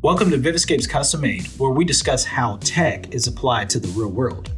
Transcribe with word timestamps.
Welcome 0.00 0.30
to 0.30 0.38
Viviscape's 0.38 0.86
Custom 0.86 1.22
Made, 1.22 1.48
where 1.58 1.72
we 1.72 1.84
discuss 1.84 2.24
how 2.24 2.58
tech 2.60 3.12
is 3.12 3.26
applied 3.26 3.68
to 3.70 3.80
the 3.80 3.88
real 3.88 4.08
world. 4.10 4.48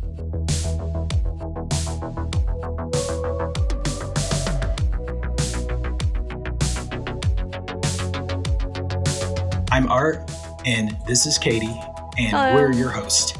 I'm 9.72 9.88
Art, 9.88 10.30
and 10.66 10.94
this 11.06 11.24
is 11.24 11.38
Katie, 11.38 11.74
and 12.18 12.28
Hello. 12.28 12.54
we're 12.56 12.72
your 12.72 12.90
host 12.90 13.38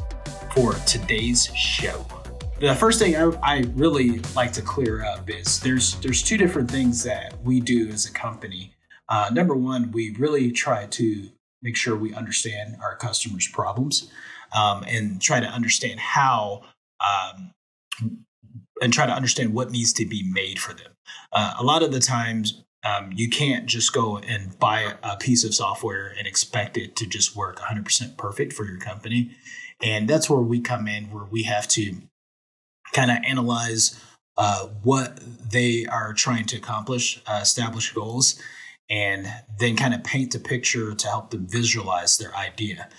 for 0.55 0.73
today's 0.87 1.53
show. 1.55 2.03
The 2.59 2.73
first 2.73 2.97
thing 2.97 3.15
I, 3.15 3.29
I 3.43 3.57
really 3.75 4.21
like 4.35 4.53
to 4.53 4.63
clear 4.63 5.05
up 5.05 5.29
is 5.29 5.59
there's 5.59 5.99
there's 5.99 6.23
two 6.23 6.37
different 6.37 6.71
things 6.71 7.03
that 7.03 7.39
we 7.43 7.59
do 7.59 7.89
as 7.89 8.07
a 8.07 8.11
company. 8.11 8.73
Uh, 9.07 9.29
number 9.31 9.53
one, 9.53 9.91
we 9.91 10.15
really 10.17 10.51
try 10.51 10.87
to 10.87 11.29
make 11.61 11.75
sure 11.75 11.95
we 11.95 12.13
understand 12.13 12.77
our 12.81 12.95
customers' 12.95 13.47
problems 13.47 14.11
um, 14.55 14.83
and 14.87 15.21
try 15.21 15.39
to 15.39 15.47
understand 15.47 15.99
how 15.99 16.63
um, 16.99 17.51
and 18.81 18.91
try 18.91 19.05
to 19.05 19.13
understand 19.13 19.53
what 19.53 19.71
needs 19.71 19.93
to 19.93 20.05
be 20.05 20.23
made 20.23 20.59
for 20.59 20.73
them. 20.73 20.91
Uh, 21.31 21.53
a 21.59 21.63
lot 21.63 21.83
of 21.83 21.91
the 21.91 21.99
times, 21.99 22.63
um, 22.83 23.11
you 23.13 23.29
can't 23.29 23.67
just 23.67 23.93
go 23.93 24.17
and 24.17 24.57
buy 24.59 24.95
a 25.03 25.15
piece 25.17 25.43
of 25.43 25.53
software 25.53 26.13
and 26.17 26.27
expect 26.27 26.77
it 26.77 26.95
to 26.95 27.05
just 27.05 27.35
work 27.35 27.59
100% 27.59 28.17
perfect 28.17 28.53
for 28.53 28.65
your 28.65 28.77
company. 28.77 29.31
And 29.83 30.07
that's 30.07 30.29
where 30.29 30.41
we 30.41 30.59
come 30.59 30.87
in, 30.87 31.11
where 31.11 31.25
we 31.25 31.43
have 31.43 31.67
to 31.69 31.95
kind 32.91 33.11
of 33.11 33.17
analyze 33.25 33.99
uh, 34.37 34.67
what 34.83 35.19
they 35.51 35.85
are 35.85 36.13
trying 36.13 36.45
to 36.45 36.57
accomplish, 36.57 37.21
uh, 37.27 37.39
establish 37.41 37.91
goals, 37.93 38.41
and 38.91 39.25
then 39.57 39.77
kind 39.77 39.93
of 39.93 40.03
paint 40.03 40.33
the 40.33 40.39
picture 40.39 40.93
to 40.93 41.07
help 41.07 41.31
them 41.31 41.47
visualize 41.47 42.17
their 42.17 42.35
idea. 42.35 42.89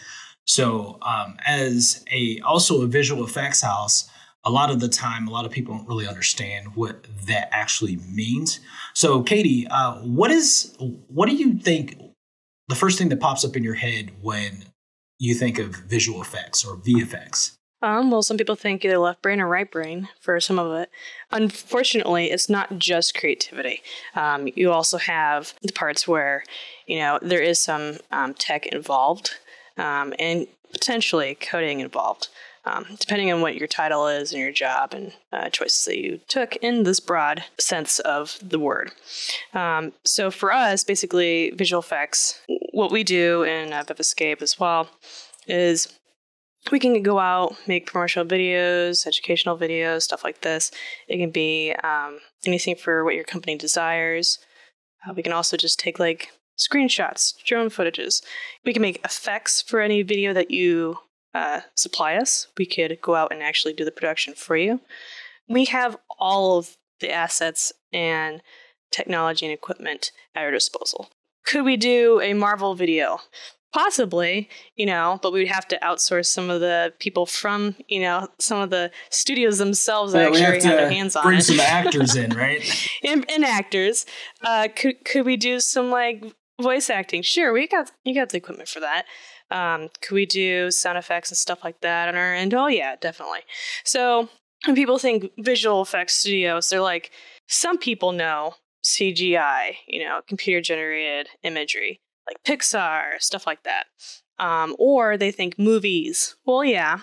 So, 0.46 0.98
um, 1.02 1.36
as 1.46 2.04
a 2.10 2.40
also 2.40 2.82
a 2.82 2.86
visual 2.86 3.24
effects 3.24 3.60
house, 3.60 4.10
a 4.44 4.50
lot 4.50 4.70
of 4.70 4.80
the 4.80 4.88
time, 4.88 5.28
a 5.28 5.30
lot 5.30 5.44
of 5.44 5.52
people 5.52 5.76
don't 5.76 5.86
really 5.86 6.08
understand 6.08 6.74
what 6.74 7.06
that 7.26 7.48
actually 7.52 7.96
means. 8.12 8.58
So, 8.94 9.22
Katie, 9.22 9.68
uh, 9.68 9.96
what 10.00 10.30
is 10.30 10.74
what 10.78 11.28
do 11.28 11.36
you 11.36 11.58
think? 11.58 12.00
The 12.68 12.74
first 12.74 12.98
thing 12.98 13.10
that 13.10 13.20
pops 13.20 13.44
up 13.44 13.54
in 13.54 13.62
your 13.62 13.74
head 13.74 14.12
when 14.22 14.64
you 15.18 15.34
think 15.34 15.58
of 15.58 15.76
visual 15.76 16.22
effects 16.22 16.64
or 16.64 16.76
VFX? 16.76 17.56
Um, 17.82 18.12
well, 18.12 18.22
some 18.22 18.36
people 18.36 18.54
think 18.54 18.84
either 18.84 18.98
left 18.98 19.22
brain 19.22 19.40
or 19.40 19.48
right 19.48 19.70
brain 19.70 20.08
for 20.20 20.38
some 20.40 20.58
of 20.58 20.72
it. 20.80 20.88
Unfortunately, 21.32 22.30
it's 22.30 22.48
not 22.48 22.78
just 22.78 23.18
creativity. 23.18 23.82
Um, 24.14 24.48
you 24.54 24.70
also 24.70 24.98
have 24.98 25.54
the 25.62 25.72
parts 25.72 26.06
where, 26.06 26.44
you 26.86 27.00
know, 27.00 27.18
there 27.20 27.42
is 27.42 27.58
some 27.58 27.98
um, 28.12 28.34
tech 28.34 28.66
involved 28.66 29.32
um, 29.76 30.14
and 30.18 30.46
potentially 30.70 31.34
coding 31.34 31.80
involved, 31.80 32.28
um, 32.64 32.86
depending 33.00 33.32
on 33.32 33.40
what 33.40 33.56
your 33.56 33.66
title 33.66 34.06
is 34.06 34.32
and 34.32 34.40
your 34.40 34.52
job 34.52 34.94
and 34.94 35.12
uh, 35.32 35.48
choices 35.48 35.84
that 35.86 35.98
you 35.98 36.20
took 36.28 36.54
in 36.56 36.84
this 36.84 37.00
broad 37.00 37.42
sense 37.58 37.98
of 38.00 38.38
the 38.40 38.60
word. 38.60 38.92
Um, 39.54 39.92
so 40.04 40.30
for 40.30 40.52
us, 40.52 40.84
basically, 40.84 41.50
visual 41.50 41.80
effects, 41.82 42.40
what 42.72 42.92
we 42.92 43.02
do 43.02 43.42
in 43.42 43.72
uh, 43.72 43.82
Viviscape 43.82 44.40
as 44.40 44.60
well 44.60 44.88
is 45.48 45.98
we 46.70 46.78
can 46.78 47.02
go 47.02 47.18
out, 47.18 47.56
make 47.66 47.86
promotional 47.86 48.26
videos, 48.26 49.06
educational 49.06 49.58
videos, 49.58 50.02
stuff 50.02 50.22
like 50.22 50.42
this. 50.42 50.70
It 51.08 51.18
can 51.18 51.30
be 51.30 51.74
um, 51.82 52.18
anything 52.46 52.76
for 52.76 53.04
what 53.04 53.14
your 53.14 53.24
company 53.24 53.56
desires. 53.56 54.38
Uh, 55.06 55.12
we 55.14 55.22
can 55.22 55.32
also 55.32 55.56
just 55.56 55.80
take 55.80 55.98
like 55.98 56.30
screenshots, 56.56 57.34
drone 57.44 57.68
footages. 57.68 58.22
We 58.64 58.72
can 58.72 58.82
make 58.82 59.04
effects 59.04 59.62
for 59.62 59.80
any 59.80 60.02
video 60.02 60.32
that 60.32 60.50
you 60.50 60.98
uh, 61.34 61.62
supply 61.74 62.14
us. 62.14 62.46
We 62.58 62.66
could 62.66 62.98
go 63.00 63.14
out 63.14 63.32
and 63.32 63.42
actually 63.42 63.72
do 63.72 63.84
the 63.84 63.90
production 63.90 64.34
for 64.34 64.56
you. 64.56 64.80
We 65.48 65.64
have 65.66 65.96
all 66.18 66.58
of 66.58 66.76
the 67.00 67.10
assets 67.10 67.72
and 67.92 68.42
technology 68.90 69.46
and 69.46 69.52
equipment 69.52 70.12
at 70.34 70.44
our 70.44 70.50
disposal. 70.50 71.10
Could 71.44 71.64
we 71.64 71.76
do 71.76 72.20
a 72.20 72.34
Marvel 72.34 72.74
video? 72.74 73.20
Possibly, 73.72 74.48
you 74.76 74.84
know, 74.86 75.18
but 75.22 75.32
we 75.32 75.40
would 75.40 75.48
have 75.48 75.66
to 75.68 75.78
outsource 75.82 76.26
some 76.26 76.50
of 76.50 76.60
the 76.60 76.92
people 76.98 77.24
from, 77.26 77.74
you 77.88 78.00
know, 78.00 78.28
some 78.38 78.58
of 78.60 78.70
the 78.70 78.90
studios 79.10 79.58
themselves 79.58 80.12
that 80.12 80.20
Yeah, 80.20 80.26
actually 80.28 80.44
have 80.54 80.62
have, 80.64 80.76
their 80.76 80.90
hands 80.90 81.16
on 81.16 81.24
bring 81.24 81.38
it. 81.38 81.42
some 81.42 81.60
actors 81.60 82.14
in, 82.14 82.30
right? 82.36 82.62
and, 83.02 83.24
and 83.30 83.44
actors. 83.44 84.04
Uh, 84.42 84.68
could 84.74 85.04
could 85.04 85.24
we 85.24 85.36
do 85.36 85.58
some 85.58 85.90
like 85.90 86.22
voice 86.60 86.90
acting? 86.90 87.22
Sure, 87.22 87.52
we 87.52 87.66
got 87.66 87.90
you 88.04 88.14
got 88.14 88.28
the 88.28 88.36
equipment 88.36 88.68
for 88.68 88.80
that. 88.80 89.06
Um, 89.50 89.88
could 90.02 90.14
we 90.14 90.26
do 90.26 90.70
sound 90.70 90.98
effects 90.98 91.30
and 91.30 91.38
stuff 91.38 91.64
like 91.64 91.80
that 91.80 92.08
on 92.08 92.14
our 92.14 92.34
end? 92.34 92.52
Oh 92.54 92.66
yeah, 92.66 92.96
definitely. 93.00 93.40
So 93.84 94.28
when 94.66 94.76
people 94.76 94.98
think 94.98 95.30
visual 95.38 95.80
effects 95.82 96.14
studios, 96.14 96.68
they're 96.68 96.80
like 96.80 97.10
some 97.48 97.78
people 97.78 98.12
know 98.12 98.54
CGI, 98.84 99.76
you 99.86 100.04
know, 100.04 100.20
computer 100.28 100.60
generated 100.60 101.28
imagery, 101.42 102.00
like 102.26 102.42
Pixar, 102.44 103.20
stuff 103.20 103.46
like 103.46 103.62
that. 103.64 103.84
Um, 104.38 104.74
or 104.78 105.16
they 105.16 105.30
think 105.30 105.58
movies. 105.58 106.36
Well, 106.44 106.64
yeah, 106.64 107.00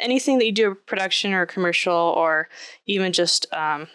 anything 0.00 0.38
that 0.38 0.46
you 0.46 0.52
do 0.52 0.70
a 0.72 0.74
production 0.74 1.32
or 1.32 1.46
commercial 1.46 1.94
or 1.94 2.48
even 2.86 3.12
just 3.12 3.46
um, 3.52 3.88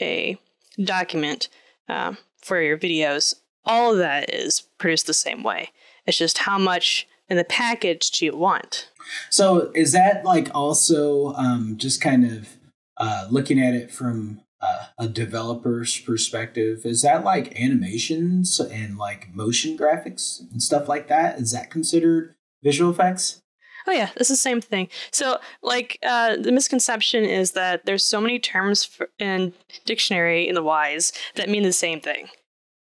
a 0.00 0.38
document 0.82 1.48
um, 1.88 2.18
for 2.42 2.60
your 2.60 2.78
videos, 2.78 3.34
all 3.64 3.92
of 3.92 3.98
that 3.98 4.32
is 4.32 4.60
produced 4.78 5.06
the 5.06 5.14
same 5.14 5.42
way. 5.42 5.70
It's 6.06 6.18
just 6.18 6.38
how 6.38 6.58
much 6.58 7.06
in 7.28 7.36
the 7.36 7.44
package 7.44 8.10
do 8.10 8.24
you 8.24 8.36
want? 8.36 8.88
So 9.30 9.70
is 9.74 9.92
that 9.92 10.24
like 10.24 10.48
also 10.54 11.34
um, 11.34 11.76
just 11.76 12.00
kind 12.00 12.24
of 12.24 12.48
uh, 12.96 13.26
looking 13.30 13.60
at 13.60 13.74
it 13.74 13.90
from 13.90 14.40
uh, 14.66 14.86
a 14.98 15.08
developer's 15.08 15.98
perspective? 16.00 16.84
Is 16.84 17.02
that 17.02 17.24
like 17.24 17.58
animations 17.60 18.58
and 18.60 18.96
like 18.96 19.34
motion 19.34 19.76
graphics 19.76 20.40
and 20.50 20.62
stuff 20.62 20.88
like 20.88 21.08
that? 21.08 21.38
Is 21.38 21.52
that 21.52 21.70
considered 21.70 22.34
visual 22.62 22.90
effects? 22.90 23.42
Oh 23.86 23.92
yeah, 23.92 24.10
it's 24.16 24.28
the 24.28 24.36
same 24.36 24.60
thing. 24.60 24.88
So, 25.12 25.38
like, 25.62 25.98
uh, 26.02 26.36
the 26.36 26.50
misconception 26.50 27.24
is 27.24 27.52
that 27.52 27.86
there's 27.86 28.04
so 28.04 28.20
many 28.20 28.40
terms 28.40 28.84
for, 28.84 29.10
in 29.20 29.52
dictionary 29.84 30.48
in 30.48 30.56
the 30.56 30.62
Wise 30.62 31.12
that 31.36 31.48
mean 31.48 31.62
the 31.62 31.72
same 31.72 32.00
thing, 32.00 32.28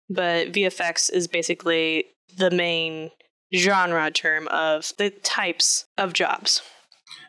but 0.10 0.52
VFX 0.52 1.12
is 1.12 1.28
basically 1.28 2.06
the 2.36 2.50
main 2.50 3.12
genre 3.54 4.10
term 4.10 4.48
of 4.48 4.92
the 4.98 5.12
types 5.12 5.86
of 5.98 6.14
jobs. 6.14 6.62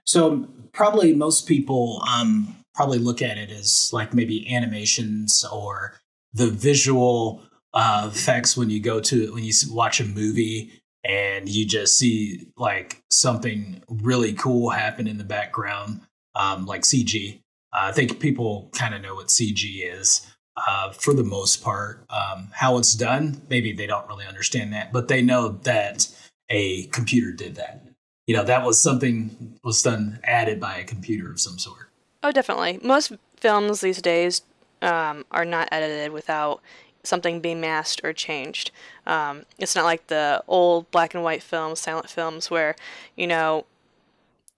So 0.05 0.49
probably 0.73 1.15
most 1.15 1.47
people 1.47 2.03
um, 2.11 2.58
probably 2.78 2.99
look 2.99 3.21
at 3.21 3.37
it 3.37 3.50
as 3.50 3.91
like 3.93 4.15
maybe 4.15 4.55
animations 4.55 5.44
or 5.53 5.94
the 6.33 6.47
visual 6.47 7.43
uh, 7.75 8.09
effects 8.09 8.56
when 8.56 8.71
you 8.71 8.78
go 8.78 9.00
to 9.00 9.34
when 9.34 9.43
you 9.43 9.53
watch 9.71 9.99
a 10.00 10.05
movie 10.05 10.71
and 11.03 11.49
you 11.49 11.67
just 11.67 11.99
see 11.99 12.47
like 12.56 13.03
something 13.11 13.83
really 13.88 14.33
cool 14.33 14.71
happen 14.71 15.09
in 15.09 15.19
the 15.19 15.25
background, 15.25 16.03
um, 16.37 16.67
like 16.67 16.83
CG. 16.83 17.41
Uh, 17.72 17.88
I 17.88 17.93
think 17.93 18.21
people 18.21 18.71
kind 18.72 18.94
of 18.94 19.03
know 19.03 19.17
what 19.17 19.27
CG 19.27 19.65
is 19.83 20.25
uh, 20.56 20.93
for 20.93 21.12
the 21.12 21.25
most 21.25 21.65
part. 21.65 22.06
Um, 22.11 22.50
how 22.53 22.78
it's 22.78 22.94
done, 22.94 23.43
maybe 23.50 23.72
they 23.72 23.88
don't 23.88 24.06
really 24.06 24.25
understand 24.25 24.72
that, 24.72 24.93
but 24.93 25.09
they 25.09 25.21
know 25.21 25.49
that 25.65 26.06
a 26.49 26.84
computer 26.87 27.33
did 27.33 27.56
that 27.56 27.83
you 28.28 28.37
know 28.37 28.44
that 28.44 28.65
was 28.65 28.81
something 28.81 29.59
was 29.65 29.83
done 29.83 30.21
added 30.22 30.61
by 30.61 30.77
a 30.77 30.84
computer 30.84 31.31
of 31.31 31.41
some 31.41 31.59
sort 31.59 31.88
Oh, 32.28 32.31
definitely. 32.31 32.78
Most 32.83 33.12
films 33.39 33.81
these 33.81 34.03
days 34.03 34.43
um, 34.83 35.25
are 35.31 35.47
not 35.47 35.66
edited 35.72 36.12
without 36.12 36.61
something 37.03 37.41
being 37.41 37.59
masked 37.59 38.03
or 38.05 38.12
changed. 38.12 38.71
Um, 39.06 39.47
it's 39.59 39.75
not 39.75 39.87
like 39.87 40.09
the 40.09 40.44
old 40.47 40.91
black 40.91 41.15
and 41.15 41.25
white 41.25 41.43
films, 41.43 41.81
silent 41.81 42.11
films, 42.11 42.50
where 42.50 42.76
you 43.17 43.26
know 43.26 43.64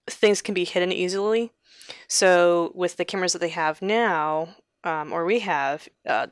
things 0.09 0.43
can 0.43 0.53
be 0.53 0.65
hidden 0.65 0.91
easily. 0.91 1.53
So 2.09 2.73
with 2.75 2.97
the 2.97 3.05
cameras 3.05 3.35
that 3.35 3.39
they 3.39 3.51
have 3.51 3.81
now, 3.81 4.57
um, 4.83 5.13
or 5.13 5.25
we 5.25 5.39
have, 5.39 5.89
uh, 6.05 6.27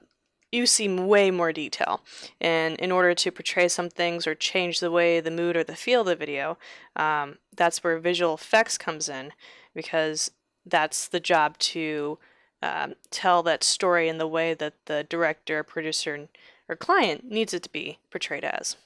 you 0.51 0.67
see 0.67 0.89
way 0.89 1.31
more 1.31 1.53
detail. 1.53 2.01
And 2.41 2.75
in 2.81 2.91
order 2.91 3.15
to 3.15 3.31
portray 3.31 3.69
some 3.69 3.91
things 3.91 4.27
or 4.27 4.35
change 4.35 4.81
the 4.81 4.91
way 4.91 5.21
the 5.21 5.31
mood 5.31 5.57
or 5.57 5.63
the 5.63 5.77
feel 5.77 6.01
of 6.01 6.09
the 6.09 6.17
video, 6.17 6.59
um, 6.97 7.39
that's 7.55 7.85
where 7.85 8.01
visual 8.01 8.35
effects 8.35 8.77
comes 8.77 9.09
in, 9.09 9.33
because 9.73 10.33
that's 10.69 11.09
the 11.09 11.21
job 11.21 11.59
to 11.59 12.19
um, 12.63 12.95
tell 13.11 13.43
that 13.45 13.63
story 13.63 14.09
in 14.09 14.19
the 14.19 14.27
way 14.27 14.55
that 14.55 14.75
the 14.87 15.05
director, 15.09 15.63
producer, 15.63 16.29
or 16.69 16.77
client 16.77 17.31
needs 17.31 17.55
it 17.55 17.63
to 17.63 17.71
be 17.71 17.99
portrayed 18.11 18.45
as. 18.45 18.77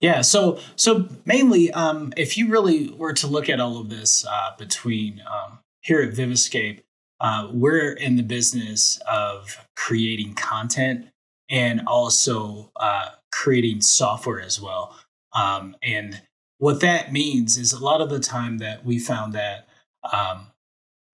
yeah 0.00 0.20
so 0.20 0.58
so 0.76 1.08
mainly 1.24 1.70
um, 1.72 2.12
if 2.16 2.36
you 2.36 2.48
really 2.48 2.90
were 2.90 3.12
to 3.12 3.26
look 3.26 3.48
at 3.48 3.60
all 3.60 3.78
of 3.80 3.90
this 3.90 4.24
uh, 4.26 4.50
between 4.58 5.22
um, 5.30 5.58
here 5.80 6.00
at 6.00 6.14
viviscape 6.14 6.80
uh, 7.20 7.48
we're 7.52 7.92
in 7.92 8.16
the 8.16 8.22
business 8.22 9.00
of 9.10 9.66
creating 9.76 10.34
content 10.34 11.06
and 11.50 11.82
also 11.86 12.70
uh, 12.76 13.10
creating 13.32 13.80
software 13.80 14.40
as 14.40 14.60
well 14.60 14.96
um, 15.34 15.76
and 15.82 16.22
what 16.58 16.80
that 16.80 17.12
means 17.12 17.56
is 17.56 17.72
a 17.72 17.84
lot 17.84 18.00
of 18.00 18.08
the 18.08 18.20
time 18.20 18.58
that 18.58 18.84
we 18.84 18.98
found 18.98 19.32
that 19.32 19.68
um, 20.12 20.46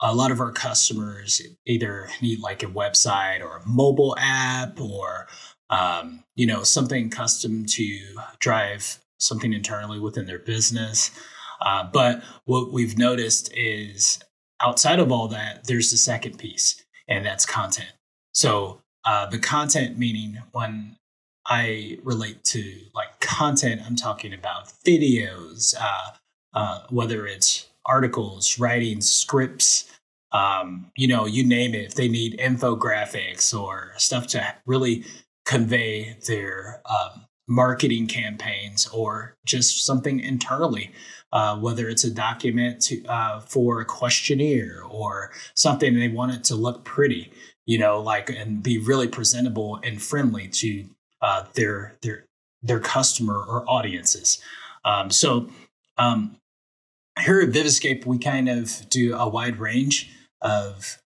a 0.03 0.15
lot 0.15 0.31
of 0.31 0.41
our 0.41 0.53
customers 0.53 1.43
either 1.67 2.09
need 2.23 2.41
like 2.41 2.63
a 2.63 2.67
website 2.67 3.43
or 3.43 3.59
a 3.59 3.69
mobile 3.69 4.17
app 4.19 4.81
or 4.81 5.27
um, 5.69 6.25
you 6.35 6.47
know 6.47 6.63
something 6.63 7.11
custom 7.11 7.67
to 7.67 7.99
drive 8.39 8.99
something 9.19 9.53
internally 9.53 10.01
within 10.01 10.27
their 10.27 10.39
business. 10.39 11.11
Uh, 11.61 11.85
but 11.93 12.23
what 12.47 12.73
we've 12.73 12.97
noticed 12.97 13.53
is 13.55 14.19
outside 14.63 14.99
of 14.99 15.13
all 15.13 15.29
that 15.29 15.67
there's 15.67 15.91
the 15.91 15.97
second 15.97 16.39
piece 16.39 16.83
and 17.07 17.25
that's 17.27 17.45
content. 17.45 17.93
So 18.33 18.81
uh, 19.05 19.27
the 19.27 19.39
content 19.39 19.99
meaning 19.99 20.39
when 20.53 20.97
i 21.47 21.99
relate 22.03 22.45
to 22.45 22.63
like 22.95 23.19
content 23.21 23.81
i'm 23.87 23.97
talking 23.97 24.35
about 24.35 24.71
videos 24.87 25.75
uh, 25.81 26.11
uh 26.53 26.83
whether 26.91 27.27
it's 27.27 27.70
articles 27.91 28.59
writing 28.59 29.01
scripts 29.01 29.91
um, 30.33 30.91
you 30.97 31.09
know, 31.09 31.27
you 31.27 31.45
name 31.45 31.75
it. 31.75 31.87
If 31.87 31.95
they 31.95 32.09
need 32.09 32.39
infographics 32.39 33.59
or 33.59 33.93
stuff 33.97 34.27
to 34.29 34.55
really 34.67 35.05
convey 35.45 36.17
their 36.27 36.83
um, 36.89 37.27
marketing 37.49 38.07
campaigns 38.07 38.87
or 38.89 39.37
just 39.45 39.85
something 39.85 40.21
internally, 40.21 40.93
uh, 41.33 41.57
whether 41.59 41.89
it's 41.89 42.05
a 42.05 42.11
document 42.11 42.81
to, 42.83 43.05
uh, 43.07 43.41
for 43.41 43.81
a 43.81 43.85
questionnaire 43.85 44.83
or 44.89 45.33
something 45.55 45.95
they 45.95 46.09
want 46.09 46.33
it 46.33 46.45
to 46.45 46.55
look 46.55 46.85
pretty, 46.85 47.33
you 47.67 47.79
know, 47.79 48.01
like 48.01 48.31
and 48.31 48.63
be 48.63 48.79
really 48.79 49.09
presentable 49.09 49.81
and 49.83 50.01
friendly 50.01 50.49
to 50.49 50.85
uh, 51.23 51.45
their 51.55 51.97
their 52.03 52.27
their 52.63 52.81
customer 52.81 53.35
or 53.35 53.69
audiences. 53.69 54.41
Um, 54.85 55.11
so 55.11 55.49
um, 55.99 56.37
here 57.21 57.41
at 57.41 57.51
Viviscape, 57.51 58.07
we 58.07 58.19
kind 58.19 58.49
of 58.49 58.89
do 58.89 59.15
a 59.17 59.29
wide 59.29 59.59
range 59.59 60.11
of 60.41 60.99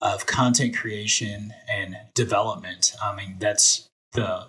of 0.00 0.26
content 0.26 0.76
creation 0.76 1.54
and 1.70 1.96
development. 2.14 2.92
I 3.00 3.14
mean, 3.14 3.36
that's 3.38 3.88
the 4.12 4.48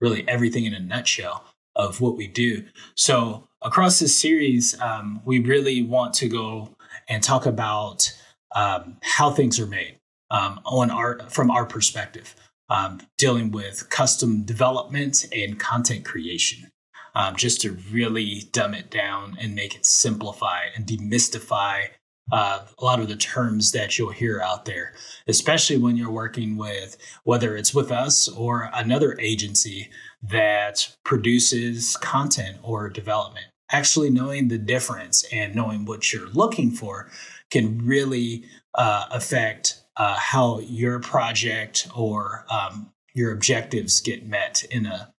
really 0.00 0.28
everything 0.28 0.64
in 0.64 0.74
a 0.74 0.80
nutshell 0.80 1.44
of 1.76 2.00
what 2.00 2.16
we 2.16 2.26
do. 2.26 2.64
So 2.96 3.46
across 3.62 4.00
this 4.00 4.16
series, 4.16 4.78
um, 4.80 5.22
we 5.24 5.38
really 5.38 5.82
want 5.82 6.14
to 6.14 6.28
go 6.28 6.74
and 7.08 7.22
talk 7.22 7.46
about 7.46 8.12
um, 8.54 8.98
how 9.02 9.30
things 9.30 9.58
are 9.60 9.66
made 9.66 9.98
um, 10.30 10.60
on 10.64 10.90
our 10.90 11.20
from 11.30 11.50
our 11.50 11.64
perspective, 11.64 12.34
um, 12.68 13.00
dealing 13.18 13.52
with 13.52 13.88
custom 13.88 14.42
development 14.42 15.26
and 15.32 15.58
content 15.58 16.04
creation. 16.04 16.70
Um, 17.14 17.36
just 17.36 17.60
to 17.60 17.76
really 17.90 18.44
dumb 18.52 18.72
it 18.72 18.90
down 18.90 19.36
and 19.38 19.54
make 19.54 19.74
it 19.74 19.84
simplify 19.84 20.62
and 20.74 20.86
demystify 20.86 21.88
uh, 22.30 22.60
a 22.78 22.84
lot 22.84 23.00
of 23.00 23.08
the 23.08 23.16
terms 23.16 23.72
that 23.72 23.98
you'll 23.98 24.10
hear 24.10 24.40
out 24.40 24.64
there, 24.64 24.94
especially 25.26 25.76
when 25.76 25.96
you're 25.96 26.10
working 26.10 26.56
with 26.56 26.96
whether 27.24 27.56
it's 27.56 27.74
with 27.74 27.90
us 27.90 28.28
or 28.28 28.70
another 28.72 29.18
agency 29.20 29.90
that 30.22 30.94
produces 31.04 31.96
content 31.98 32.58
or 32.62 32.88
development. 32.88 33.46
Actually, 33.70 34.10
knowing 34.10 34.48
the 34.48 34.58
difference 34.58 35.24
and 35.32 35.54
knowing 35.54 35.84
what 35.84 36.12
you're 36.12 36.28
looking 36.28 36.70
for 36.70 37.10
can 37.50 37.84
really 37.84 38.44
uh, 38.74 39.06
affect 39.10 39.82
uh, 39.96 40.16
how 40.18 40.58
your 40.60 41.00
project 41.00 41.88
or 41.94 42.46
um, 42.50 42.90
your 43.14 43.32
objectives 43.32 44.00
get 44.00 44.26
met 44.26 44.64
in 44.70 44.86
a 44.86 45.12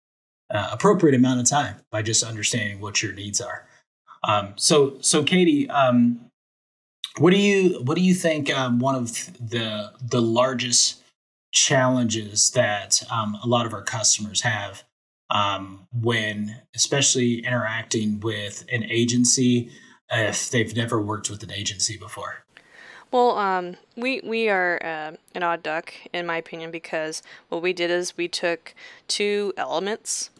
uh, 0.50 0.70
appropriate 0.72 1.14
amount 1.14 1.40
of 1.40 1.48
time 1.48 1.76
by 1.90 2.02
just 2.02 2.22
understanding 2.22 2.80
what 2.80 3.02
your 3.02 3.12
needs 3.12 3.40
are. 3.40 3.66
Um, 4.22 4.54
so, 4.56 4.96
so 5.00 5.22
Katie, 5.22 5.68
um, 5.70 6.30
what 7.18 7.30
do 7.30 7.36
you 7.38 7.80
what 7.82 7.94
do 7.96 8.02
you 8.02 8.14
think 8.14 8.52
um, 8.52 8.80
one 8.80 8.94
of 8.94 9.12
the 9.38 9.92
the 10.02 10.20
largest 10.20 11.02
challenges 11.52 12.50
that 12.50 13.02
um, 13.10 13.38
a 13.42 13.46
lot 13.46 13.66
of 13.66 13.72
our 13.72 13.82
customers 13.82 14.40
have 14.40 14.82
um, 15.30 15.86
when, 15.92 16.62
especially 16.74 17.38
interacting 17.44 18.20
with 18.20 18.64
an 18.72 18.84
agency, 18.84 19.70
if 20.10 20.50
they've 20.50 20.76
never 20.76 21.00
worked 21.00 21.30
with 21.30 21.42
an 21.42 21.52
agency 21.52 21.96
before? 21.96 22.44
Well, 23.12 23.38
um, 23.38 23.76
we 23.96 24.20
we 24.24 24.48
are 24.48 24.80
uh, 24.82 25.12
an 25.34 25.42
odd 25.44 25.62
duck, 25.62 25.94
in 26.12 26.26
my 26.26 26.38
opinion, 26.38 26.72
because 26.72 27.22
what 27.48 27.62
we 27.62 27.72
did 27.72 27.90
is 27.90 28.16
we 28.16 28.26
took 28.26 28.74
two 29.06 29.52
elements 29.56 30.30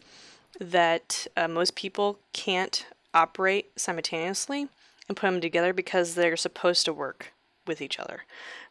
that 0.59 1.27
uh, 1.35 1.47
most 1.47 1.75
people 1.75 2.19
can't 2.33 2.85
operate 3.13 3.71
simultaneously 3.75 4.67
and 5.07 5.17
put 5.17 5.27
them 5.27 5.41
together 5.41 5.73
because 5.73 6.15
they're 6.15 6.37
supposed 6.37 6.85
to 6.85 6.93
work 6.93 7.33
with 7.67 7.81
each 7.81 7.99
other. 7.99 8.23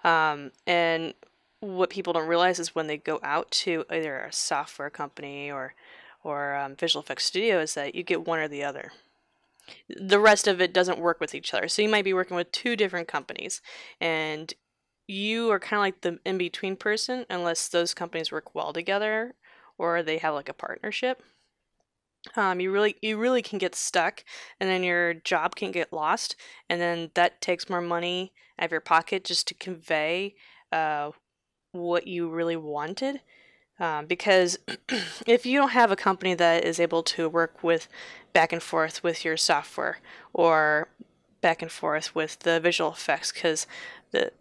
Um, 0.02 0.52
and 0.66 1.14
what 1.60 1.90
people 1.90 2.12
don't 2.12 2.28
realize 2.28 2.58
is 2.58 2.74
when 2.74 2.86
they 2.86 2.96
go 2.96 3.20
out 3.22 3.50
to 3.50 3.84
either 3.90 4.18
a 4.18 4.32
software 4.32 4.90
company 4.90 5.50
or 5.50 5.74
or 6.22 6.54
um, 6.54 6.74
visual 6.74 7.02
effects 7.02 7.24
studio 7.24 7.60
is 7.60 7.74
that 7.74 7.94
you 7.94 8.02
get 8.02 8.26
one 8.26 8.38
or 8.38 8.48
the 8.48 8.64
other. 8.64 8.92
The 9.94 10.18
rest 10.18 10.48
of 10.48 10.58
it 10.58 10.72
doesn't 10.72 10.98
work 10.98 11.20
with 11.20 11.34
each 11.34 11.52
other. 11.52 11.68
So 11.68 11.82
you 11.82 11.88
might 11.88 12.04
be 12.04 12.14
working 12.14 12.36
with 12.36 12.50
two 12.50 12.76
different 12.76 13.08
companies, 13.08 13.60
and 14.00 14.52
you 15.06 15.50
are 15.50 15.60
kind 15.60 15.78
of 15.78 15.82
like 15.82 16.00
the 16.00 16.18
in 16.24 16.38
between 16.38 16.76
person, 16.76 17.26
unless 17.28 17.68
those 17.68 17.92
companies 17.92 18.32
work 18.32 18.54
well 18.54 18.72
together 18.72 19.34
or 19.76 20.02
they 20.02 20.16
have 20.16 20.32
like 20.32 20.48
a 20.48 20.54
partnership 20.54 21.22
um, 22.36 22.60
you 22.60 22.70
really 22.70 22.96
you 23.02 23.16
really 23.16 23.42
can 23.42 23.58
get 23.58 23.74
stuck 23.74 24.24
and 24.60 24.68
then 24.68 24.82
your 24.82 25.14
job 25.14 25.56
can 25.56 25.70
get 25.72 25.92
lost 25.92 26.36
and 26.68 26.80
then 26.80 27.10
that 27.14 27.40
takes 27.40 27.68
more 27.68 27.80
money 27.80 28.32
out 28.58 28.66
of 28.66 28.70
your 28.70 28.80
pocket 28.80 29.24
just 29.24 29.46
to 29.48 29.54
convey 29.54 30.34
uh, 30.72 31.10
what 31.72 32.06
you 32.06 32.28
really 32.28 32.56
wanted 32.56 33.20
um, 33.80 34.06
because 34.06 34.58
if 35.26 35.44
you 35.44 35.58
don't 35.58 35.70
have 35.70 35.90
a 35.90 35.96
company 35.96 36.34
that 36.34 36.64
is 36.64 36.80
able 36.80 37.02
to 37.02 37.28
work 37.28 37.62
with 37.62 37.88
back 38.32 38.52
and 38.52 38.62
forth 38.62 39.02
with 39.02 39.24
your 39.24 39.36
software 39.36 39.98
or 40.32 40.88
back 41.40 41.60
and 41.60 41.70
forth 41.70 42.14
with 42.14 42.38
the 42.40 42.58
visual 42.60 42.92
effects 42.92 43.32
because 43.32 43.66
the 44.12 44.32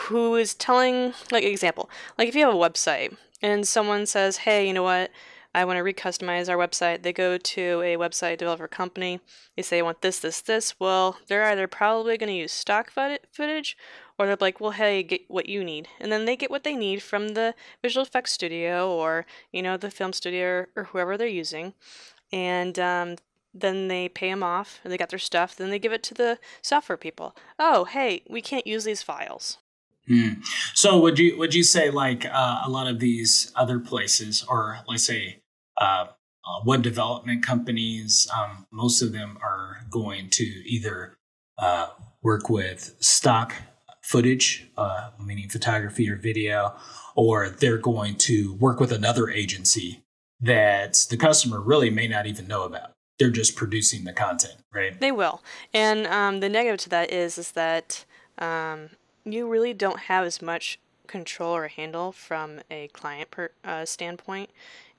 who 0.00 0.34
is 0.34 0.54
telling 0.54 1.14
like 1.30 1.42
example 1.42 1.88
like 2.18 2.28
if 2.28 2.34
you 2.34 2.44
have 2.44 2.54
a 2.54 2.58
website 2.58 3.16
and 3.40 3.66
someone 3.66 4.04
says 4.04 4.38
hey 4.38 4.66
you 4.66 4.74
know 4.74 4.82
what 4.82 5.10
I 5.52 5.64
want 5.64 5.78
to 5.78 5.82
recustomize 5.82 6.48
our 6.48 6.56
website. 6.56 7.02
They 7.02 7.12
go 7.12 7.36
to 7.36 7.82
a 7.82 7.96
website 7.96 8.38
developer 8.38 8.68
company. 8.68 9.20
They 9.56 9.62
say, 9.62 9.80
I 9.80 9.82
want 9.82 10.00
this, 10.00 10.20
this, 10.20 10.40
this. 10.40 10.78
Well, 10.78 11.18
they're 11.26 11.44
either 11.46 11.66
probably 11.66 12.16
going 12.16 12.28
to 12.28 12.36
use 12.36 12.52
stock 12.52 12.90
footage 12.90 13.76
or 14.18 14.26
they're 14.26 14.36
like, 14.40 14.60
well, 14.60 14.70
hey, 14.72 15.02
get 15.02 15.22
what 15.28 15.48
you 15.48 15.64
need. 15.64 15.88
And 15.98 16.12
then 16.12 16.24
they 16.24 16.36
get 16.36 16.50
what 16.50 16.62
they 16.62 16.76
need 16.76 17.02
from 17.02 17.28
the 17.28 17.54
visual 17.82 18.04
effects 18.04 18.32
studio 18.32 18.92
or, 18.92 19.26
you 19.50 19.62
know, 19.62 19.76
the 19.76 19.90
film 19.90 20.12
studio 20.12 20.66
or, 20.76 20.84
whoever 20.84 21.16
they're 21.16 21.26
using. 21.26 21.74
And 22.32 22.78
um, 22.78 23.16
then 23.52 23.88
they 23.88 24.08
pay 24.08 24.30
them 24.30 24.44
off 24.44 24.78
and 24.84 24.92
they 24.92 24.98
got 24.98 25.10
their 25.10 25.18
stuff. 25.18 25.56
Then 25.56 25.70
they 25.70 25.80
give 25.80 25.92
it 25.92 26.04
to 26.04 26.14
the 26.14 26.38
software 26.62 26.96
people. 26.96 27.34
Oh, 27.58 27.86
hey, 27.86 28.22
we 28.28 28.40
can't 28.40 28.66
use 28.66 28.84
these 28.84 29.02
files. 29.02 29.58
Hmm. 30.06 30.40
So 30.74 30.98
would 31.00 31.18
you 31.18 31.38
would 31.38 31.54
you 31.54 31.62
say 31.62 31.90
like 31.90 32.24
uh, 32.24 32.62
a 32.64 32.70
lot 32.70 32.88
of 32.88 32.98
these 32.98 33.52
other 33.54 33.78
places, 33.78 34.44
or 34.48 34.80
let's 34.88 35.04
say 35.04 35.39
uh, 35.80 36.06
uh, 36.44 36.60
web 36.64 36.82
development 36.82 37.44
companies, 37.44 38.28
um, 38.36 38.66
most 38.70 39.02
of 39.02 39.12
them 39.12 39.38
are 39.42 39.86
going 39.90 40.30
to 40.30 40.44
either 40.44 41.16
uh, 41.58 41.88
work 42.22 42.48
with 42.48 42.96
stock 43.00 43.54
footage, 44.02 44.68
uh, 44.76 45.10
meaning 45.22 45.48
photography 45.48 46.08
or 46.10 46.16
video, 46.16 46.74
or 47.14 47.48
they're 47.48 47.78
going 47.78 48.16
to 48.16 48.54
work 48.54 48.80
with 48.80 48.92
another 48.92 49.28
agency 49.28 50.02
that 50.40 51.06
the 51.10 51.16
customer 51.16 51.60
really 51.60 51.90
may 51.90 52.08
not 52.08 52.26
even 52.26 52.46
know 52.46 52.64
about. 52.64 52.92
They're 53.18 53.30
just 53.30 53.54
producing 53.54 54.04
the 54.04 54.14
content, 54.14 54.56
right? 54.72 54.98
They 54.98 55.12
will, 55.12 55.42
and 55.74 56.06
um, 56.06 56.40
the 56.40 56.48
negative 56.48 56.80
to 56.80 56.88
that 56.88 57.12
is 57.12 57.36
is 57.36 57.52
that 57.52 58.06
um, 58.38 58.90
you 59.24 59.46
really 59.46 59.74
don't 59.74 60.00
have 60.00 60.24
as 60.24 60.40
much 60.40 60.78
control 61.06 61.54
or 61.54 61.68
handle 61.68 62.12
from 62.12 62.60
a 62.70 62.88
client 62.88 63.30
per, 63.30 63.50
uh, 63.64 63.84
standpoint 63.84 64.48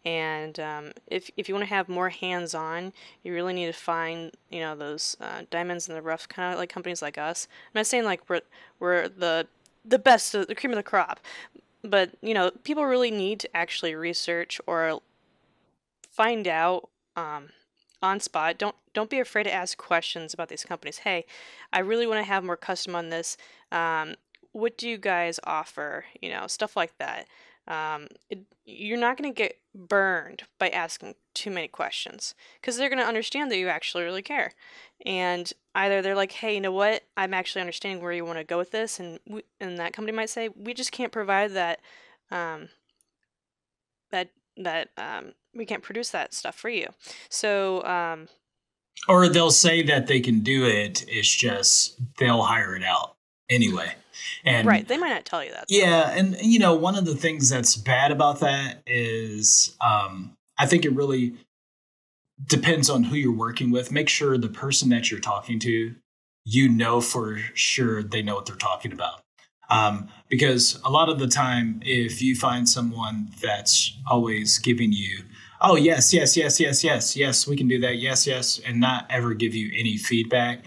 and 0.04 0.60
um, 0.60 0.92
if, 1.08 1.30
if 1.38 1.48
you 1.48 1.56
want 1.56 1.68
to 1.68 1.74
have 1.74 1.88
more 1.88 2.10
hands-on, 2.10 2.92
you 3.24 3.34
really 3.34 3.54
need 3.54 3.68
to 3.68 3.74
find 3.74 4.32
you 4.50 4.60
know 4.60 4.76
those 4.76 5.16
uh, 5.22 5.44
diamonds 5.50 5.88
in 5.88 5.96
the 5.96 6.02
rough, 6.02 6.28
kind 6.28 6.54
of 6.54 6.60
like 6.60 6.70
companies 6.70 7.02
like 7.02 7.18
us. 7.18 7.48
I'm 7.68 7.80
not 7.80 7.88
saying 7.88 8.06
like 8.06 8.30
we're 8.30 8.42
we're 8.80 9.08
the 9.08 9.48
the 9.86 10.00
best, 10.00 10.32
the 10.32 10.56
cream 10.56 10.72
of 10.72 10.78
the 10.78 10.84
crop, 10.84 11.20
but 11.84 12.12
you 12.22 12.34
know 12.34 12.52
people 12.64 12.86
really 12.86 13.12
need 13.12 13.40
to 13.42 13.58
actually 13.58 13.94
research 13.94 14.60
or 14.66 15.02
find 16.10 16.48
out 16.48 16.90
um, 17.16 17.50
on 18.02 18.20
spot. 18.20 18.58
Don't 18.58 18.76
don't 18.94 19.10
be 19.10 19.20
afraid 19.20 19.44
to 19.44 19.54
ask 19.54 19.78
questions 19.78 20.34
about 20.34 20.50
these 20.50 20.64
companies. 20.64 21.00
Hey, 21.00 21.26
I 21.72 21.80
really 21.80 22.08
want 22.08 22.20
to 22.20 22.30
have 22.30 22.44
more 22.44 22.58
custom 22.58 22.96
on 22.96 23.10
this. 23.10 23.38
Um, 23.72 24.16
what 24.52 24.78
do 24.78 24.90
you 24.90 24.98
guys 24.98 25.40
offer? 25.46 26.06
You 26.22 26.30
know, 26.32 26.48
stuff 26.48 26.76
like 26.76 26.98
that. 26.98 27.28
Um, 27.68 28.08
it, 28.30 28.40
you're 28.66 28.98
not 28.98 29.18
going 29.18 29.32
to 29.32 29.38
get 29.38 29.58
burned 29.74 30.44
by 30.60 30.70
asking 30.70 31.16
too 31.34 31.52
many 31.52 31.68
questions 31.68 32.36
because 32.60 32.78
they're 32.78 32.90
going 32.90 33.00
to 33.00 33.06
understand 33.06 33.52
that 33.52 33.58
you 33.58 33.68
actually 33.68 34.04
really 34.04 34.22
care. 34.22 34.54
And 35.06 35.52
either 35.74 36.02
they're 36.02 36.16
like, 36.16 36.32
hey, 36.32 36.56
you 36.56 36.62
know 36.62 36.72
what? 36.72 37.04
I'm 37.16 37.34
actually 37.34 37.62
understanding 37.62 38.04
where 38.04 38.12
you 38.12 38.26
want 38.26 38.40
to 38.40 38.44
go 38.44 38.58
with 38.58 38.72
this. 38.72 39.00
And, 39.00 39.20
we, 39.28 39.44
and 39.60 39.78
that 39.80 39.94
company 39.94 40.16
might 40.16 40.30
say, 40.30 40.50
we 40.50 40.74
just 40.74 40.92
can't 40.92 41.12
provide 41.12 41.52
that, 41.52 41.80
um, 42.30 42.70
that, 44.12 44.30
that, 44.58 44.90
um, 44.98 45.34
we 45.54 45.66
can't 45.66 45.84
produce 45.84 46.10
that 46.12 46.34
stuff 46.34 46.56
for 46.56 46.70
you. 46.70 46.88
So, 47.30 47.84
um, 47.84 48.28
or 49.08 49.28
they'll 49.28 49.52
say 49.52 49.82
that 49.84 50.08
they 50.08 50.20
can 50.20 50.42
do 50.42 50.66
it. 50.66 51.04
It's 51.08 51.34
just 51.34 52.00
they'll 52.20 52.44
hire 52.44 52.76
it 52.76 52.84
out 52.84 53.16
anyway. 53.52 53.94
And 54.44 54.68
right, 54.68 54.88
they 54.88 54.98
might 54.98 55.10
not 55.10 55.26
tell 55.26 55.44
you 55.44 55.52
that. 55.52 55.66
Though. 55.70 55.78
Yeah, 55.78 56.12
and 56.12 56.36
you 56.42 56.58
know, 56.58 56.74
one 56.76 56.96
of 56.96 57.06
the 57.06 57.16
things 57.16 57.50
that's 57.50 57.76
bad 57.76 58.12
about 58.12 58.40
that 58.40 58.82
is 58.88 59.78
um, 59.82 60.34
I 60.58 60.66
think 60.66 60.86
it 60.86 60.94
really 60.94 61.36
depends 62.48 62.90
on 62.90 63.04
who 63.04 63.16
you're 63.16 63.36
working 63.36 63.72
with. 63.72 63.92
Make 63.92 64.10
sure 64.10 64.38
the 64.38 64.50
person 64.50 64.90
that 64.90 65.12
you're 65.12 65.20
talking 65.20 65.60
to, 65.60 65.94
you 66.46 66.70
know 66.70 67.02
for 67.02 67.38
sure 67.54 68.02
they 68.02 68.22
know 68.22 68.36
what 68.36 68.46
they're 68.46 68.56
talking 68.56 68.92
about. 68.92 69.22
Um, 69.70 70.10
because 70.28 70.82
a 70.84 70.90
lot 70.90 71.08
of 71.08 71.20
the 71.20 71.28
time, 71.28 71.80
if 71.84 72.22
you 72.22 72.36
find 72.36 72.68
someone 72.68 73.30
that's 73.42 73.98
always 74.10 74.60
giving 74.60 74.92
you, 74.92 75.24
oh, 75.62 75.76
yes, 75.76 76.14
yes, 76.14 76.36
yes, 76.36 76.60
yes, 76.60 76.84
yes, 76.84 77.16
yes, 77.16 77.48
we 77.48 77.56
can 77.56 77.70
do 77.70 77.80
that, 77.80 77.98
yes, 77.98 78.28
yes, 78.28 78.60
and 78.66 78.82
not 78.82 79.06
ever 79.10 79.34
give 79.34 79.56
you 79.56 79.72
any 79.74 79.96
feedback, 79.96 80.66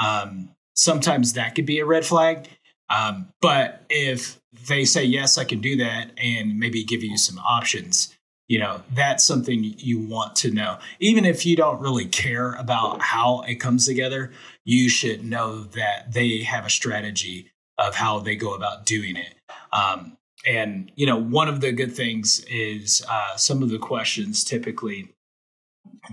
um, 0.00 0.53
sometimes 0.74 1.32
that 1.32 1.54
could 1.54 1.66
be 1.66 1.78
a 1.78 1.86
red 1.86 2.04
flag. 2.04 2.48
Um, 2.90 3.28
but 3.40 3.82
if 3.88 4.40
they 4.68 4.84
say, 4.84 5.04
yes, 5.04 5.38
I 5.38 5.44
can 5.44 5.60
do 5.60 5.76
that, 5.76 6.10
and 6.18 6.58
maybe 6.58 6.84
give 6.84 7.02
you 7.02 7.16
some 7.16 7.38
options, 7.38 8.14
you 8.46 8.58
know, 8.58 8.82
that's 8.92 9.24
something 9.24 9.74
you 9.78 9.98
want 10.00 10.36
to 10.36 10.50
know. 10.50 10.78
Even 11.00 11.24
if 11.24 11.46
you 11.46 11.56
don't 11.56 11.80
really 11.80 12.04
care 12.06 12.52
about 12.52 13.00
how 13.00 13.40
it 13.48 13.56
comes 13.56 13.86
together, 13.86 14.32
you 14.64 14.88
should 14.88 15.24
know 15.24 15.64
that 15.64 16.12
they 16.12 16.42
have 16.42 16.66
a 16.66 16.70
strategy 16.70 17.50
of 17.78 17.94
how 17.94 18.18
they 18.18 18.36
go 18.36 18.54
about 18.54 18.84
doing 18.84 19.16
it. 19.16 19.34
Um, 19.72 20.16
and, 20.46 20.92
you 20.94 21.06
know, 21.06 21.16
one 21.16 21.48
of 21.48 21.62
the 21.62 21.72
good 21.72 21.92
things 21.92 22.44
is 22.50 23.04
uh, 23.08 23.34
some 23.36 23.62
of 23.62 23.70
the 23.70 23.78
questions 23.78 24.44
typically 24.44 25.08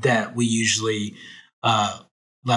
that 0.01 0.33
we 0.33 0.45
usually, 0.45 1.15
uh, 1.63 1.99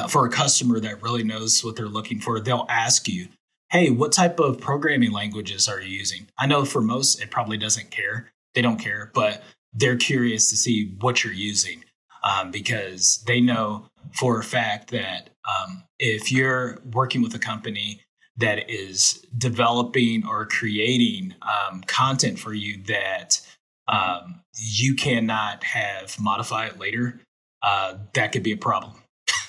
for 0.08 0.26
a 0.26 0.30
customer 0.30 0.80
that 0.80 1.02
really 1.02 1.24
knows 1.24 1.64
what 1.64 1.76
they're 1.76 1.86
looking 1.86 2.20
for, 2.20 2.40
they'll 2.40 2.66
ask 2.68 3.08
you, 3.08 3.28
hey, 3.70 3.90
what 3.90 4.12
type 4.12 4.38
of 4.38 4.60
programming 4.60 5.12
languages 5.12 5.68
are 5.68 5.80
you 5.80 5.98
using? 5.98 6.26
I 6.38 6.46
know 6.46 6.64
for 6.64 6.80
most, 6.80 7.20
it 7.20 7.30
probably 7.30 7.56
doesn't 7.56 7.90
care. 7.90 8.32
They 8.54 8.62
don't 8.62 8.78
care, 8.78 9.10
but 9.14 9.42
they're 9.72 9.96
curious 9.96 10.48
to 10.50 10.56
see 10.56 10.94
what 11.00 11.24
you're 11.24 11.32
using 11.32 11.84
um, 12.22 12.50
because 12.50 13.22
they 13.26 13.40
know 13.40 13.86
for 14.12 14.38
a 14.38 14.44
fact 14.44 14.90
that 14.90 15.30
um, 15.44 15.84
if 15.98 16.30
you're 16.30 16.78
working 16.92 17.22
with 17.22 17.34
a 17.34 17.38
company 17.38 18.00
that 18.36 18.70
is 18.70 19.24
developing 19.36 20.26
or 20.26 20.46
creating 20.46 21.34
um, 21.42 21.82
content 21.86 22.38
for 22.38 22.52
you 22.52 22.82
that 22.84 23.40
um, 23.88 24.40
you 24.54 24.94
cannot 24.94 25.62
have 25.64 26.18
modified 26.18 26.78
later, 26.78 27.20
uh, 27.62 27.94
that 28.14 28.32
could 28.32 28.42
be 28.42 28.52
a 28.52 28.56
problem. 28.56 28.94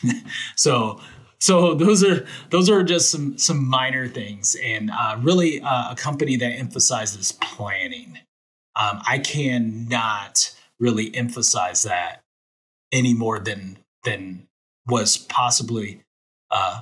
so 0.55 0.99
so 1.39 1.73
those 1.73 2.03
are 2.03 2.25
those 2.49 2.69
are 2.69 2.83
just 2.83 3.11
some 3.11 3.37
some 3.37 3.67
minor 3.67 4.07
things, 4.07 4.55
and 4.63 4.89
uh, 4.89 5.17
really 5.21 5.61
uh, 5.61 5.91
a 5.91 5.95
company 5.95 6.37
that 6.37 6.51
emphasizes 6.51 7.33
planning. 7.33 8.19
Um, 8.75 9.01
I 9.07 9.19
cannot 9.19 10.53
really 10.79 11.15
emphasize 11.15 11.83
that 11.83 12.21
any 12.91 13.13
more 13.13 13.39
than 13.39 13.77
than 14.03 14.47
was 14.87 15.17
possibly 15.17 16.03
uh, 16.49 16.81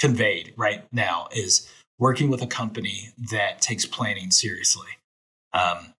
conveyed 0.00 0.52
right 0.56 0.84
now. 0.92 1.28
Is 1.32 1.70
working 1.98 2.28
with 2.28 2.42
a 2.42 2.46
company 2.46 3.10
that 3.30 3.60
takes 3.60 3.86
planning 3.86 4.30
seriously. 4.30 4.88
Um, 5.52 5.94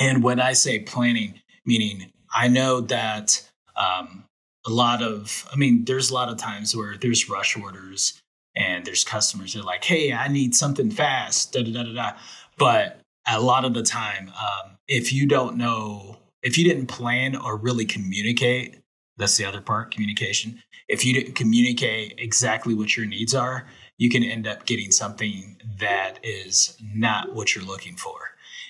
and 0.00 0.22
when 0.22 0.40
I 0.40 0.52
say 0.52 0.78
planning, 0.78 1.40
meaning 1.64 2.12
I 2.34 2.48
know 2.48 2.80
that 2.82 3.50
um, 3.76 4.24
a 4.66 4.70
lot 4.70 5.02
of, 5.02 5.48
I 5.52 5.56
mean, 5.56 5.84
there's 5.84 6.10
a 6.10 6.14
lot 6.14 6.28
of 6.28 6.36
times 6.36 6.76
where 6.76 6.96
there's 6.96 7.28
rush 7.28 7.56
orders 7.56 8.20
and 8.56 8.84
there's 8.84 9.04
customers 9.04 9.54
that 9.54 9.60
are 9.60 9.64
like, 9.64 9.84
hey, 9.84 10.12
I 10.12 10.28
need 10.28 10.54
something 10.54 10.90
fast, 10.90 11.52
da 11.52 11.62
da 11.62 11.72
da 11.72 11.82
da 11.84 11.92
da. 11.94 12.12
But 12.58 13.00
a 13.26 13.40
lot 13.40 13.64
of 13.64 13.74
the 13.74 13.82
time, 13.82 14.28
um, 14.28 14.78
if 14.88 15.12
you 15.12 15.26
don't 15.26 15.56
know, 15.56 16.18
if 16.42 16.56
you 16.56 16.64
didn't 16.64 16.86
plan 16.86 17.36
or 17.36 17.56
really 17.56 17.84
communicate, 17.84 18.80
that's 19.16 19.36
the 19.36 19.44
other 19.44 19.60
part, 19.60 19.92
communication. 19.92 20.62
If 20.88 21.04
you 21.04 21.14
didn't 21.14 21.34
communicate 21.34 22.14
exactly 22.18 22.74
what 22.74 22.96
your 22.96 23.06
needs 23.06 23.34
are, 23.34 23.66
you 23.98 24.10
can 24.10 24.22
end 24.22 24.46
up 24.46 24.66
getting 24.66 24.90
something 24.90 25.56
that 25.78 26.18
is 26.22 26.76
not 26.94 27.34
what 27.34 27.54
you're 27.54 27.64
looking 27.64 27.96
for. 27.96 28.14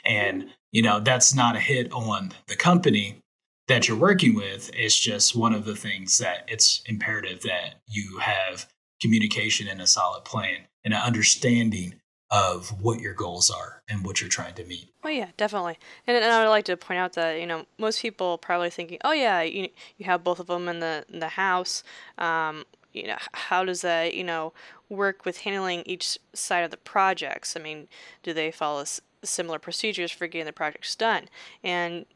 And, 0.05 0.47
you 0.73 0.83
know, 0.83 1.01
that's 1.01 1.35
not 1.35 1.57
a 1.57 1.61
hit 1.61 1.93
on 1.93 2.33
the 2.47 2.57
company 2.57 3.23
that 3.69 3.89
you're 3.89 3.97
working 3.97 4.35
with. 4.35 4.71
It's 4.75 4.99
just 4.99 5.37
one 5.37 5.55
of 5.55 5.65
the 5.65 5.77
things 5.77 6.19
that 6.19 6.45
it's 6.49 6.83
imperative 6.87 7.43
that 7.43 7.81
you 7.87 8.19
have 8.19 8.67
communication 9.01 9.69
and 9.69 9.81
a 9.81 9.87
solid 9.87 10.25
plan 10.25 10.61
and 10.85 10.95
an 10.95 11.01
understanding 11.01 11.95
of 12.31 12.69
what 12.83 13.01
your 13.01 13.15
goals 13.15 13.51
are 13.51 13.83
and 13.89 14.05
what 14.05 14.21
you're 14.21 14.31
trying 14.31 14.55
to 14.55 14.65
meet. 14.65 14.89
Oh 15.05 15.09
yeah, 15.09 15.29
definitely. 15.37 15.79
And, 16.07 16.17
and 16.17 16.33
I 16.33 16.43
would 16.43 16.51
like 16.51 16.65
to 16.65 16.77
point 16.77 16.99
out 16.99 17.13
that 17.13 17.41
you 17.41 17.47
know 17.47 17.67
most 17.79 18.03
people 18.03 18.39
probably 18.39 18.71
thinking, 18.71 18.99
oh 19.05 19.13
yeah, 19.13 19.43
you 19.43 19.69
you 19.97 20.07
have 20.07 20.25
both 20.25 20.41
of 20.41 20.49
them 20.49 20.69
in 20.69 20.81
the 20.81 21.05
in 21.13 21.21
the 21.21 21.29
house. 21.29 21.85
Um, 22.19 22.65
you 22.93 23.07
know, 23.07 23.19
how 23.33 23.65
does 23.65 23.83
that 23.83 24.15
you 24.15 24.25
know 24.25 24.53
work 24.89 25.25
with 25.25 25.39
handling 25.39 25.83
each 25.87 26.19
side 26.33 26.65
of 26.65 26.71
the 26.71 26.77
projects? 26.77 27.57
I 27.57 27.61
mean, 27.61 27.89
do 28.23 28.33
they 28.33 28.51
follow 28.51 28.85
similar 29.23 29.59
procedures 29.59 30.11
for 30.11 30.27
getting 30.27 30.47
the 30.47 30.53
projects 30.53 30.97
done? 30.97 31.29
And 31.63 32.07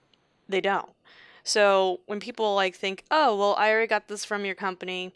they 0.48 0.60
don't. 0.60 0.90
So 1.50 1.98
when 2.06 2.20
people 2.20 2.54
like 2.54 2.76
think, 2.76 3.02
oh, 3.10 3.36
well, 3.36 3.56
I 3.58 3.72
already 3.72 3.88
got 3.88 4.06
this 4.06 4.24
from 4.24 4.44
your 4.44 4.54
company 4.54 5.12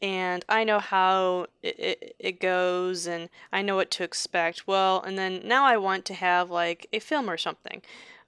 and 0.00 0.44
I 0.48 0.62
know 0.62 0.78
how 0.78 1.46
it, 1.60 1.76
it, 1.76 2.16
it, 2.20 2.40
goes 2.40 3.08
and 3.08 3.28
I 3.52 3.62
know 3.62 3.74
what 3.74 3.90
to 3.92 4.04
expect. 4.04 4.68
Well, 4.68 5.02
and 5.02 5.18
then 5.18 5.40
now 5.44 5.64
I 5.64 5.76
want 5.78 6.04
to 6.04 6.14
have 6.14 6.52
like 6.52 6.86
a 6.92 7.00
film 7.00 7.28
or 7.28 7.36
something, 7.36 7.82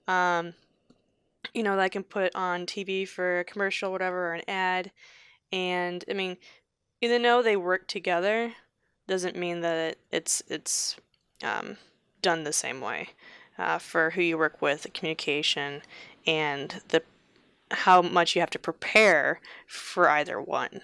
um, 0.08 0.54
you 1.52 1.62
know, 1.62 1.76
that 1.76 1.82
I 1.82 1.88
can 1.88 2.02
put 2.02 2.34
on 2.34 2.66
TV 2.66 3.06
for 3.06 3.38
a 3.38 3.44
commercial, 3.44 3.92
whatever, 3.92 4.30
or 4.30 4.34
an 4.34 4.42
ad. 4.49 4.90
And 5.52 6.04
I 6.11 6.12
mean, 6.12 6.38
even 7.00 7.23
though 7.23 7.40
they 7.40 7.56
work 7.56 7.87
together, 7.87 8.54
doesn't 9.06 9.37
mean 9.37 9.61
that 9.61 9.99
it's 10.11 10.42
it's 10.49 10.96
um, 11.44 11.76
done 12.20 12.42
the 12.42 12.52
same 12.52 12.80
way. 12.80 13.11
Uh, 13.56 13.78
for 13.78 14.11
who 14.11 14.23
you 14.23 14.37
work 14.37 14.61
with, 14.61 14.82
the 14.82 14.88
communication 14.88 15.82
and 16.26 16.82
the 16.88 17.04
how 17.74 18.02
much 18.02 18.34
you 18.34 18.40
have 18.40 18.50
to 18.50 18.58
prepare 18.58 19.40
for 19.66 20.08
either 20.08 20.40
one. 20.40 20.80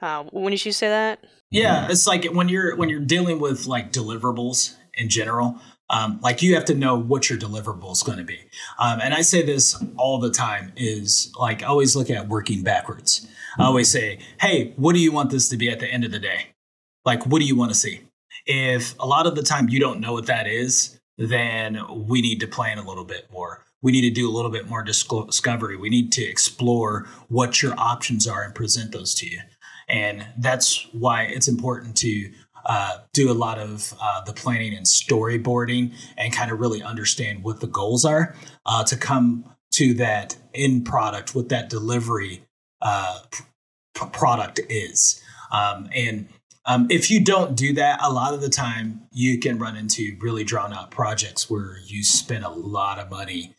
Uh, 0.00 0.24
when 0.24 0.50
did 0.50 0.64
you 0.64 0.72
say 0.72 0.88
that? 0.88 1.24
Yeah, 1.50 1.88
it's 1.88 2.06
like 2.06 2.24
when 2.26 2.48
you're 2.48 2.76
when 2.76 2.88
you're 2.88 3.00
dealing 3.00 3.38
with 3.40 3.66
like 3.66 3.92
deliverables 3.92 4.74
in 4.94 5.08
general. 5.08 5.60
Um, 5.90 6.18
like 6.22 6.40
you 6.40 6.54
have 6.54 6.64
to 6.66 6.74
know 6.74 6.98
what 6.98 7.28
your 7.28 7.38
deliverable 7.38 7.92
is 7.92 8.02
going 8.02 8.16
to 8.16 8.24
be. 8.24 8.40
Um, 8.78 9.00
and 9.02 9.12
I 9.12 9.20
say 9.20 9.42
this 9.42 9.80
all 9.96 10.18
the 10.18 10.30
time 10.30 10.72
is 10.76 11.30
like 11.38 11.62
I 11.62 11.66
always 11.66 11.94
look 11.94 12.10
at 12.10 12.28
working 12.28 12.62
backwards. 12.62 13.26
I 13.58 13.64
always 13.64 13.88
say, 13.88 14.18
hey, 14.40 14.72
what 14.76 14.94
do 14.94 15.00
you 15.00 15.12
want 15.12 15.30
this 15.30 15.48
to 15.50 15.56
be 15.56 15.70
at 15.70 15.80
the 15.80 15.86
end 15.86 16.04
of 16.04 16.10
the 16.10 16.18
day? 16.18 16.46
Like, 17.04 17.26
what 17.26 17.40
do 17.40 17.44
you 17.44 17.54
want 17.54 17.70
to 17.70 17.76
see? 17.76 18.00
If 18.46 18.98
a 18.98 19.06
lot 19.06 19.26
of 19.26 19.36
the 19.36 19.42
time 19.42 19.68
you 19.68 19.78
don't 19.78 20.00
know 20.00 20.12
what 20.12 20.26
that 20.26 20.46
is, 20.46 20.98
then 21.18 21.78
we 22.08 22.20
need 22.20 22.40
to 22.40 22.48
plan 22.48 22.78
a 22.78 22.86
little 22.86 23.04
bit 23.04 23.28
more 23.30 23.64
we 23.84 23.92
need 23.92 24.00
to 24.00 24.10
do 24.10 24.28
a 24.28 24.32
little 24.32 24.50
bit 24.50 24.66
more 24.66 24.82
discovery. 24.82 25.76
We 25.76 25.90
need 25.90 26.10
to 26.12 26.24
explore 26.24 27.06
what 27.28 27.62
your 27.62 27.78
options 27.78 28.26
are 28.26 28.42
and 28.42 28.54
present 28.54 28.92
those 28.92 29.14
to 29.16 29.30
you. 29.30 29.40
And 29.90 30.26
that's 30.38 30.88
why 30.92 31.24
it's 31.24 31.48
important 31.48 31.94
to 31.98 32.32
uh, 32.64 33.00
do 33.12 33.30
a 33.30 33.34
lot 33.34 33.58
of 33.58 33.92
uh, 34.00 34.24
the 34.24 34.32
planning 34.32 34.72
and 34.72 34.86
storyboarding 34.86 35.92
and 36.16 36.32
kind 36.32 36.50
of 36.50 36.60
really 36.60 36.82
understand 36.82 37.44
what 37.44 37.60
the 37.60 37.66
goals 37.66 38.06
are 38.06 38.34
uh, 38.64 38.84
to 38.84 38.96
come 38.96 39.44
to 39.72 39.92
that 39.94 40.34
end 40.54 40.86
product, 40.86 41.34
what 41.34 41.50
that 41.50 41.68
delivery 41.68 42.42
uh, 42.80 43.18
p- 43.30 43.44
product 44.12 44.60
is. 44.70 45.22
Um, 45.52 45.90
and 45.94 46.30
um, 46.64 46.86
if 46.88 47.10
you 47.10 47.22
don't 47.22 47.54
do 47.54 47.74
that, 47.74 48.00
a 48.02 48.10
lot 48.10 48.32
of 48.32 48.40
the 48.40 48.48
time 48.48 49.02
you 49.12 49.38
can 49.38 49.58
run 49.58 49.76
into 49.76 50.16
really 50.20 50.42
drawn 50.42 50.72
out 50.72 50.90
projects 50.90 51.50
where 51.50 51.76
you 51.84 52.02
spend 52.02 52.44
a 52.44 52.48
lot 52.48 52.98
of 52.98 53.10
money 53.10 53.54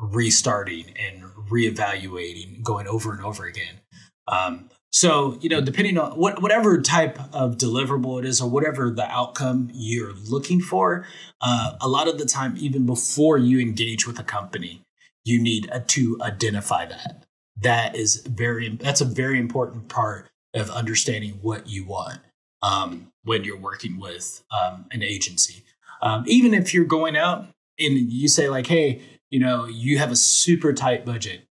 restarting 0.00 0.86
and 0.98 1.22
reevaluating, 1.50 2.62
going 2.62 2.86
over 2.86 3.12
and 3.12 3.24
over 3.24 3.44
again. 3.46 3.80
Um, 4.26 4.70
so 4.90 5.38
you 5.40 5.48
know, 5.48 5.60
depending 5.60 5.98
on 5.98 6.12
what 6.12 6.40
whatever 6.40 6.80
type 6.80 7.18
of 7.32 7.56
deliverable 7.56 8.18
it 8.20 8.24
is, 8.24 8.40
or 8.40 8.48
whatever 8.48 8.90
the 8.90 9.10
outcome 9.10 9.70
you're 9.72 10.12
looking 10.12 10.60
for, 10.60 11.04
uh, 11.40 11.72
a 11.80 11.88
lot 11.88 12.06
of 12.06 12.18
the 12.18 12.24
time, 12.24 12.54
even 12.56 12.86
before 12.86 13.36
you 13.36 13.58
engage 13.58 14.06
with 14.06 14.18
a 14.18 14.22
company, 14.22 14.82
you 15.24 15.42
need 15.42 15.68
uh, 15.72 15.80
to 15.88 16.16
identify 16.22 16.86
that. 16.86 17.24
That 17.60 17.96
is 17.96 18.24
very 18.26 18.68
that's 18.68 19.00
a 19.00 19.04
very 19.04 19.38
important 19.38 19.88
part 19.88 20.30
of 20.54 20.70
understanding 20.70 21.38
what 21.42 21.68
you 21.68 21.84
want 21.84 22.20
um, 22.62 23.08
when 23.24 23.44
you're 23.44 23.58
working 23.58 23.98
with 23.98 24.44
um, 24.50 24.86
an 24.92 25.02
agency. 25.02 25.64
Um, 26.02 26.24
even 26.26 26.54
if 26.54 26.72
you're 26.72 26.84
going 26.84 27.16
out 27.16 27.46
and 27.78 28.12
you 28.12 28.28
say 28.28 28.48
like, 28.48 28.66
hey, 28.66 29.02
you 29.34 29.40
know, 29.40 29.64
you 29.64 29.98
have 29.98 30.12
a 30.12 30.16
super 30.16 30.72
tight 30.72 31.04
budget, 31.04 31.48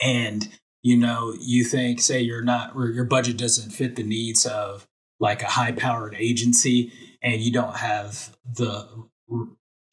and 0.00 0.48
you 0.84 0.96
know, 0.96 1.34
you 1.40 1.64
think, 1.64 2.00
say, 2.00 2.20
you're 2.20 2.40
not, 2.40 2.72
your 2.76 3.04
budget 3.04 3.36
doesn't 3.36 3.72
fit 3.72 3.96
the 3.96 4.04
needs 4.04 4.46
of 4.46 4.86
like 5.18 5.42
a 5.42 5.46
high 5.46 5.72
powered 5.72 6.14
agency 6.14 6.92
and 7.20 7.40
you 7.40 7.50
don't 7.50 7.78
have 7.78 8.36
the 8.46 8.86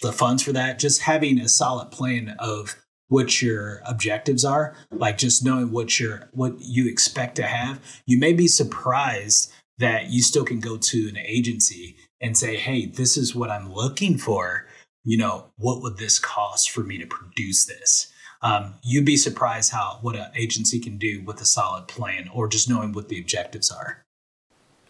the 0.03 0.11
funds 0.11 0.43
for 0.43 0.51
that 0.51 0.77
just 0.77 1.01
having 1.01 1.39
a 1.39 1.49
solid 1.49 1.89
plan 1.89 2.35
of 2.37 2.75
what 3.07 3.41
your 3.41 3.81
objectives 3.87 4.45
are 4.45 4.75
like 4.91 5.17
just 5.17 5.43
knowing 5.43 5.71
what 5.71 5.99
your 5.99 6.29
what 6.33 6.53
you 6.59 6.87
expect 6.87 7.35
to 7.35 7.43
have 7.43 7.79
you 8.05 8.19
may 8.19 8.33
be 8.33 8.47
surprised 8.47 9.51
that 9.79 10.11
you 10.11 10.21
still 10.21 10.45
can 10.45 10.59
go 10.59 10.77
to 10.77 11.07
an 11.09 11.17
agency 11.17 11.95
and 12.21 12.37
say 12.37 12.55
hey 12.55 12.85
this 12.85 13.17
is 13.17 13.33
what 13.33 13.49
i'm 13.49 13.73
looking 13.73 14.17
for 14.17 14.67
you 15.05 15.17
know 15.17 15.45
what 15.57 15.81
would 15.81 15.97
this 15.97 16.19
cost 16.19 16.69
for 16.69 16.81
me 16.81 16.97
to 16.97 17.05
produce 17.05 17.65
this 17.65 18.12
um, 18.45 18.75
you'd 18.83 19.05
be 19.05 19.17
surprised 19.17 19.71
how 19.71 19.97
what 20.01 20.15
an 20.15 20.29
agency 20.35 20.79
can 20.79 20.97
do 20.97 21.24
with 21.24 21.41
a 21.41 21.45
solid 21.45 21.88
plan 21.88 22.29
or 22.31 22.47
just 22.47 22.69
knowing 22.69 22.91
what 22.91 23.09
the 23.09 23.19
objectives 23.19 23.71
are. 23.71 24.05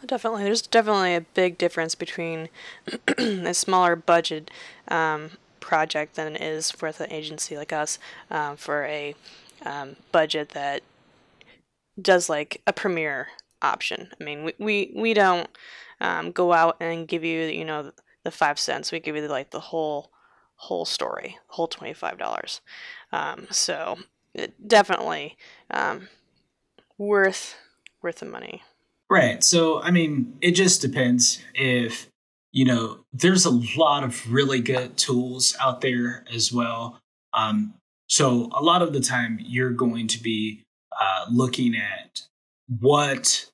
Definitely, 0.05 0.43
there's 0.43 0.62
definitely 0.62 1.15
a 1.15 1.22
big 1.22 1.57
difference 1.57 1.95
between 1.95 2.50
a 3.17 3.53
smaller 3.53 3.95
budget 3.95 4.51
um, 4.89 5.31
project 5.62 6.15
than 6.15 6.36
it 6.36 6.41
is 6.41 6.74
with 6.81 7.00
an 7.00 7.12
agency 7.12 7.55
like 7.55 7.72
us 7.72 7.98
um, 8.29 8.57
for 8.57 8.84
a 8.86 9.15
um, 9.65 9.95
budget 10.12 10.50
that 10.50 10.84
does 12.00 12.27
like 12.27 12.62
a 12.67 12.74
premiere 12.74 13.29
option. 13.62 14.10
I 14.19 14.24
mean, 14.24 14.43
we 14.43 14.53
we, 14.60 14.91
we 14.93 15.13
don't 15.13 15.50
um, 16.01 16.34
go 16.34 16.51
out 16.51 16.75
and 16.81 17.07
give 17.07 17.24
you 17.24 17.43
you 17.43 17.63
know 17.63 17.93
the 18.25 18.32
five 18.32 18.60
cents. 18.60 18.91
We 18.91 19.00
give 19.00 19.15
you 19.15 19.25
like 19.27 19.51
the 19.51 19.62
whole 19.62 20.12
whole 20.55 20.84
story, 20.84 21.38
whole 21.48 21.67
twenty 21.67 21.94
five 21.94 22.17
dollars. 22.17 22.60
Um, 23.13 23.48
so 23.50 24.00
it 24.34 24.67
definitely 24.67 25.38
um, 25.72 26.10
worth 26.98 27.55
worth 28.01 28.17
the 28.17 28.25
money. 28.25 28.63
Right. 29.10 29.41
So 29.41 29.82
I 29.82 29.91
mean, 29.91 30.38
it 30.41 30.51
just 30.51 30.82
depends 30.82 31.41
if 31.53 32.10
you 32.51 32.65
know. 32.65 33.00
There's 33.13 33.46
a 33.46 33.62
lot 33.79 34.03
of 34.03 34.29
really 34.29 34.60
good 34.60 34.98
tools 34.98 35.55
out 35.62 35.79
there 35.79 36.25
as 36.34 36.51
well. 36.51 37.00
Um, 37.34 37.75
so 38.08 38.50
a 38.53 38.62
lot 38.62 38.82
of 38.82 38.94
the 38.94 39.00
time, 39.00 39.39
you're 39.41 39.72
going 39.72 40.08
to 40.08 40.22
be 40.22 40.63
uh, 41.00 41.25
looking 41.32 41.75
at 41.75 42.24
what 42.79 43.50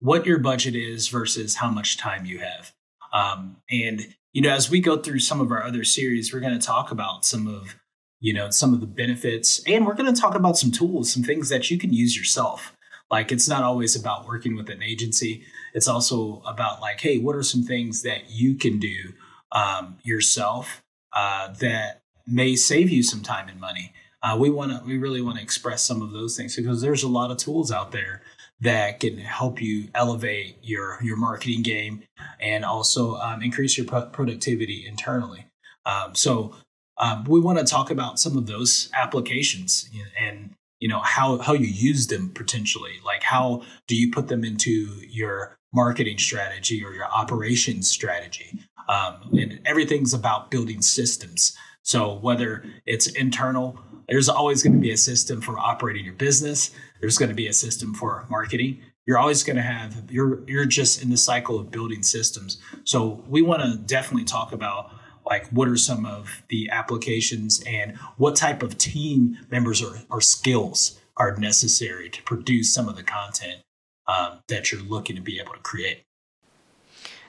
what 0.00 0.26
your 0.26 0.38
budget 0.38 0.74
is 0.74 1.08
versus 1.08 1.56
how 1.56 1.70
much 1.70 1.96
time 1.96 2.26
you 2.26 2.40
have. 2.40 2.72
Um, 3.12 3.58
and 3.70 4.14
you 4.32 4.40
know, 4.40 4.50
as 4.50 4.70
we 4.70 4.80
go 4.80 4.96
through 4.96 5.18
some 5.18 5.40
of 5.40 5.50
our 5.50 5.62
other 5.62 5.84
series, 5.84 6.32
we're 6.32 6.40
going 6.40 6.58
to 6.58 6.66
talk 6.66 6.90
about 6.90 7.24
some 7.24 7.46
of 7.46 7.76
you 8.22 8.32
know, 8.32 8.48
some 8.50 8.72
of 8.72 8.80
the 8.80 8.86
benefits. 8.86 9.60
And 9.66 9.84
we're 9.84 9.94
going 9.94 10.12
to 10.12 10.18
talk 10.18 10.36
about 10.36 10.56
some 10.56 10.70
tools, 10.70 11.12
some 11.12 11.24
things 11.24 11.48
that 11.48 11.70
you 11.70 11.78
can 11.78 11.92
use 11.92 12.16
yourself. 12.16 12.72
Like 13.10 13.32
it's 13.32 13.48
not 13.48 13.64
always 13.64 13.96
about 13.96 14.26
working 14.28 14.54
with 14.54 14.70
an 14.70 14.80
agency. 14.80 15.42
It's 15.74 15.88
also 15.88 16.40
about 16.46 16.80
like, 16.80 17.00
hey, 17.00 17.18
what 17.18 17.34
are 17.34 17.42
some 17.42 17.64
things 17.64 18.02
that 18.02 18.30
you 18.30 18.54
can 18.54 18.78
do 18.78 19.12
um, 19.50 19.98
yourself 20.04 20.82
uh, 21.12 21.52
that 21.60 22.02
may 22.24 22.54
save 22.54 22.90
you 22.90 23.02
some 23.02 23.22
time 23.22 23.48
and 23.48 23.60
money? 23.60 23.92
Uh, 24.22 24.36
we 24.38 24.50
want 24.50 24.70
to, 24.70 24.80
we 24.86 24.98
really 24.98 25.20
want 25.20 25.36
to 25.38 25.42
express 25.42 25.82
some 25.82 26.00
of 26.00 26.12
those 26.12 26.36
things 26.36 26.54
because 26.54 26.80
there's 26.80 27.02
a 27.02 27.08
lot 27.08 27.32
of 27.32 27.38
tools 27.38 27.72
out 27.72 27.90
there 27.90 28.22
that 28.62 29.00
can 29.00 29.18
help 29.18 29.60
you 29.60 29.88
elevate 29.94 30.56
your 30.62 30.98
your 31.02 31.16
marketing 31.16 31.62
game 31.62 32.02
and 32.40 32.64
also 32.64 33.16
um, 33.16 33.42
increase 33.42 33.76
your 33.76 33.86
pro- 33.86 34.06
productivity 34.06 34.86
internally. 34.86 35.46
Um, 35.84 36.14
so 36.14 36.54
um, 36.98 37.24
we 37.24 37.40
want 37.40 37.58
to 37.58 37.64
talk 37.64 37.90
about 37.90 38.20
some 38.20 38.38
of 38.38 38.46
those 38.46 38.88
applications 38.94 39.90
and 40.18 40.54
you 40.78 40.88
know 40.88 41.00
how 41.00 41.38
how 41.38 41.52
you 41.52 41.66
use 41.66 42.06
them 42.06 42.30
potentially. 42.30 43.00
Like 43.04 43.24
how 43.24 43.62
do 43.88 43.96
you 43.96 44.10
put 44.12 44.28
them 44.28 44.44
into 44.44 44.88
your 45.08 45.56
marketing 45.74 46.18
strategy 46.18 46.84
or 46.84 46.92
your 46.92 47.06
operations 47.06 47.90
strategy? 47.90 48.60
Um, 48.88 49.30
and 49.32 49.60
everything's 49.64 50.14
about 50.14 50.50
building 50.50 50.82
systems. 50.82 51.56
So 51.82 52.14
whether 52.14 52.64
it's 52.86 53.08
internal 53.08 53.78
there's 54.08 54.28
always 54.28 54.62
going 54.62 54.74
to 54.74 54.78
be 54.78 54.90
a 54.90 54.96
system 54.96 55.40
for 55.40 55.58
operating 55.58 56.04
your 56.04 56.14
business 56.14 56.70
there's 57.02 57.18
going 57.18 57.28
to 57.28 57.34
be 57.34 57.48
a 57.48 57.52
system 57.52 57.92
for 57.92 58.26
marketing 58.30 58.80
you're 59.04 59.18
always 59.18 59.44
going 59.44 59.56
to 59.56 59.62
have 59.62 60.10
you're 60.10 60.42
you're 60.48 60.64
just 60.64 61.02
in 61.02 61.10
the 61.10 61.16
cycle 61.18 61.58
of 61.58 61.70
building 61.70 62.02
systems 62.02 62.56
so 62.84 63.22
we 63.28 63.42
want 63.42 63.60
to 63.60 63.76
definitely 63.76 64.24
talk 64.24 64.52
about 64.52 64.90
like 65.26 65.46
what 65.48 65.68
are 65.68 65.76
some 65.76 66.06
of 66.06 66.42
the 66.48 66.68
applications 66.70 67.62
and 67.66 67.96
what 68.16 68.34
type 68.34 68.62
of 68.62 68.78
team 68.78 69.38
members 69.50 69.82
or, 69.82 69.98
or 70.10 70.20
skills 70.20 70.98
are 71.16 71.36
necessary 71.36 72.08
to 72.08 72.22
produce 72.22 72.72
some 72.72 72.88
of 72.88 72.96
the 72.96 73.02
content 73.02 73.60
um, 74.06 74.40
that 74.48 74.72
you're 74.72 74.82
looking 74.82 75.16
to 75.16 75.22
be 75.22 75.38
able 75.38 75.52
to 75.52 75.60
create. 75.60 76.04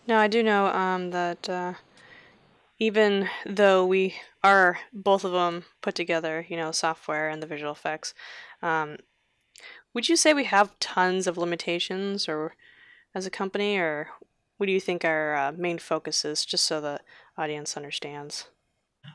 Now, 0.07 0.19
I 0.19 0.27
do 0.27 0.43
know 0.43 0.67
um, 0.67 1.11
that 1.11 1.49
uh, 1.49 1.73
even 2.79 3.29
though 3.45 3.85
we 3.85 4.15
are 4.43 4.79
both 4.91 5.23
of 5.23 5.31
them 5.31 5.63
put 5.81 5.95
together, 5.95 6.45
you 6.49 6.57
know, 6.57 6.71
software 6.71 7.29
and 7.29 7.41
the 7.41 7.47
visual 7.47 7.71
effects, 7.71 8.13
um, 8.61 8.97
would 9.93 10.09
you 10.09 10.15
say 10.15 10.33
we 10.33 10.45
have 10.45 10.77
tons 10.79 11.27
of 11.27 11.37
limitations 11.37 12.27
or 12.27 12.55
as 13.15 13.25
a 13.25 13.31
company, 13.31 13.77
or 13.77 14.09
what 14.57 14.65
do 14.65 14.71
you 14.71 14.79
think 14.79 15.05
our 15.05 15.35
uh, 15.35 15.51
main 15.51 15.77
focus 15.77 16.25
is, 16.25 16.45
just 16.45 16.65
so 16.65 16.81
the 16.81 16.99
audience 17.37 17.77
understands? 17.77 18.47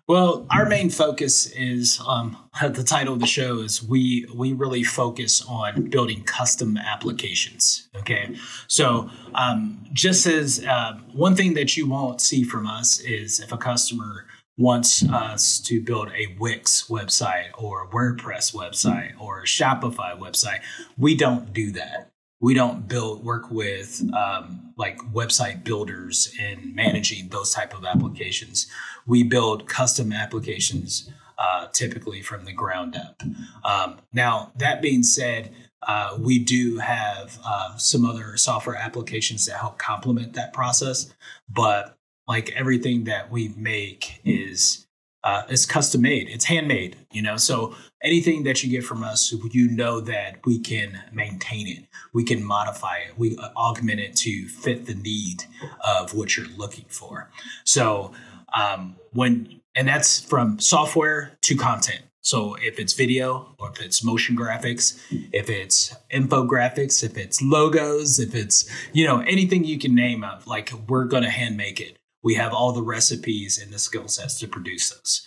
Well, 0.06 0.46
our 0.50 0.66
main 0.66 0.90
focus 0.90 1.46
is 1.52 2.00
um, 2.06 2.36
the 2.62 2.84
title 2.84 3.14
of 3.14 3.20
the 3.20 3.26
show 3.26 3.58
is 3.58 3.82
we 3.82 4.26
we 4.34 4.52
really 4.52 4.84
focus 4.84 5.44
on 5.46 5.90
building 5.90 6.22
custom 6.24 6.76
applications. 6.76 7.88
Okay, 7.96 8.36
so 8.66 9.10
um, 9.34 9.84
just 9.92 10.26
as 10.26 10.64
uh, 10.64 10.98
one 11.12 11.34
thing 11.34 11.54
that 11.54 11.76
you 11.76 11.88
won't 11.88 12.20
see 12.20 12.44
from 12.44 12.66
us 12.66 13.00
is 13.00 13.40
if 13.40 13.52
a 13.52 13.58
customer 13.58 14.26
wants 14.58 15.08
us 15.08 15.60
to 15.60 15.80
build 15.80 16.08
a 16.10 16.36
Wix 16.38 16.88
website 16.88 17.50
or 17.56 17.88
WordPress 17.88 18.54
website 18.54 19.12
or 19.18 19.44
Shopify 19.44 20.18
website, 20.18 20.60
we 20.98 21.14
don't 21.14 21.52
do 21.52 21.70
that. 21.72 22.10
We 22.40 22.54
don't 22.54 22.86
build 22.86 23.24
work 23.24 23.50
with 23.50 24.02
um, 24.14 24.74
like 24.76 24.98
website 25.12 25.64
builders 25.64 26.32
and 26.40 26.74
managing 26.74 27.28
those 27.28 27.52
type 27.52 27.74
of 27.76 27.84
applications. 27.84 28.66
We 29.06 29.22
build 29.22 29.68
custom 29.68 30.12
applications 30.12 31.10
uh, 31.38 31.68
typically 31.72 32.20
from 32.20 32.44
the 32.44 32.52
ground 32.52 32.96
up. 32.96 33.22
Um, 33.64 33.98
now 34.12 34.52
that 34.56 34.82
being 34.82 35.04
said 35.04 35.52
uh, 35.84 36.16
we 36.18 36.40
do 36.40 36.78
have 36.78 37.38
uh, 37.44 37.76
some 37.76 38.04
other 38.04 38.36
software 38.36 38.76
applications 38.76 39.46
that 39.46 39.58
help 39.58 39.78
complement 39.78 40.32
that 40.34 40.52
process 40.52 41.12
but 41.48 41.97
like 42.28 42.52
everything 42.54 43.04
that 43.04 43.30
we 43.30 43.48
make 43.56 44.20
is 44.24 44.86
uh, 45.24 45.42
is 45.48 45.66
custom 45.66 46.02
made. 46.02 46.28
It's 46.28 46.44
handmade, 46.44 46.96
you 47.10 47.22
know. 47.22 47.36
So 47.36 47.74
anything 48.02 48.44
that 48.44 48.62
you 48.62 48.70
get 48.70 48.84
from 48.84 49.02
us, 49.02 49.34
you 49.50 49.68
know 49.68 50.00
that 50.00 50.46
we 50.46 50.60
can 50.60 51.02
maintain 51.12 51.66
it, 51.66 51.84
we 52.12 52.22
can 52.22 52.44
modify 52.44 52.98
it, 52.98 53.18
we 53.18 53.36
uh, 53.36 53.48
augment 53.56 53.98
it 53.98 54.14
to 54.16 54.46
fit 54.48 54.86
the 54.86 54.94
need 54.94 55.44
of 55.84 56.14
what 56.14 56.36
you're 56.36 56.46
looking 56.56 56.86
for. 56.88 57.30
So 57.64 58.12
um, 58.56 58.96
when 59.12 59.60
and 59.74 59.88
that's 59.88 60.20
from 60.20 60.58
software 60.60 61.36
to 61.42 61.56
content. 61.56 62.02
So 62.20 62.56
if 62.56 62.78
it's 62.78 62.92
video 62.92 63.54
or 63.58 63.70
if 63.70 63.80
it's 63.80 64.04
motion 64.04 64.36
graphics, 64.36 64.98
if 65.32 65.48
it's 65.48 65.94
infographics, 66.12 67.02
if 67.02 67.16
it's 67.16 67.40
logos, 67.40 68.18
if 68.18 68.34
it's 68.34 68.68
you 68.92 69.06
know 69.06 69.20
anything 69.20 69.64
you 69.64 69.78
can 69.78 69.94
name 69.94 70.22
of, 70.22 70.46
like 70.46 70.72
we're 70.88 71.04
gonna 71.04 71.30
hand 71.30 71.56
make 71.56 71.80
it 71.80 71.97
we 72.28 72.34
have 72.34 72.52
all 72.52 72.72
the 72.72 72.82
recipes 72.82 73.58
and 73.58 73.72
the 73.72 73.78
skill 73.78 74.06
sets 74.06 74.38
to 74.38 74.46
produce 74.46 74.90
those. 74.90 75.26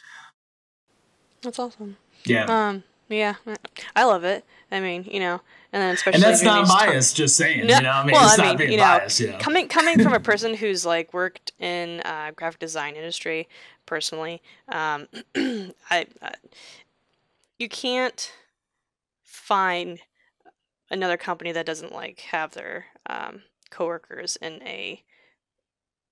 That's 1.42 1.58
awesome. 1.58 1.98
Yeah. 2.26 2.46
Um. 2.46 2.84
Yeah, 3.10 3.34
I 3.96 4.04
love 4.04 4.24
it. 4.24 4.46
I 4.72 4.80
mean, 4.80 5.06
you 5.10 5.20
know, 5.20 5.42
and 5.74 5.82
then 5.82 5.96
especially 5.96 6.18
and 6.18 6.24
that's 6.24 6.44
not 6.44 6.68
biased. 6.68 7.16
just 7.16 7.36
saying, 7.36 7.66
no, 7.66 7.76
you 7.76 7.82
know, 7.82 7.90
I 7.90 8.04
mean, 8.06 8.14
well, 8.14 8.26
it's 8.26 8.40
I 8.40 8.44
not 8.44 8.48
mean, 8.50 8.58
being 8.58 8.72
you 8.74 8.78
know, 8.78 8.84
biased. 8.84 9.20
Know, 9.20 9.38
coming 9.40 9.68
coming 9.68 10.00
from 10.00 10.14
a 10.14 10.20
person 10.32 10.54
who's 10.54 10.86
like 10.86 11.12
worked 11.12 11.54
in 11.58 12.02
uh, 12.02 12.34
graphic 12.36 12.60
design 12.60 12.96
industry 12.96 13.50
personally, 13.88 14.40
um, 14.70 15.08
I, 15.36 16.06
I 16.22 16.36
you 17.58 17.68
can't 17.68 18.32
find 19.24 20.00
another 20.92 21.18
company 21.18 21.52
that 21.52 21.66
doesn't 21.66 21.94
like 21.94 22.20
have 22.32 22.54
their 22.54 22.86
um, 23.08 23.42
coworkers 23.72 24.36
in 24.36 24.62
a 24.62 25.02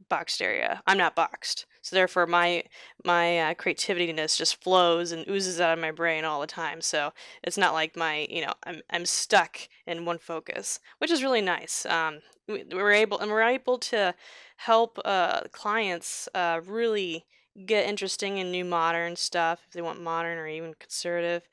boxed 0.10 0.42
area. 0.42 0.82
I'm 0.88 0.98
not 0.98 1.16
boxed, 1.16 1.66
so 1.82 1.96
therefore 1.96 2.26
my 2.28 2.64
my 3.06 3.40
uh, 3.40 3.54
creativitiness 3.54 4.38
just 4.38 4.62
flows 4.62 5.12
and 5.12 5.28
oozes 5.30 5.62
out 5.62 5.74
of 5.74 5.80
my 5.80 5.92
brain 5.92 6.26
all 6.26 6.42
the 6.42 6.48
time. 6.48 6.82
So 6.82 7.14
it's 7.44 7.58
not 7.58 7.74
like 7.74 7.96
my 7.96 8.28
you 8.30 8.42
know 8.42 8.54
I'm 8.64 8.82
I'm 8.90 9.06
stuck 9.06 9.60
in 9.86 10.06
one 10.06 10.18
focus, 10.18 10.80
which 10.98 11.12
is 11.12 11.24
really 11.24 11.42
nice. 11.42 11.86
Um, 11.86 12.20
we, 12.48 12.64
we're 12.72 12.92
able 12.92 13.20
and 13.20 13.32
we're 13.32 13.44
able 13.44 13.78
to 13.78 14.16
help 14.58 15.00
uh, 15.06 15.42
clients 15.52 16.28
uh, 16.34 16.62
really 16.66 17.26
get 17.66 17.88
interesting 17.88 18.40
and 18.40 18.52
new 18.52 18.66
modern 18.66 19.16
stuff 19.16 19.62
if 19.68 19.74
they 19.74 19.82
want 19.82 20.02
modern 20.02 20.38
or 20.38 20.48
even 20.48 20.74
conservative. 20.80 21.48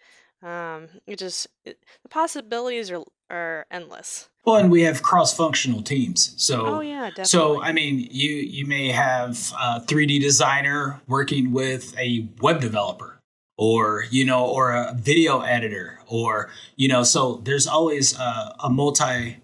Um, 0.46 0.88
it 1.08 1.18
just 1.18 1.48
it, 1.64 1.78
the 2.04 2.08
possibilities 2.08 2.90
are 2.92 3.02
are 3.28 3.66
endless. 3.68 4.28
Well, 4.44 4.56
and 4.56 4.70
we 4.70 4.82
have 4.82 5.02
cross-functional 5.02 5.82
teams. 5.82 6.34
So, 6.36 6.66
oh 6.66 6.80
yeah, 6.80 7.08
definitely. 7.08 7.24
So, 7.24 7.60
I 7.60 7.72
mean, 7.72 8.06
you 8.12 8.30
you 8.30 8.64
may 8.64 8.88
have 8.92 9.52
a 9.60 9.80
3D 9.80 10.20
designer 10.20 11.00
working 11.08 11.52
with 11.52 11.98
a 11.98 12.28
web 12.40 12.60
developer, 12.60 13.20
or 13.58 14.04
you 14.10 14.24
know, 14.24 14.46
or 14.46 14.72
a 14.72 14.94
video 14.96 15.40
editor, 15.40 15.98
or 16.06 16.48
you 16.76 16.86
know, 16.86 17.02
so 17.02 17.40
there's 17.44 17.66
always 17.66 18.16
a, 18.16 18.54
a 18.60 18.70
multi 18.70 19.38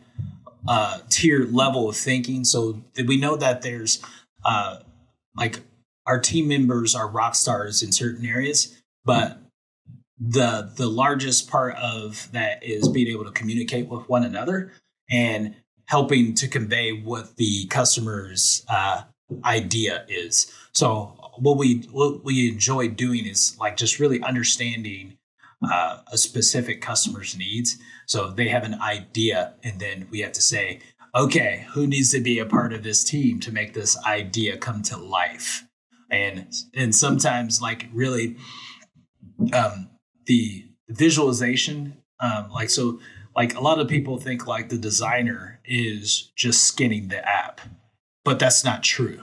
uh, 0.68 0.98
tier 1.08 1.46
level 1.46 1.88
of 1.88 1.96
thinking. 1.96 2.44
So 2.44 2.80
we 3.08 3.16
know 3.16 3.34
that 3.34 3.62
there's 3.62 4.00
uh, 4.44 4.78
like 5.36 5.58
our 6.06 6.20
team 6.20 6.46
members 6.46 6.94
are 6.94 7.08
rock 7.08 7.34
stars 7.34 7.82
in 7.82 7.90
certain 7.90 8.24
areas, 8.24 8.80
but 9.04 9.41
the 10.28 10.70
the 10.76 10.86
largest 10.86 11.50
part 11.50 11.74
of 11.76 12.30
that 12.32 12.62
is 12.62 12.88
being 12.88 13.08
able 13.08 13.24
to 13.24 13.32
communicate 13.32 13.88
with 13.88 14.08
one 14.08 14.24
another 14.24 14.72
and 15.10 15.56
helping 15.86 16.34
to 16.34 16.48
convey 16.48 16.92
what 16.92 17.36
the 17.36 17.66
customer's 17.66 18.64
uh, 18.68 19.02
idea 19.44 20.04
is. 20.08 20.52
So 20.72 21.16
what 21.38 21.58
we 21.58 21.88
what 21.90 22.24
we 22.24 22.48
enjoy 22.48 22.88
doing 22.88 23.26
is 23.26 23.56
like 23.58 23.76
just 23.76 23.98
really 23.98 24.22
understanding 24.22 25.18
uh, 25.68 25.98
a 26.12 26.18
specific 26.18 26.80
customer's 26.80 27.36
needs. 27.36 27.78
So 28.06 28.30
they 28.30 28.48
have 28.48 28.64
an 28.64 28.80
idea, 28.80 29.54
and 29.62 29.80
then 29.80 30.08
we 30.10 30.20
have 30.20 30.32
to 30.32 30.42
say, 30.42 30.80
okay, 31.14 31.66
who 31.72 31.86
needs 31.86 32.10
to 32.12 32.20
be 32.20 32.38
a 32.38 32.46
part 32.46 32.72
of 32.72 32.82
this 32.82 33.02
team 33.02 33.40
to 33.40 33.52
make 33.52 33.74
this 33.74 33.96
idea 34.04 34.56
come 34.56 34.82
to 34.82 34.96
life? 34.96 35.64
And 36.10 36.52
and 36.76 36.94
sometimes 36.94 37.60
like 37.60 37.88
really 37.92 38.36
um, 39.52 39.88
the 40.26 40.66
visualization, 40.88 41.98
um, 42.20 42.50
like 42.50 42.70
so, 42.70 43.00
like 43.34 43.54
a 43.54 43.60
lot 43.60 43.78
of 43.78 43.88
people 43.88 44.18
think 44.18 44.46
like 44.46 44.68
the 44.68 44.78
designer 44.78 45.60
is 45.64 46.30
just 46.36 46.62
skinning 46.62 47.08
the 47.08 47.26
app, 47.26 47.60
but 48.24 48.38
that's 48.38 48.64
not 48.64 48.82
true. 48.82 49.22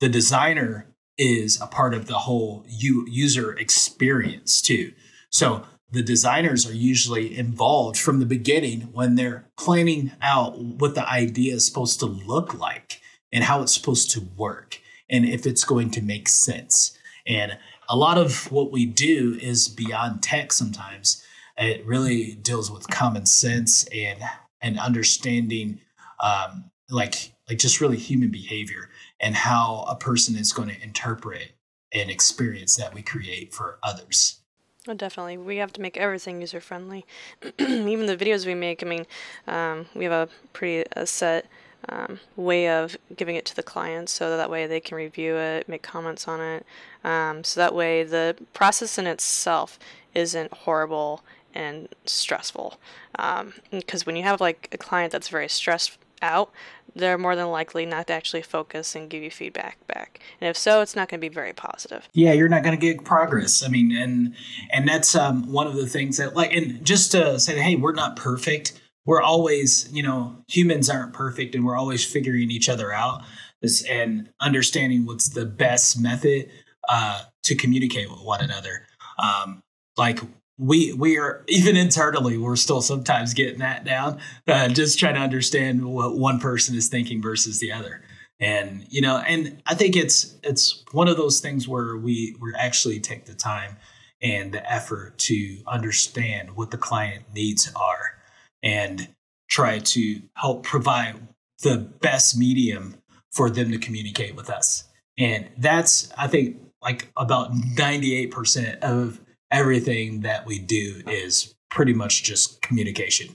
The 0.00 0.08
designer 0.08 0.86
is 1.18 1.60
a 1.60 1.66
part 1.66 1.94
of 1.94 2.06
the 2.06 2.18
whole 2.18 2.64
u- 2.68 3.06
user 3.08 3.52
experience 3.52 4.62
too. 4.62 4.92
So 5.30 5.64
the 5.90 6.02
designers 6.02 6.68
are 6.68 6.74
usually 6.74 7.36
involved 7.36 7.98
from 7.98 8.18
the 8.18 8.26
beginning 8.26 8.88
when 8.92 9.14
they're 9.14 9.44
planning 9.58 10.12
out 10.22 10.58
what 10.58 10.94
the 10.94 11.08
idea 11.08 11.54
is 11.54 11.66
supposed 11.66 12.00
to 12.00 12.06
look 12.06 12.54
like 12.54 13.00
and 13.30 13.44
how 13.44 13.62
it's 13.62 13.74
supposed 13.74 14.10
to 14.12 14.20
work 14.36 14.80
and 15.10 15.26
if 15.26 15.46
it's 15.46 15.64
going 15.64 15.90
to 15.90 16.02
make 16.02 16.28
sense. 16.28 16.96
And 17.26 17.58
a 17.88 17.96
lot 17.96 18.18
of 18.18 18.50
what 18.50 18.72
we 18.72 18.86
do 18.86 19.38
is 19.40 19.68
beyond 19.68 20.22
tech 20.22 20.52
sometimes. 20.52 21.24
It 21.56 21.84
really 21.86 22.34
deals 22.34 22.70
with 22.70 22.88
common 22.88 23.26
sense 23.26 23.86
and 23.92 24.20
and 24.60 24.78
understanding 24.78 25.80
um, 26.20 26.70
like 26.88 27.32
like 27.48 27.58
just 27.58 27.80
really 27.80 27.96
human 27.96 28.30
behavior 28.30 28.90
and 29.20 29.34
how 29.34 29.84
a 29.88 29.96
person 29.96 30.36
is 30.36 30.52
going 30.52 30.68
to 30.68 30.82
interpret 30.82 31.52
an 31.92 32.08
experience 32.08 32.76
that 32.76 32.94
we 32.94 33.02
create 33.02 33.52
for 33.52 33.78
others. 33.82 34.40
Oh, 34.88 34.94
definitely. 34.94 35.36
We 35.36 35.58
have 35.58 35.72
to 35.74 35.80
make 35.80 35.96
everything 35.96 36.40
user 36.40 36.60
friendly. 36.60 37.04
Even 37.58 38.06
the 38.06 38.16
videos 38.16 38.46
we 38.46 38.54
make, 38.54 38.82
I 38.82 38.86
mean, 38.86 39.06
um, 39.46 39.86
we 39.94 40.04
have 40.04 40.12
a 40.12 40.28
pretty 40.52 40.88
a 40.96 41.06
set 41.06 41.46
um, 41.88 42.20
way 42.36 42.68
of 42.68 42.96
giving 43.16 43.36
it 43.36 43.44
to 43.46 43.56
the 43.56 43.62
clients 43.62 44.12
so 44.12 44.36
that 44.36 44.50
way 44.50 44.66
they 44.66 44.80
can 44.80 44.96
review 44.96 45.36
it, 45.36 45.68
make 45.68 45.82
comments 45.82 46.28
on 46.28 46.40
it. 46.40 46.66
Um, 47.04 47.44
so 47.44 47.60
that 47.60 47.74
way 47.74 48.04
the 48.04 48.36
process 48.52 48.98
in 48.98 49.06
itself 49.06 49.78
isn't 50.14 50.52
horrible 50.52 51.22
and 51.54 51.88
stressful. 52.04 52.78
Because 53.12 54.02
um, 54.02 54.04
when 54.04 54.16
you 54.16 54.22
have 54.22 54.40
like 54.40 54.68
a 54.72 54.78
client 54.78 55.12
that's 55.12 55.28
very 55.28 55.48
stressed 55.48 55.98
out, 56.22 56.50
they're 56.94 57.18
more 57.18 57.34
than 57.34 57.50
likely 57.50 57.86
not 57.86 58.06
to 58.06 58.12
actually 58.12 58.42
focus 58.42 58.94
and 58.94 59.08
give 59.08 59.22
you 59.22 59.30
feedback 59.30 59.84
back. 59.86 60.20
And 60.40 60.48
if 60.48 60.56
so, 60.56 60.82
it's 60.82 60.94
not 60.94 61.08
going 61.08 61.20
to 61.20 61.28
be 61.28 61.32
very 61.32 61.52
positive. 61.52 62.08
Yeah, 62.12 62.32
you're 62.32 62.48
not 62.48 62.62
going 62.62 62.78
to 62.78 62.80
get 62.80 63.04
progress. 63.04 63.62
I 63.62 63.68
mean, 63.68 63.96
and 63.96 64.34
and 64.70 64.86
that's 64.86 65.14
um, 65.14 65.50
one 65.50 65.66
of 65.66 65.74
the 65.74 65.86
things 65.86 66.18
that 66.18 66.36
like, 66.36 66.52
and 66.52 66.84
just 66.84 67.12
to 67.12 67.40
say, 67.40 67.58
hey, 67.58 67.76
we're 67.76 67.94
not 67.94 68.16
perfect 68.16 68.80
we're 69.04 69.22
always, 69.22 69.88
you 69.92 70.02
know, 70.02 70.36
humans 70.48 70.88
aren't 70.88 71.12
perfect 71.12 71.54
and 71.54 71.64
we're 71.64 71.76
always 71.76 72.04
figuring 72.04 72.50
each 72.50 72.68
other 72.68 72.92
out. 72.92 73.22
This, 73.60 73.84
and 73.84 74.28
understanding 74.40 75.06
what's 75.06 75.28
the 75.28 75.46
best 75.46 76.00
method 76.00 76.50
uh, 76.88 77.22
to 77.44 77.54
communicate 77.54 78.10
with 78.10 78.20
one 78.20 78.40
another. 78.40 78.86
Um, 79.18 79.62
like 79.96 80.20
we 80.58 80.92
we 80.92 81.18
are 81.18 81.44
even 81.48 81.76
internally 81.76 82.36
we're 82.36 82.56
still 82.56 82.82
sometimes 82.82 83.34
getting 83.34 83.58
that 83.58 83.84
down 83.84 84.20
uh, 84.48 84.68
just 84.68 84.98
trying 84.98 85.14
to 85.14 85.20
understand 85.20 85.84
what 85.84 86.16
one 86.16 86.38
person 86.38 86.76
is 86.76 86.88
thinking 86.88 87.22
versus 87.22 87.58
the 87.58 87.72
other. 87.72 88.02
And 88.40 88.84
you 88.88 89.00
know 89.00 89.18
and 89.18 89.62
i 89.66 89.74
think 89.74 89.94
it's 89.94 90.36
it's 90.42 90.82
one 90.90 91.06
of 91.06 91.16
those 91.16 91.38
things 91.40 91.68
where 91.68 91.96
we 91.96 92.36
we 92.40 92.52
actually 92.58 92.98
take 92.98 93.26
the 93.26 93.34
time 93.34 93.76
and 94.20 94.52
the 94.52 94.70
effort 94.70 95.18
to 95.18 95.58
understand 95.66 96.56
what 96.56 96.70
the 96.72 96.78
client 96.78 97.24
needs 97.32 97.70
are 97.76 98.21
and 98.62 99.08
try 99.48 99.78
to 99.78 100.22
help 100.34 100.62
provide 100.62 101.16
the 101.62 101.76
best 101.76 102.36
medium 102.36 102.96
for 103.30 103.50
them 103.50 103.70
to 103.70 103.78
communicate 103.78 104.34
with 104.34 104.50
us. 104.50 104.84
And 105.18 105.48
that's, 105.58 106.12
I 106.16 106.26
think, 106.26 106.58
like 106.82 107.10
about 107.16 107.52
98% 107.52 108.80
of 108.80 109.20
everything 109.50 110.20
that 110.20 110.46
we 110.46 110.58
do 110.58 111.02
is 111.06 111.54
pretty 111.70 111.92
much 111.92 112.22
just 112.22 112.62
communication. 112.62 113.34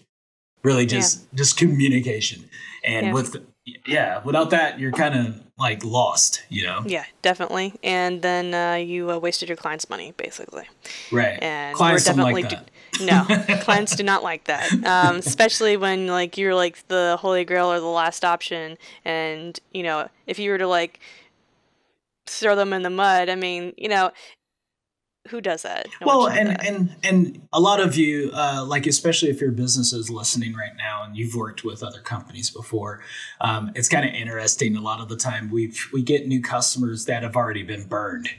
Really 0.63 0.85
just 0.85 1.21
yeah. 1.21 1.37
just 1.37 1.57
communication. 1.57 2.49
And 2.83 3.07
yeah. 3.07 3.13
with 3.13 3.35
yeah, 3.85 4.21
without 4.23 4.49
that 4.49 4.79
you're 4.79 4.91
kind 4.91 5.15
of 5.15 5.41
like 5.57 5.83
lost, 5.83 6.43
you 6.49 6.63
know? 6.63 6.83
Yeah, 6.85 7.05
definitely. 7.21 7.73
And 7.83 8.21
then 8.21 8.53
uh, 8.53 8.75
you 8.75 9.11
uh, 9.11 9.17
wasted 9.17 9.49
your 9.49 9.55
client's 9.55 9.89
money 9.89 10.13
basically. 10.17 10.67
Right. 11.11 11.41
And 11.41 11.75
clients 11.75 12.05
we're 12.05 12.15
definitely 12.15 12.43
like 12.43 12.51
that. 12.51 12.71
No, 13.01 13.25
clients 13.61 13.95
do 13.95 14.03
not 14.03 14.23
like 14.23 14.45
that. 14.45 14.71
Um, 14.85 15.17
especially 15.17 15.77
when 15.77 16.07
like 16.07 16.37
you're 16.37 16.55
like 16.55 16.87
the 16.87 17.17
holy 17.19 17.45
grail 17.45 17.71
or 17.71 17.79
the 17.79 17.85
last 17.85 18.23
option, 18.23 18.77
and 19.05 19.59
you 19.73 19.83
know 19.83 20.09
if 20.25 20.39
you 20.39 20.51
were 20.51 20.57
to 20.57 20.67
like 20.67 20.99
throw 22.25 22.55
them 22.55 22.73
in 22.73 22.83
the 22.83 22.89
mud, 22.89 23.29
I 23.29 23.35
mean, 23.35 23.73
you 23.77 23.89
know, 23.89 24.11
who 25.29 25.41
does 25.41 25.63
that? 25.63 25.87
No 26.01 26.07
well, 26.07 26.27
and 26.27 26.49
that. 26.49 26.65
and 26.65 26.95
and 27.03 27.47
a 27.51 27.59
lot 27.59 27.79
of 27.79 27.95
you, 27.95 28.31
uh, 28.33 28.65
like 28.65 28.87
especially 28.87 29.29
if 29.29 29.41
your 29.41 29.51
business 29.51 29.93
is 29.93 30.09
listening 30.09 30.53
right 30.53 30.75
now 30.77 31.03
and 31.03 31.17
you've 31.17 31.35
worked 31.35 31.63
with 31.63 31.83
other 31.83 31.99
companies 31.99 32.49
before, 32.49 33.01
um, 33.41 33.71
it's 33.75 33.89
kind 33.89 34.07
of 34.07 34.13
interesting. 34.13 34.75
A 34.75 34.81
lot 34.81 35.01
of 35.01 35.09
the 35.09 35.17
time, 35.17 35.49
we 35.51 35.73
we 35.93 36.01
get 36.01 36.27
new 36.27 36.41
customers 36.41 37.05
that 37.05 37.23
have 37.23 37.35
already 37.35 37.63
been 37.63 37.87
burned. 37.87 38.29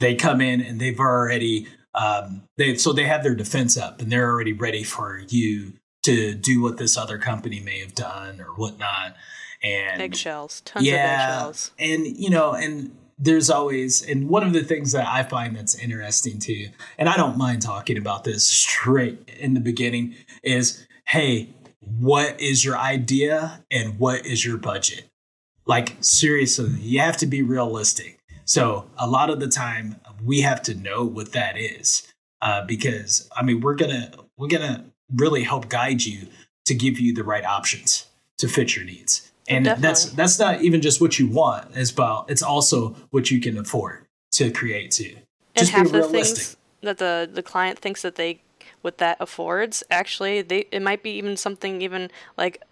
They 0.00 0.14
come 0.14 0.40
in 0.40 0.60
and 0.60 0.80
they've 0.80 0.98
already 0.98 1.66
um, 1.94 2.42
they 2.56 2.76
so 2.76 2.92
they 2.92 3.04
have 3.04 3.22
their 3.22 3.34
defense 3.34 3.76
up 3.76 4.00
and 4.00 4.10
they're 4.10 4.30
already 4.30 4.52
ready 4.52 4.82
for 4.82 5.22
you 5.28 5.74
to 6.02 6.34
do 6.34 6.60
what 6.62 6.78
this 6.78 6.96
other 6.96 7.18
company 7.18 7.60
may 7.60 7.78
have 7.80 7.94
done 7.94 8.40
or 8.40 8.46
whatnot. 8.54 9.14
And 9.62 10.02
eggshells, 10.02 10.60
tons 10.62 10.86
yeah, 10.86 10.94
of 10.94 11.48
eggshells. 11.48 11.70
And 11.78 12.06
you 12.06 12.30
know, 12.30 12.52
and 12.52 12.96
there's 13.18 13.50
always 13.50 14.02
and 14.02 14.28
one 14.28 14.44
of 14.44 14.52
the 14.52 14.64
things 14.64 14.92
that 14.92 15.06
I 15.06 15.22
find 15.22 15.56
that's 15.56 15.76
interesting 15.76 16.38
too, 16.38 16.68
and 16.98 17.08
I 17.08 17.16
don't 17.16 17.36
mind 17.36 17.62
talking 17.62 17.96
about 17.96 18.24
this 18.24 18.44
straight 18.44 19.30
in 19.38 19.54
the 19.54 19.60
beginning, 19.60 20.16
is 20.42 20.86
hey, 21.06 21.50
what 21.80 22.40
is 22.40 22.64
your 22.64 22.76
idea 22.76 23.64
and 23.70 23.98
what 23.98 24.26
is 24.26 24.44
your 24.44 24.56
budget? 24.56 25.08
Like 25.66 25.96
seriously, 26.00 26.70
you 26.80 27.00
have 27.00 27.16
to 27.18 27.26
be 27.26 27.42
realistic. 27.42 28.18
So 28.44 28.90
a 28.98 29.06
lot 29.06 29.30
of 29.30 29.38
the 29.38 29.48
time 29.48 29.96
we 30.24 30.40
have 30.40 30.62
to 30.62 30.74
know 30.74 31.04
what 31.04 31.32
that 31.32 31.56
is 31.56 32.06
uh, 32.40 32.64
because 32.64 33.28
I 33.36 33.42
mean 33.42 33.60
we're 33.60 33.74
gonna 33.74 34.12
we're 34.36 34.48
gonna 34.48 34.84
really 35.14 35.42
help 35.42 35.68
guide 35.68 36.04
you 36.04 36.28
to 36.66 36.74
give 36.74 36.98
you 36.98 37.14
the 37.14 37.24
right 37.24 37.44
options 37.44 38.06
to 38.38 38.48
fit 38.48 38.76
your 38.76 38.84
needs. 38.84 39.30
And 39.48 39.64
Definitely. 39.64 39.88
that's 39.88 40.04
that's 40.12 40.38
not 40.38 40.62
even 40.62 40.80
just 40.80 41.00
what 41.00 41.18
you 41.18 41.28
want 41.28 41.76
as 41.76 41.96
well. 41.96 42.26
It's 42.28 42.42
also 42.42 42.96
what 43.10 43.30
you 43.30 43.40
can 43.40 43.58
afford 43.58 44.06
to 44.32 44.50
create 44.50 44.92
too. 44.92 45.16
And 45.54 45.68
half 45.68 45.90
the 45.90 46.02
things 46.04 46.56
that 46.80 46.98
the 46.98 47.28
the 47.32 47.42
client 47.42 47.78
thinks 47.78 48.02
that 48.02 48.16
they 48.16 48.40
what 48.82 48.98
that 48.98 49.16
affords, 49.20 49.82
actually, 49.90 50.42
they 50.42 50.66
it 50.70 50.82
might 50.82 51.02
be 51.02 51.10
even 51.10 51.36
something 51.36 51.82
even 51.82 52.10
like 52.36 52.62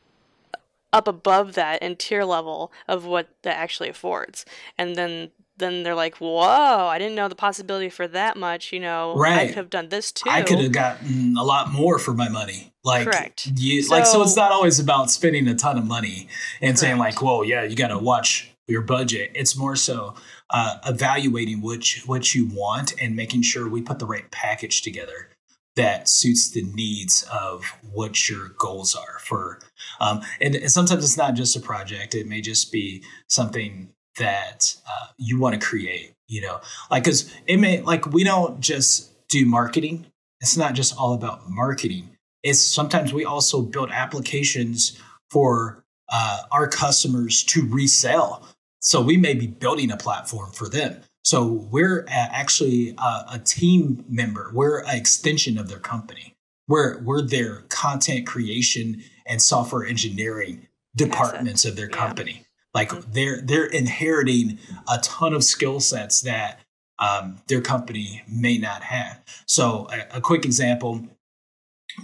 up 0.92 1.06
above 1.06 1.54
that 1.54 1.78
and 1.82 1.98
tier 1.98 2.24
level 2.24 2.72
of 2.88 3.04
what 3.04 3.28
that 3.42 3.56
actually 3.56 3.88
affords. 3.88 4.44
And 4.76 4.96
then 4.96 5.30
then 5.60 5.84
they're 5.84 5.94
like, 5.94 6.16
"Whoa! 6.16 6.88
I 6.88 6.98
didn't 6.98 7.14
know 7.14 7.28
the 7.28 7.36
possibility 7.36 7.88
for 7.88 8.08
that 8.08 8.36
much. 8.36 8.72
You 8.72 8.80
know, 8.80 9.14
right. 9.16 9.38
I 9.38 9.46
could 9.46 9.56
have 9.56 9.70
done 9.70 9.88
this 9.88 10.10
too. 10.10 10.28
I 10.28 10.42
could 10.42 10.58
have 10.58 10.72
gotten 10.72 11.36
a 11.36 11.44
lot 11.44 11.70
more 11.70 11.98
for 11.98 12.12
my 12.12 12.28
money. 12.28 12.72
Like, 12.82 13.04
Correct. 13.04 13.46
You, 13.56 13.82
So- 13.82 13.94
like, 13.94 14.06
so 14.06 14.22
it's 14.22 14.36
not 14.36 14.50
always 14.50 14.78
about 14.80 15.10
spending 15.10 15.46
a 15.46 15.54
ton 15.54 15.78
of 15.78 15.84
money 15.86 16.28
and 16.60 16.78
saying 16.78 16.96
Correct. 16.96 17.16
like, 17.16 17.22
"Whoa, 17.22 17.42
yeah, 17.42 17.62
you 17.62 17.76
got 17.76 17.88
to 17.88 17.98
watch 17.98 18.50
your 18.66 18.82
budget." 18.82 19.30
It's 19.34 19.56
more 19.56 19.76
so 19.76 20.14
uh, 20.50 20.78
evaluating 20.86 21.60
which 21.62 22.02
what 22.06 22.34
you 22.34 22.46
want 22.52 22.94
and 23.00 23.14
making 23.14 23.42
sure 23.42 23.68
we 23.68 23.82
put 23.82 23.98
the 24.00 24.06
right 24.06 24.28
package 24.32 24.82
together 24.82 25.28
that 25.76 26.08
suits 26.08 26.50
the 26.50 26.62
needs 26.62 27.24
of 27.32 27.64
what 27.92 28.28
your 28.28 28.48
goals 28.58 28.94
are 28.96 29.20
for 29.20 29.60
um, 30.00 30.20
and, 30.40 30.56
and 30.56 30.70
sometimes 30.70 31.04
it's 31.04 31.16
not 31.16 31.34
just 31.34 31.54
a 31.54 31.60
project 31.60 32.12
it 32.16 32.26
may 32.26 32.40
just 32.40 32.72
be 32.72 33.04
something 33.28 33.88
that 34.20 34.76
uh, 34.86 35.08
you 35.18 35.40
want 35.40 35.60
to 35.60 35.66
create 35.66 36.14
you 36.30 36.40
know? 36.40 36.60
Like 36.90 37.04
because 37.04 37.30
it 37.46 37.58
may 37.58 37.82
like 37.82 38.06
we 38.06 38.24
don't 38.24 38.60
just 38.60 39.10
do 39.28 39.44
marketing. 39.44 40.06
It's 40.40 40.56
not 40.56 40.72
just 40.72 40.96
all 40.96 41.12
about 41.12 41.50
marketing. 41.50 42.08
It's 42.42 42.60
sometimes 42.60 43.12
we 43.12 43.26
also 43.26 43.60
build 43.60 43.90
applications 43.90 44.98
for 45.30 45.84
uh, 46.08 46.42
our 46.50 46.66
customers 46.66 47.44
to 47.44 47.66
resell. 47.68 48.46
So 48.80 49.02
we 49.02 49.18
may 49.18 49.34
be 49.34 49.46
building 49.46 49.90
a 49.90 49.96
platform 49.98 50.52
for 50.52 50.68
them. 50.68 51.02
So 51.22 51.44
we're 51.70 52.06
actually 52.08 52.94
a, 52.96 53.24
a 53.34 53.40
team 53.44 54.06
member. 54.08 54.50
We're 54.54 54.80
an 54.84 54.96
extension 54.96 55.58
of 55.58 55.68
their 55.68 55.78
company. 55.78 56.34
We're, 56.66 56.98
we're 57.02 57.20
their 57.20 57.64
content 57.68 58.26
creation 58.26 59.02
and 59.26 59.42
software 59.42 59.84
engineering 59.84 60.66
departments 60.96 61.66
of 61.66 61.76
their 61.76 61.88
Yeah. 61.88 62.46
Like 62.74 62.90
Mhm. 62.90 63.12
they're 63.12 63.40
they're 63.42 63.66
inheriting 63.66 64.58
a 64.88 64.98
ton 64.98 65.32
of 65.34 65.44
skill 65.44 65.80
sets 65.80 66.20
that 66.22 66.60
um, 66.98 67.38
their 67.48 67.60
company 67.62 68.22
may 68.28 68.58
not 68.58 68.82
have. 68.82 69.20
So 69.46 69.88
a, 69.90 70.18
a 70.18 70.20
quick 70.20 70.44
example 70.44 71.06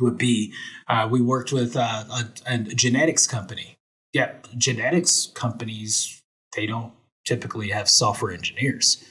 would 0.01 0.19
be 0.19 0.53
uh, 0.89 1.09
we 1.11 1.21
worked 1.21 1.53
with 1.53 1.77
uh, 1.77 2.05
a, 2.11 2.25
a 2.47 2.59
genetics 2.59 3.27
company. 3.27 3.79
Yeah, 4.13 4.33
genetics 4.57 5.27
companies 5.35 6.23
they 6.55 6.67
don't 6.67 6.93
typically 7.27 7.71
have 7.71 7.89
software 7.89 8.33
engineers. 8.33 9.05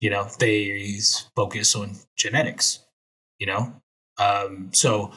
You 0.00 0.10
know, 0.10 0.28
they 0.38 0.98
focus 1.36 1.74
on 1.74 1.96
genetics. 2.16 2.80
You 3.38 3.46
know, 3.46 3.82
um, 4.18 4.70
so 4.72 5.12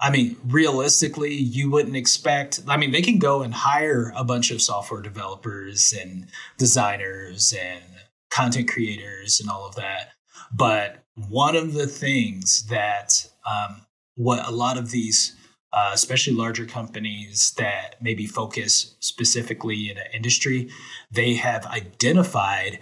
I 0.00 0.10
mean, 0.10 0.36
realistically, 0.46 1.34
you 1.34 1.70
wouldn't 1.70 1.96
expect. 1.96 2.60
I 2.68 2.76
mean, 2.76 2.90
they 2.90 3.02
can 3.02 3.18
go 3.18 3.42
and 3.42 3.54
hire 3.54 4.12
a 4.16 4.24
bunch 4.24 4.50
of 4.50 4.60
software 4.60 5.00
developers 5.00 5.94
and 5.98 6.26
designers 6.58 7.54
and 7.58 7.82
content 8.30 8.68
creators 8.68 9.40
and 9.40 9.48
all 9.48 9.66
of 9.66 9.76
that. 9.76 10.10
But 10.52 11.04
one 11.28 11.56
of 11.56 11.74
the 11.74 11.86
things 11.86 12.66
that 12.66 13.28
um, 13.46 13.82
what 14.16 14.46
a 14.46 14.50
lot 14.50 14.76
of 14.76 14.90
these, 14.90 15.36
uh, 15.72 15.90
especially 15.92 16.34
larger 16.34 16.66
companies 16.66 17.54
that 17.56 17.96
maybe 18.00 18.26
focus 18.26 18.96
specifically 19.00 19.90
in 19.90 19.96
an 19.96 20.06
industry, 20.12 20.68
they 21.10 21.34
have 21.34 21.66
identified 21.66 22.80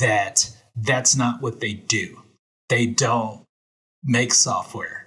that 0.00 0.50
that's 0.76 1.14
not 1.14 1.40
what 1.40 1.60
they 1.60 1.74
do. 1.74 2.22
They 2.68 2.86
don't 2.86 3.44
make 4.02 4.32
software. 4.32 5.03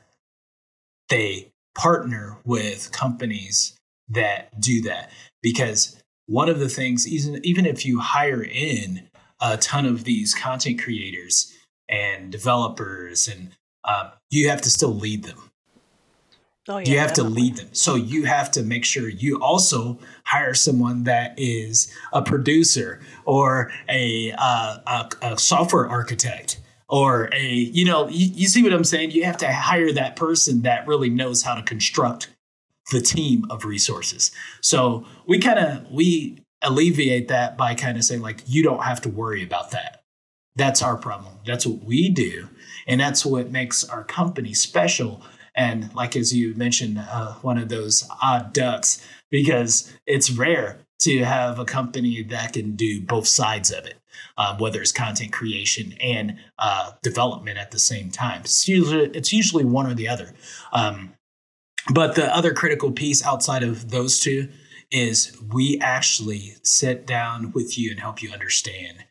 They 1.09 1.51
partner 1.75 2.37
with 2.43 2.91
companies 2.91 3.77
that 4.09 4.59
do 4.59 4.81
that. 4.83 5.11
Because 5.41 6.01
one 6.25 6.49
of 6.49 6.59
the 6.59 6.69
things 6.69 7.07
even 7.07 7.43
even 7.45 7.65
if 7.65 7.85
you 7.85 7.99
hire 7.99 8.43
in 8.43 9.09
a 9.41 9.57
ton 9.57 9.85
of 9.85 10.03
these 10.03 10.33
content 10.33 10.81
creators 10.81 11.53
and 11.89 12.31
developers 12.31 13.27
and 13.27 13.51
um, 13.85 14.11
you 14.29 14.49
have 14.49 14.61
to 14.61 14.69
still 14.69 14.93
lead 14.93 15.23
them. 15.23 15.51
Oh 16.69 16.79
yeah, 16.79 16.89
you 16.89 16.99
have 16.99 17.09
definitely. 17.09 17.33
to 17.33 17.41
lead 17.41 17.55
them. 17.57 17.69
So 17.71 17.95
you 17.95 18.25
have 18.25 18.51
to 18.51 18.63
make 18.63 18.83
sure 18.83 19.07
you 19.07 19.41
also 19.41 19.99
hire 20.25 20.53
someone 20.53 21.05
that 21.05 21.33
is 21.37 21.93
a 22.11 22.21
producer 22.21 22.99
or 23.23 23.71
a, 23.87 24.33
uh, 24.37 24.77
a, 24.85 25.09
a 25.21 25.37
software 25.37 25.87
architect 25.87 26.59
or 26.89 27.29
a 27.33 27.45
you 27.45 27.85
know 27.85 28.07
you, 28.07 28.27
you 28.33 28.47
see 28.47 28.63
what 28.63 28.73
i'm 28.73 28.83
saying? 28.83 29.11
You 29.11 29.25
have 29.25 29.37
to 29.37 29.51
hire 29.51 29.91
that 29.93 30.15
person 30.15 30.61
that 30.61 30.87
really 30.87 31.09
knows 31.09 31.43
how 31.43 31.55
to 31.55 31.61
construct 31.61 32.29
the 32.91 33.01
team 33.01 33.45
of 33.49 33.65
resources. 33.65 34.31
So 34.61 35.05
we 35.27 35.39
kind 35.39 35.59
of 35.59 35.91
we 35.91 36.43
alleviate 36.61 37.27
that 37.27 37.57
by 37.57 37.75
kind 37.75 37.97
of 37.97 38.03
saying 38.03 38.21
like 38.21 38.41
you 38.47 38.63
don't 38.63 38.83
have 38.83 39.01
to 39.01 39.09
worry 39.09 39.43
about 39.43 39.71
that. 39.71 40.03
That's 40.55 40.81
our 40.81 40.97
problem. 40.97 41.33
That's 41.45 41.65
what 41.65 41.83
we 41.83 42.09
do 42.09 42.49
and 42.87 42.99
that's 42.99 43.25
what 43.25 43.51
makes 43.51 43.83
our 43.83 44.03
company 44.03 44.53
special. 44.53 45.21
And 45.55 45.93
like 45.93 46.15
as 46.15 46.33
you 46.33 46.55
mentioned 46.55 46.99
uh, 46.99 47.33
one 47.35 47.57
of 47.57 47.69
those 47.69 48.07
odd 48.21 48.53
ducks 48.53 49.05
because 49.29 49.93
it's 50.05 50.31
rare 50.31 50.79
to 50.99 51.23
have 51.23 51.59
a 51.59 51.65
company 51.65 52.23
that 52.23 52.53
can 52.53 52.75
do 52.75 53.01
both 53.01 53.27
sides 53.27 53.71
of 53.71 53.85
it 53.85 53.95
um, 54.37 54.57
whether 54.57 54.81
it's 54.81 54.91
content 54.91 55.31
creation 55.31 55.93
and 56.01 56.37
uh, 56.59 56.91
development 57.01 57.57
at 57.57 57.71
the 57.71 57.79
same 57.79 58.09
time. 58.09 58.41
It's 58.41 58.67
usually, 58.67 59.09
it's 59.09 59.33
usually 59.33 59.65
one 59.65 59.87
or 59.87 59.93
the 59.93 60.07
other. 60.07 60.33
Um, 60.71 61.13
but 61.93 62.15
the 62.15 62.35
other 62.35 62.53
critical 62.53 62.91
piece 62.91 63.25
outside 63.25 63.63
of 63.63 63.91
those 63.91 64.19
two 64.19 64.49
is 64.91 65.37
we 65.53 65.79
actually 65.79 66.55
sit 66.63 67.05
down 67.05 67.51
with 67.53 67.77
you 67.77 67.91
and 67.91 67.99
help 67.99 68.21
you 68.21 68.31
understand 68.31 69.05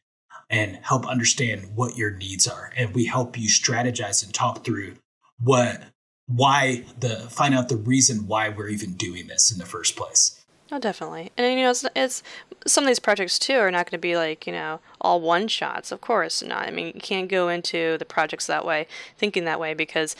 and 0.49 0.79
help 0.83 1.07
understand 1.07 1.75
what 1.75 1.97
your 1.97 2.11
needs 2.11 2.47
are. 2.47 2.73
And 2.77 2.95
we 2.95 3.07
help 3.07 3.38
you 3.38 3.49
strategize 3.49 4.25
and 4.25 4.33
talk 4.33 4.64
through 4.64 4.97
what 5.38 5.83
why 6.29 6.85
the 6.99 7.16
find 7.31 7.55
out 7.55 7.69
the 7.69 7.77
reason 7.77 8.27
why 8.27 8.49
we're 8.49 8.69
even 8.69 8.95
doing 8.95 9.29
this 9.29 9.53
in 9.53 9.59
the 9.59 9.66
first 9.66 9.97
place 9.97 10.36
Oh, 10.72 10.81
definitely. 10.81 11.31
And 11.37 11.59
you 11.59 11.64
know, 11.64 11.70
it's, 11.70 11.85
it's 11.94 12.22
some 12.66 12.85
of 12.85 12.88
these 12.88 12.98
projects 12.98 13.38
too 13.38 13.57
are 13.59 13.70
not 13.70 13.87
going 13.87 13.98
to 13.98 14.02
be 14.02 14.16
like 14.16 14.46
you 14.46 14.52
know 14.52 14.81
all 15.00 15.20
one 15.20 15.48
shots. 15.48 15.92
Of 15.92 16.00
course 16.00 16.42
not. 16.42 16.66
I 16.66 16.70
mean, 16.70 16.87
you 16.94 17.00
can't 17.00 17.29
go 17.29 17.48
into 17.48 17.96
the 17.98 18.05
projects 18.05 18.46
that 18.46 18.64
way, 18.64 18.87
thinking 19.16 19.44
that 19.44 19.61
way, 19.61 19.74
because 19.74 20.16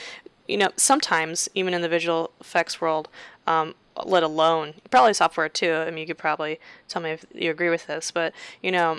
you 0.46 0.56
know 0.56 0.68
sometimes 0.76 1.48
even 1.54 1.74
in 1.74 1.82
the 1.82 1.88
visual 1.88 2.30
effects 2.40 2.80
world, 2.80 3.09
um, 3.46 3.74
let 4.04 4.22
alone 4.22 4.74
probably 4.90 5.14
software 5.14 5.48
too. 5.48 5.72
I 5.72 5.90
mean, 5.90 5.98
you 5.98 6.06
could 6.06 6.18
probably 6.18 6.61
tell 6.88 7.02
me 7.02 7.11
if 7.11 7.26
you 7.35 7.50
agree 7.50 7.70
with 7.70 7.88
this, 7.88 8.12
but 8.12 8.32
you 8.62 8.70
know, 8.70 8.98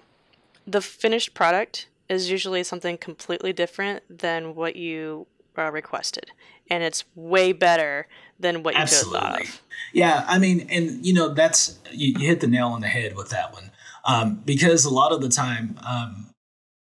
the 0.65 0.81
finished 0.81 1.33
product 1.33 1.87
is 2.09 2.29
usually 2.29 2.63
something 2.63 2.97
completely 2.97 3.53
different 3.53 4.03
than 4.09 4.53
what 4.53 4.75
you 4.75 5.27
uh, 5.57 5.71
requested, 5.71 6.31
and 6.69 6.83
it's 6.83 7.05
way 7.15 7.53
better 7.53 8.07
than 8.39 8.63
what 8.63 8.73
you 8.73 8.81
could 8.81 8.89
have 8.89 8.99
thought 8.99 9.15
Absolutely. 9.15 9.47
of. 9.47 9.61
Yeah, 9.93 10.25
I 10.27 10.37
mean, 10.37 10.67
and 10.69 11.05
you 11.05 11.13
know, 11.13 11.29
that's 11.29 11.79
you, 11.91 12.13
you 12.19 12.27
hit 12.27 12.39
the 12.39 12.47
nail 12.47 12.67
on 12.67 12.81
the 12.81 12.87
head 12.87 13.15
with 13.15 13.29
that 13.29 13.53
one, 13.53 13.71
um, 14.05 14.41
because 14.45 14.85
a 14.85 14.89
lot 14.89 15.11
of 15.11 15.21
the 15.21 15.29
time, 15.29 15.79
um, 15.87 16.29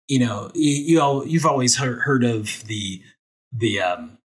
you 0.07 0.19
know, 0.19 0.51
you, 0.53 0.71
you 0.71 0.95
know, 0.97 1.23
you've 1.23 1.45
always 1.45 1.77
heard, 1.77 1.99
heard 1.99 2.23
of 2.23 2.63
the 2.67 3.01
the 3.51 3.81
um, 3.81 4.17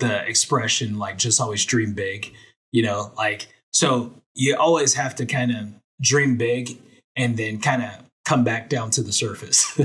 the 0.00 0.26
expression 0.26 0.98
like 0.98 1.18
just 1.18 1.40
always 1.40 1.64
dream 1.64 1.94
big, 1.94 2.32
you 2.72 2.82
know, 2.82 3.12
like 3.16 3.48
so 3.70 4.12
you 4.34 4.56
always 4.56 4.94
have 4.94 5.14
to 5.16 5.26
kind 5.26 5.50
of 5.52 5.68
dream 6.00 6.36
big 6.36 6.78
and 7.16 7.36
then 7.36 7.60
kind 7.60 7.82
of 7.82 7.90
come 8.24 8.44
back 8.44 8.68
down 8.68 8.90
to 8.90 9.02
the 9.02 9.12
surface. 9.12 9.78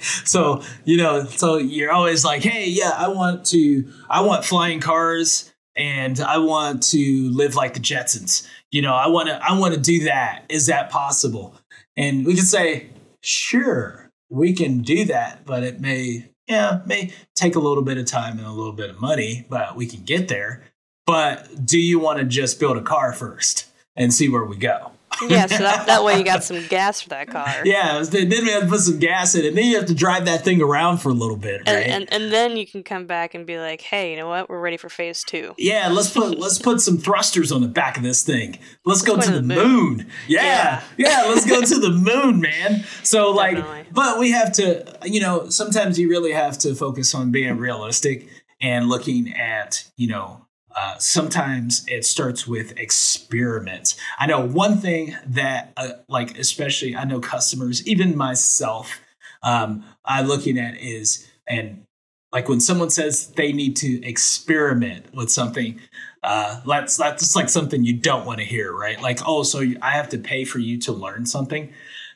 so, 0.24 0.62
you 0.84 0.96
know, 0.96 1.24
so 1.24 1.56
you're 1.56 1.92
always 1.92 2.24
like, 2.24 2.42
"Hey, 2.42 2.68
yeah, 2.68 2.92
I 2.96 3.08
want 3.08 3.44
to 3.46 3.90
I 4.08 4.22
want 4.22 4.44
flying 4.44 4.80
cars 4.80 5.52
and 5.76 6.20
I 6.20 6.38
want 6.38 6.82
to 6.84 7.30
live 7.30 7.54
like 7.54 7.74
the 7.74 7.80
Jetsons. 7.80 8.46
You 8.70 8.82
know, 8.82 8.94
I 8.94 9.08
want 9.08 9.28
to 9.28 9.34
I 9.42 9.58
want 9.58 9.74
to 9.74 9.80
do 9.80 10.04
that. 10.04 10.44
Is 10.48 10.66
that 10.66 10.90
possible?" 10.90 11.54
And 11.96 12.26
we 12.26 12.34
can 12.34 12.44
say, 12.44 12.90
"Sure, 13.22 14.10
we 14.28 14.52
can 14.52 14.82
do 14.82 15.04
that, 15.06 15.44
but 15.44 15.62
it 15.62 15.80
may 15.80 16.30
yeah, 16.46 16.80
may 16.86 17.12
take 17.36 17.54
a 17.54 17.60
little 17.60 17.84
bit 17.84 17.98
of 17.98 18.06
time 18.06 18.38
and 18.38 18.46
a 18.46 18.52
little 18.52 18.72
bit 18.72 18.90
of 18.90 19.00
money, 19.00 19.46
but 19.48 19.76
we 19.76 19.86
can 19.86 20.02
get 20.02 20.28
there. 20.28 20.62
But 21.06 21.64
do 21.64 21.78
you 21.78 21.98
want 21.98 22.18
to 22.18 22.24
just 22.24 22.60
build 22.60 22.76
a 22.76 22.82
car 22.82 23.12
first 23.12 23.66
and 23.96 24.12
see 24.12 24.28
where 24.28 24.44
we 24.44 24.56
go?" 24.56 24.92
Yeah, 25.28 25.46
so 25.46 25.58
that, 25.58 25.86
that 25.86 26.02
way 26.04 26.16
you 26.18 26.24
got 26.24 26.42
some 26.44 26.66
gas 26.68 27.00
for 27.00 27.10
that 27.10 27.28
car. 27.28 27.46
Yeah, 27.64 28.02
then 28.10 28.28
we 28.28 28.50
have 28.50 28.62
to 28.62 28.68
put 28.68 28.80
some 28.80 28.98
gas 28.98 29.34
in 29.34 29.44
it. 29.44 29.48
And 29.48 29.56
Then 29.58 29.66
you 29.66 29.76
have 29.76 29.86
to 29.86 29.94
drive 29.94 30.24
that 30.26 30.44
thing 30.44 30.62
around 30.62 30.98
for 30.98 31.10
a 31.10 31.14
little 31.14 31.36
bit, 31.36 31.62
right? 31.66 31.86
And, 31.86 32.10
and 32.10 32.12
and 32.12 32.32
then 32.32 32.56
you 32.56 32.66
can 32.66 32.82
come 32.82 33.06
back 33.06 33.34
and 33.34 33.46
be 33.46 33.58
like, 33.58 33.80
hey, 33.80 34.12
you 34.12 34.16
know 34.16 34.28
what? 34.28 34.48
We're 34.48 34.60
ready 34.60 34.76
for 34.76 34.88
phase 34.88 35.22
two. 35.24 35.54
yeah, 35.58 35.88
let's 35.88 36.10
put 36.10 36.38
let's 36.38 36.58
put 36.58 36.80
some 36.80 36.96
thrusters 36.98 37.52
on 37.52 37.60
the 37.60 37.68
back 37.68 37.96
of 37.96 38.02
this 38.02 38.22
thing. 38.22 38.58
Let's 38.84 39.02
go 39.02 39.14
Let's 39.14 39.26
to 39.26 39.32
go 39.32 39.40
the 39.40 39.42
to 39.42 39.48
the 39.48 39.64
moon. 39.64 40.06
Yeah, 40.28 40.82
yeah, 40.96 41.24
let's 41.28 41.44
go 41.46 41.60
to 41.62 41.78
the 41.80 41.90
moon, 41.90 42.40
man. 42.40 42.84
So 43.02 43.30
like, 43.30 43.56
Definitely. 43.56 43.86
but 43.92 44.18
we 44.18 44.30
have 44.30 44.52
to, 44.54 44.96
you 45.04 45.20
know, 45.20 45.48
sometimes 45.50 45.98
you 45.98 46.08
really 46.08 46.32
have 46.32 46.56
to 46.58 46.74
focus 46.74 47.14
on 47.14 47.30
being 47.30 47.56
realistic 47.58 48.28
and 48.60 48.88
looking 48.88 49.32
at, 49.34 49.84
you 49.96 50.08
know, 50.08 50.46
uh, 50.76 50.96
sometimes 50.98 51.84
it 51.88 52.04
starts 52.04 52.46
with 52.46 52.78
experiments. 52.78 53.96
I 54.18 54.26
know 54.26 54.44
one 54.44 54.78
thing 54.78 55.16
that, 55.26 55.72
uh, 55.76 55.92
like, 56.08 56.38
especially 56.38 56.94
I 56.94 57.04
know 57.04 57.20
customers, 57.20 57.86
even 57.86 58.16
myself, 58.16 59.00
um, 59.42 59.84
I'm 60.04 60.26
looking 60.26 60.58
at 60.58 60.76
is, 60.78 61.28
and 61.48 61.84
like 62.32 62.48
when 62.48 62.60
someone 62.60 62.90
says 62.90 63.28
they 63.28 63.52
need 63.52 63.76
to 63.76 64.04
experiment 64.06 65.12
with 65.14 65.30
something, 65.30 65.80
uh, 66.22 66.60
that's 66.66 66.96
that's 66.96 67.34
like 67.34 67.48
something 67.48 67.82
you 67.82 67.96
don't 67.96 68.26
want 68.26 68.38
to 68.38 68.44
hear, 68.44 68.72
right? 68.72 69.00
Like, 69.00 69.20
oh, 69.26 69.42
so 69.42 69.64
I 69.82 69.92
have 69.92 70.08
to 70.10 70.18
pay 70.18 70.44
for 70.44 70.58
you 70.58 70.78
to 70.80 70.92
learn 70.92 71.26
something? 71.26 71.72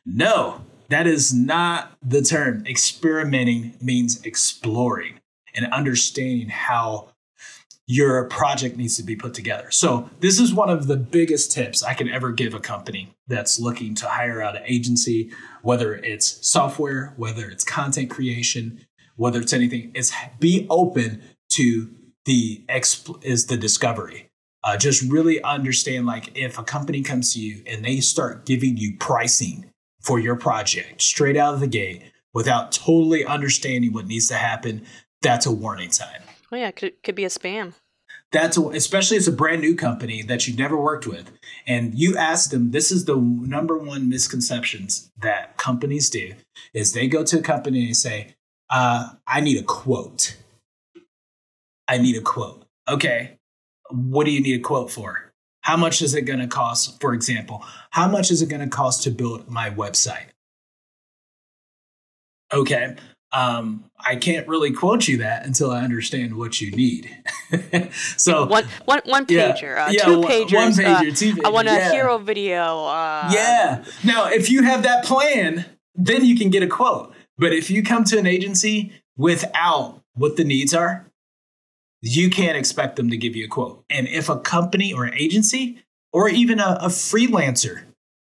No, 0.06 0.60
that 0.90 1.06
is 1.06 1.32
not 1.32 1.92
the 2.02 2.22
term. 2.22 2.66
Experimenting 2.66 3.74
means 3.80 4.22
exploring 4.24 5.20
and 5.54 5.66
understanding 5.72 6.48
how 6.48 7.13
your 7.86 8.24
project 8.24 8.76
needs 8.76 8.96
to 8.96 9.02
be 9.02 9.14
put 9.14 9.34
together. 9.34 9.70
So, 9.70 10.08
this 10.20 10.40
is 10.40 10.54
one 10.54 10.70
of 10.70 10.86
the 10.86 10.96
biggest 10.96 11.52
tips 11.52 11.82
I 11.82 11.94
can 11.94 12.08
ever 12.08 12.32
give 12.32 12.54
a 12.54 12.60
company 12.60 13.14
that's 13.28 13.60
looking 13.60 13.94
to 13.96 14.08
hire 14.08 14.40
out 14.40 14.56
an 14.56 14.62
agency, 14.66 15.30
whether 15.62 15.94
it's 15.94 16.46
software, 16.48 17.12
whether 17.16 17.48
it's 17.48 17.64
content 17.64 18.10
creation, 18.10 18.86
whether 19.16 19.40
it's 19.40 19.52
anything, 19.52 19.90
is 19.94 20.12
be 20.40 20.66
open 20.70 21.22
to 21.50 21.90
the 22.24 22.64
exp- 22.68 23.22
is 23.22 23.46
the 23.46 23.56
discovery. 23.56 24.30
Uh, 24.62 24.78
just 24.78 25.02
really 25.12 25.42
understand 25.42 26.06
like 26.06 26.34
if 26.34 26.58
a 26.58 26.62
company 26.62 27.02
comes 27.02 27.34
to 27.34 27.40
you 27.40 27.62
and 27.66 27.84
they 27.84 28.00
start 28.00 28.46
giving 28.46 28.78
you 28.78 28.96
pricing 28.98 29.70
for 30.00 30.18
your 30.18 30.36
project 30.36 31.02
straight 31.02 31.36
out 31.36 31.52
of 31.52 31.60
the 31.60 31.66
gate 31.66 32.02
without 32.32 32.72
totally 32.72 33.26
understanding 33.26 33.92
what 33.92 34.06
needs 34.06 34.26
to 34.28 34.34
happen, 34.34 34.84
that's 35.20 35.44
a 35.44 35.52
warning 35.52 35.90
sign. 35.90 36.23
Oh 36.54 36.56
yeah, 36.56 36.70
could 36.70 37.02
could 37.02 37.16
be 37.16 37.24
a 37.24 37.28
spam. 37.28 37.74
That's 38.30 38.56
a, 38.56 38.60
especially 38.68 39.16
it's 39.16 39.26
a 39.26 39.32
brand 39.32 39.60
new 39.60 39.74
company 39.74 40.22
that 40.22 40.46
you've 40.46 40.56
never 40.56 40.76
worked 40.76 41.04
with, 41.04 41.32
and 41.66 41.92
you 41.96 42.16
ask 42.16 42.50
them. 42.50 42.70
This 42.70 42.92
is 42.92 43.06
the 43.06 43.16
number 43.16 43.76
one 43.76 44.08
misconceptions 44.08 45.10
that 45.20 45.56
companies 45.56 46.08
do: 46.10 46.34
is 46.72 46.92
they 46.92 47.08
go 47.08 47.24
to 47.24 47.40
a 47.40 47.42
company 47.42 47.86
and 47.86 47.96
say, 47.96 48.36
uh, 48.70 49.08
"I 49.26 49.40
need 49.40 49.58
a 49.58 49.64
quote." 49.64 50.36
I 51.88 51.98
need 51.98 52.16
a 52.16 52.20
quote. 52.20 52.64
Okay, 52.88 53.36
what 53.90 54.24
do 54.24 54.30
you 54.30 54.40
need 54.40 54.60
a 54.60 54.62
quote 54.62 54.92
for? 54.92 55.32
How 55.62 55.76
much 55.76 56.02
is 56.02 56.14
it 56.14 56.22
going 56.22 56.38
to 56.38 56.46
cost? 56.46 57.00
For 57.00 57.14
example, 57.14 57.64
how 57.90 58.06
much 58.06 58.30
is 58.30 58.42
it 58.42 58.48
going 58.48 58.62
to 58.62 58.68
cost 58.68 59.02
to 59.02 59.10
build 59.10 59.50
my 59.50 59.70
website? 59.70 60.28
Okay, 62.52 62.94
um, 63.34 63.90
I 64.06 64.16
can't 64.16 64.46
really 64.46 64.72
quote 64.72 65.08
you 65.08 65.18
that 65.18 65.44
until 65.44 65.70
I 65.70 65.82
understand 65.82 66.36
what 66.36 66.60
you 66.60 66.70
need. 66.70 67.10
so 68.16 68.46
one, 68.46 68.64
one, 68.84 69.00
one 69.06 69.26
pager, 69.26 69.76
uh, 69.76 69.90
yeah, 69.90 70.02
uh, 70.02 70.06
two 70.06 70.20
pagers. 70.20 70.54
One 70.54 70.72
pager, 70.72 71.12
uh, 71.12 71.14
two 71.14 71.34
pager. 71.34 71.44
I 71.44 71.48
want 71.50 71.68
a 71.68 71.72
yeah. 71.72 71.90
hero 71.90 72.18
video. 72.18 72.84
Uh, 72.84 73.30
yeah. 73.32 73.84
Now, 74.04 74.28
if 74.28 74.50
you 74.50 74.62
have 74.62 74.84
that 74.84 75.04
plan, 75.04 75.64
then 75.94 76.24
you 76.24 76.36
can 76.38 76.50
get 76.50 76.62
a 76.62 76.68
quote. 76.68 77.12
But 77.36 77.52
if 77.52 77.70
you 77.70 77.82
come 77.82 78.04
to 78.04 78.18
an 78.18 78.26
agency 78.26 78.92
without 79.16 80.00
what 80.14 80.36
the 80.36 80.44
needs 80.44 80.72
are, 80.72 81.10
you 82.00 82.30
can't 82.30 82.56
expect 82.56 82.96
them 82.96 83.10
to 83.10 83.16
give 83.16 83.34
you 83.34 83.46
a 83.46 83.48
quote. 83.48 83.84
And 83.90 84.06
if 84.06 84.28
a 84.28 84.38
company 84.38 84.92
or 84.92 85.04
an 85.04 85.14
agency 85.14 85.82
or 86.12 86.28
even 86.28 86.60
a, 86.60 86.78
a 86.80 86.88
freelancer 86.88 87.82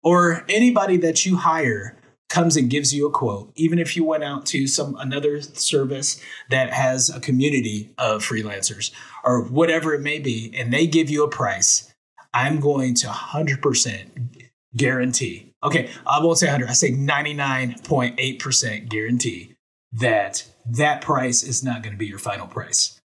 or 0.03 0.45
anybody 0.49 0.99
that 0.99 1.25
you 1.25 1.37
hire 1.37 1.97
comes 2.31 2.57
and 2.57 2.71
gives 2.71 2.95
you 2.95 3.07
a 3.07 3.11
quote, 3.11 3.53
even 3.57 3.79
if 3.79 3.95
you 3.97 4.05
went 4.05 4.25
out 4.25 4.47
to 4.47 4.67
some 4.67 4.97
another 4.99 5.43
service 5.43 6.19
that 6.49 6.73
has 6.73 7.11
a 7.11 7.21
community 7.21 7.91
of 7.99 8.23
freelancers 8.23 8.93
or 9.25 9.43
whatever 9.43 9.93
it 9.93 10.01
may 10.01 10.19
be, 10.19 10.51
and 10.57 10.73
they 10.73 10.87
give 10.87 11.11
you 11.11 11.23
a 11.25 11.29
price, 11.29 11.93
I'm 12.33 12.61
going 12.61 12.95
to 12.95 13.09
100% 13.09 14.49
guarantee. 14.77 15.53
Okay, 15.63 15.91
I 16.07 16.23
won't 16.23 16.39
say 16.39 16.47
100. 16.47 16.71
I 16.71 16.73
say 16.73 16.93
99.8% 16.93 18.89
guarantee 18.89 19.57
that 19.93 20.47
that 20.65 21.03
price 21.03 21.43
is 21.43 21.65
not 21.65 21.83
going 21.83 21.93
to 21.93 21.99
be 21.99 22.07
your 22.07 22.19
final 22.19 22.47
price. 22.47 23.00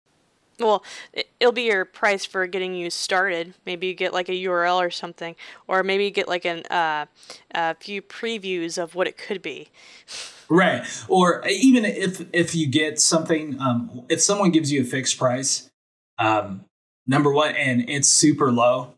Well, 0.61 0.85
it'll 1.41 1.53
be 1.53 1.63
your 1.63 1.85
price 1.85 2.25
for 2.25 2.47
getting 2.47 2.75
you 2.75 2.91
started. 2.91 3.55
Maybe 3.67 3.89
you 3.89 3.95
get 3.95 4.13
like 4.13 4.29
a 4.29 4.33
URL 4.33 4.77
or 4.77 4.91
something, 4.91 5.35
or 5.67 5.83
maybe 5.83 6.05
you 6.05 6.11
get 6.11 6.29
like 6.29 6.45
an 6.45 6.65
uh, 6.67 7.07
a 7.55 7.75
few 7.75 8.03
previews 8.03 8.81
of 8.81 8.95
what 8.95 9.07
it 9.07 9.19
could 9.19 9.43
be. 9.43 9.69
Right, 10.49 10.87
or 11.09 11.45
even 11.49 11.85
if 11.85 12.25
if 12.33 12.55
you 12.55 12.69
get 12.69 13.01
something, 13.01 13.59
um, 13.61 14.05
if 14.09 14.21
someone 14.21 14.51
gives 14.51 14.71
you 14.71 14.83
a 14.83 14.85
fixed 14.85 15.19
price, 15.19 15.71
um, 16.19 16.65
number 17.07 17.33
one, 17.33 17.57
and 17.57 17.89
it's 17.89 18.09
super 18.09 18.53
low, 18.53 18.95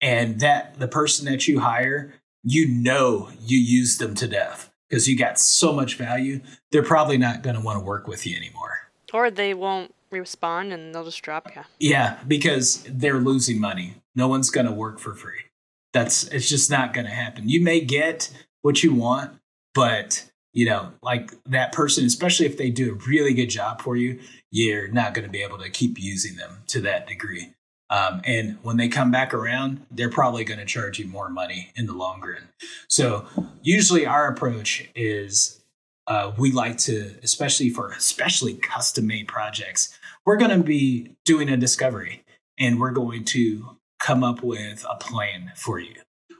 and 0.00 0.40
that 0.40 0.78
the 0.78 0.88
person 0.88 1.26
that 1.26 1.46
you 1.46 1.60
hire, 1.60 2.14
you 2.42 2.68
know, 2.68 3.28
you 3.40 3.58
use 3.58 3.98
them 3.98 4.14
to 4.14 4.26
death 4.26 4.70
because 4.88 5.08
you 5.08 5.16
got 5.18 5.38
so 5.38 5.72
much 5.72 5.96
value. 5.96 6.40
They're 6.72 6.82
probably 6.82 7.18
not 7.18 7.42
going 7.42 7.56
to 7.56 7.62
want 7.62 7.78
to 7.78 7.84
work 7.84 8.06
with 8.06 8.26
you 8.26 8.36
anymore, 8.36 8.90
or 9.12 9.30
they 9.30 9.52
won't 9.52 9.94
respawn 10.10 10.72
and 10.72 10.94
they'll 10.94 11.04
just 11.04 11.22
drop 11.22 11.54
you. 11.54 11.62
Yeah, 11.78 12.18
because 12.26 12.84
they're 12.88 13.18
losing 13.18 13.60
money. 13.60 13.94
No 14.14 14.28
one's 14.28 14.50
going 14.50 14.66
to 14.66 14.72
work 14.72 14.98
for 14.98 15.14
free. 15.14 15.44
That's 15.92 16.24
it's 16.28 16.48
just 16.48 16.70
not 16.70 16.92
going 16.92 17.06
to 17.06 17.12
happen. 17.12 17.48
You 17.48 17.62
may 17.62 17.80
get 17.80 18.30
what 18.62 18.82
you 18.82 18.94
want, 18.94 19.38
but 19.74 20.30
you 20.52 20.66
know, 20.66 20.92
like 21.02 21.32
that 21.44 21.72
person, 21.72 22.04
especially 22.04 22.46
if 22.46 22.56
they 22.56 22.70
do 22.70 22.92
a 22.92 23.08
really 23.08 23.34
good 23.34 23.50
job 23.50 23.80
for 23.82 23.96
you, 23.96 24.18
you're 24.50 24.88
not 24.88 25.14
going 25.14 25.24
to 25.24 25.30
be 25.30 25.42
able 25.42 25.58
to 25.58 25.70
keep 25.70 25.98
using 25.98 26.36
them 26.36 26.62
to 26.68 26.80
that 26.80 27.06
degree. 27.06 27.52
Um, 27.88 28.20
and 28.24 28.58
when 28.62 28.76
they 28.76 28.88
come 28.88 29.10
back 29.10 29.34
around, 29.34 29.84
they're 29.90 30.10
probably 30.10 30.44
going 30.44 30.60
to 30.60 30.64
charge 30.64 30.98
you 30.98 31.06
more 31.06 31.28
money 31.28 31.72
in 31.74 31.86
the 31.86 31.92
long 31.92 32.20
run. 32.20 32.48
So 32.88 33.26
usually 33.62 34.06
our 34.06 34.28
approach 34.28 34.88
is 34.94 35.60
uh, 36.06 36.32
we 36.36 36.52
like 36.52 36.78
to, 36.78 37.14
especially 37.22 37.70
for 37.70 37.90
especially 37.90 38.54
custom 38.54 39.06
made 39.06 39.28
projects, 39.28 39.96
we're 40.24 40.36
going 40.36 40.56
to 40.56 40.62
be 40.62 41.16
doing 41.24 41.48
a 41.48 41.56
discovery 41.56 42.22
and 42.58 42.80
we're 42.80 42.92
going 42.92 43.24
to 43.24 43.76
come 43.98 44.22
up 44.22 44.42
with 44.42 44.84
a 44.88 44.96
plan 44.96 45.52
for 45.56 45.78
you. 45.78 45.94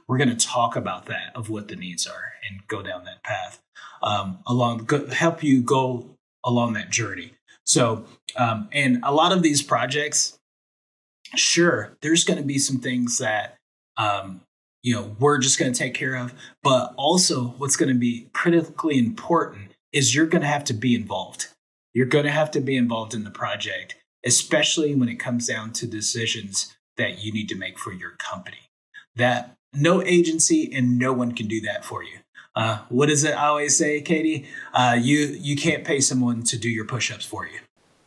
We're 0.07 0.17
going 0.17 0.35
to 0.35 0.47
talk 0.47 0.75
about 0.75 1.05
that 1.05 1.31
of 1.35 1.49
what 1.49 1.67
the 1.67 1.75
needs 1.75 2.05
are 2.05 2.33
and 2.49 2.67
go 2.67 2.81
down 2.81 3.05
that 3.05 3.23
path 3.23 3.61
um, 4.03 4.39
along, 4.45 4.85
go, 4.85 5.07
help 5.07 5.43
you 5.43 5.61
go 5.61 6.17
along 6.43 6.73
that 6.73 6.89
journey. 6.89 7.33
So, 7.65 8.05
um, 8.35 8.67
and 8.71 8.99
a 9.03 9.13
lot 9.13 9.31
of 9.31 9.43
these 9.43 9.61
projects, 9.61 10.37
sure, 11.35 11.97
there's 12.01 12.23
going 12.23 12.39
to 12.39 12.45
be 12.45 12.57
some 12.57 12.77
things 12.77 13.19
that 13.19 13.57
um, 13.97 14.41
you 14.83 14.95
know 14.95 15.15
we're 15.19 15.37
just 15.37 15.59
going 15.59 15.71
to 15.71 15.77
take 15.77 15.93
care 15.93 16.15
of, 16.15 16.33
but 16.63 16.93
also 16.97 17.53
what's 17.57 17.75
going 17.75 17.89
to 17.93 17.99
be 17.99 18.27
critically 18.33 18.97
important 18.97 19.71
is 19.93 20.15
you're 20.15 20.25
going 20.25 20.41
to 20.41 20.47
have 20.47 20.63
to 20.65 20.73
be 20.73 20.95
involved. 20.95 21.47
You're 21.93 22.05
going 22.05 22.25
to 22.25 22.31
have 22.31 22.51
to 22.51 22.61
be 22.61 22.77
involved 22.77 23.13
in 23.13 23.23
the 23.23 23.31
project, 23.31 23.95
especially 24.25 24.95
when 24.95 25.09
it 25.09 25.15
comes 25.15 25.47
down 25.47 25.73
to 25.73 25.87
decisions 25.87 26.75
that 26.97 27.23
you 27.23 27.33
need 27.33 27.49
to 27.49 27.55
make 27.55 27.77
for 27.77 27.91
your 27.91 28.11
company. 28.11 28.69
That 29.15 29.55
no 29.73 30.01
agency 30.03 30.71
and 30.73 30.97
no 30.97 31.13
one 31.13 31.33
can 31.33 31.47
do 31.47 31.61
that 31.61 31.83
for 31.83 32.03
you. 32.03 32.19
Uh, 32.55 32.79
what 32.89 33.07
does 33.07 33.23
it 33.23 33.31
I 33.31 33.47
always 33.47 33.77
say, 33.77 34.01
Katie? 34.01 34.45
Uh, 34.73 34.97
you 34.99 35.19
you 35.39 35.55
can't 35.55 35.85
pay 35.85 36.01
someone 36.01 36.43
to 36.43 36.57
do 36.57 36.69
your 36.69 36.85
push-ups 36.85 37.25
for 37.25 37.45
you. 37.45 37.59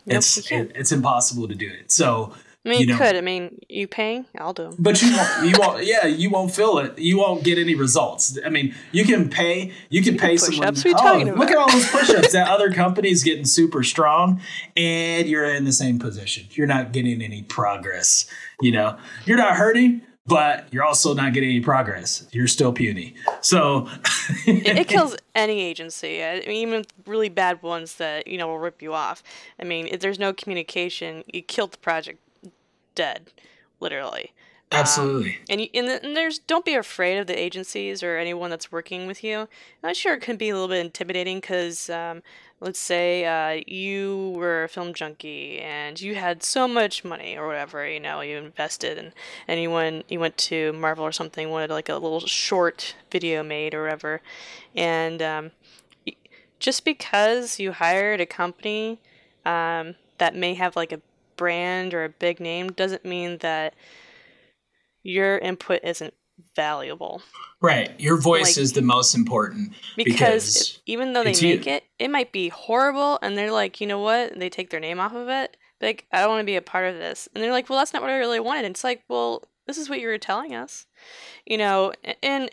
Nope, 0.06 0.18
it's 0.18 0.50
you 0.50 0.60
it, 0.60 0.72
it's 0.74 0.92
impossible 0.92 1.48
to 1.48 1.54
do 1.54 1.68
it. 1.68 1.90
So 1.90 2.34
I 2.64 2.70
mean, 2.70 2.80
you, 2.80 2.86
know, 2.86 2.96
could. 2.96 3.14
I 3.14 3.20
mean, 3.20 3.60
you 3.68 3.86
paying? 3.86 4.24
I'll 4.38 4.54
do 4.54 4.64
them. 4.64 4.76
But 4.78 5.02
you 5.02 5.14
won't. 5.14 5.46
You 5.46 5.54
won't. 5.58 5.84
Yeah, 5.84 6.06
you 6.06 6.30
won't 6.30 6.54
feel 6.54 6.78
it. 6.78 6.98
You 6.98 7.18
won't 7.18 7.44
get 7.44 7.58
any 7.58 7.74
results. 7.74 8.38
I 8.44 8.48
mean, 8.48 8.74
you 8.90 9.04
can 9.04 9.28
pay. 9.28 9.72
You 9.90 10.02
can 10.02 10.16
pay 10.16 10.38
someone. 10.38 10.74
Oh, 10.74 11.34
look 11.36 11.50
at 11.50 11.56
all 11.56 11.70
those 11.70 11.90
push-ups. 11.90 12.32
that 12.32 12.48
other 12.48 12.72
company's 12.72 13.22
getting 13.22 13.44
super 13.44 13.82
strong, 13.82 14.40
and 14.76 15.28
you're 15.28 15.44
in 15.44 15.64
the 15.64 15.72
same 15.72 15.98
position. 15.98 16.46
You're 16.52 16.66
not 16.66 16.92
getting 16.92 17.20
any 17.20 17.42
progress. 17.42 18.26
You 18.62 18.72
know, 18.72 18.96
you're 19.26 19.36
not 19.36 19.56
hurting, 19.56 20.00
but 20.26 20.66
you're 20.72 20.84
also 20.84 21.12
not 21.12 21.34
getting 21.34 21.50
any 21.50 21.60
progress. 21.60 22.26
You're 22.32 22.46
still 22.46 22.72
puny. 22.72 23.14
So 23.42 23.88
it, 24.46 24.78
it, 24.78 24.88
kills 24.88 25.16
any 25.34 25.60
agency, 25.60 26.24
I 26.24 26.40
mean, 26.46 26.66
even 26.66 26.84
really 27.04 27.28
bad 27.28 27.62
ones 27.62 27.96
that 27.96 28.26
you 28.26 28.38
know 28.38 28.48
will 28.48 28.58
rip 28.58 28.80
you 28.80 28.94
off. 28.94 29.22
I 29.60 29.64
mean, 29.64 29.86
if 29.86 30.00
there's 30.00 30.18
no 30.18 30.32
communication, 30.32 31.24
you 31.30 31.42
killed 31.42 31.72
the 31.72 31.78
project 31.78 32.20
dead, 32.94 33.32
literally. 33.80 34.32
Absolutely. 34.72 35.30
Um, 35.30 35.36
and, 35.50 35.60
you, 35.60 35.68
and, 35.74 35.88
the, 35.88 36.04
and, 36.04 36.16
there's 36.16 36.38
don't 36.38 36.64
be 36.64 36.74
afraid 36.74 37.18
of 37.18 37.26
the 37.26 37.38
agencies 37.38 38.02
or 38.02 38.16
anyone 38.16 38.50
that's 38.50 38.72
working 38.72 39.06
with 39.06 39.22
you. 39.22 39.48
I'm 39.82 39.94
sure 39.94 40.14
it 40.14 40.20
can 40.20 40.36
be 40.36 40.48
a 40.48 40.54
little 40.54 40.68
bit 40.68 40.84
intimidating 40.84 41.38
because 41.38 41.88
um, 41.90 42.22
let's 42.60 42.80
say 42.80 43.24
uh, 43.24 43.62
you 43.66 44.32
were 44.36 44.64
a 44.64 44.68
film 44.68 44.94
junkie 44.94 45.60
and 45.60 46.00
you 46.00 46.14
had 46.14 46.42
so 46.42 46.66
much 46.66 47.04
money 47.04 47.36
or 47.36 47.46
whatever, 47.46 47.86
you 47.86 48.00
know, 48.00 48.20
you 48.20 48.36
invested 48.36 48.98
and, 48.98 49.12
and 49.46 49.60
you 49.60 49.70
went 49.70 50.10
you 50.10 50.18
went 50.18 50.36
to 50.38 50.72
Marvel 50.72 51.04
or 51.04 51.12
something, 51.12 51.50
wanted 51.50 51.70
like 51.70 51.88
a 51.88 51.94
little 51.94 52.20
short 52.20 52.96
video 53.10 53.42
made 53.42 53.74
or 53.74 53.82
whatever, 53.82 54.22
and 54.74 55.22
um, 55.22 55.50
just 56.58 56.84
because 56.84 57.60
you 57.60 57.72
hired 57.72 58.20
a 58.20 58.26
company 58.26 58.98
um, 59.44 59.94
that 60.18 60.34
may 60.34 60.54
have 60.54 60.74
like 60.74 60.92
a 60.92 61.00
brand 61.36 61.94
or 61.94 62.04
a 62.04 62.08
big 62.08 62.40
name 62.40 62.68
doesn't 62.68 63.04
mean 63.04 63.38
that 63.38 63.74
your 65.02 65.38
input 65.38 65.80
isn't 65.84 66.14
valuable. 66.56 67.22
Right. 67.60 67.98
Your 67.98 68.16
voice 68.16 68.56
like, 68.56 68.58
is 68.58 68.72
the 68.72 68.82
most 68.82 69.14
important 69.14 69.72
because, 69.96 70.14
because 70.16 70.82
even 70.86 71.12
though 71.12 71.22
they 71.22 71.32
make 71.32 71.66
you. 71.66 71.72
it, 71.72 71.84
it 71.98 72.10
might 72.10 72.32
be 72.32 72.48
horrible 72.48 73.18
and 73.22 73.38
they're 73.38 73.52
like, 73.52 73.80
"You 73.80 73.86
know 73.86 74.00
what? 74.00 74.38
They 74.38 74.50
take 74.50 74.70
their 74.70 74.80
name 74.80 75.00
off 75.00 75.14
of 75.14 75.28
it." 75.28 75.56
Like, 75.80 76.06
"I 76.12 76.20
don't 76.20 76.30
want 76.30 76.40
to 76.40 76.46
be 76.46 76.56
a 76.56 76.62
part 76.62 76.86
of 76.86 76.96
this." 76.96 77.28
And 77.34 77.42
they're 77.42 77.52
like, 77.52 77.68
"Well, 77.70 77.78
that's 77.78 77.92
not 77.92 78.02
what 78.02 78.10
I 78.10 78.16
really 78.16 78.40
wanted." 78.40 78.64
And 78.64 78.74
it's 78.74 78.84
like, 78.84 79.02
"Well, 79.08 79.44
this 79.66 79.78
is 79.78 79.88
what 79.88 80.00
you 80.00 80.08
were 80.08 80.18
telling 80.18 80.54
us." 80.54 80.86
You 81.46 81.58
know, 81.58 81.92
and 82.22 82.50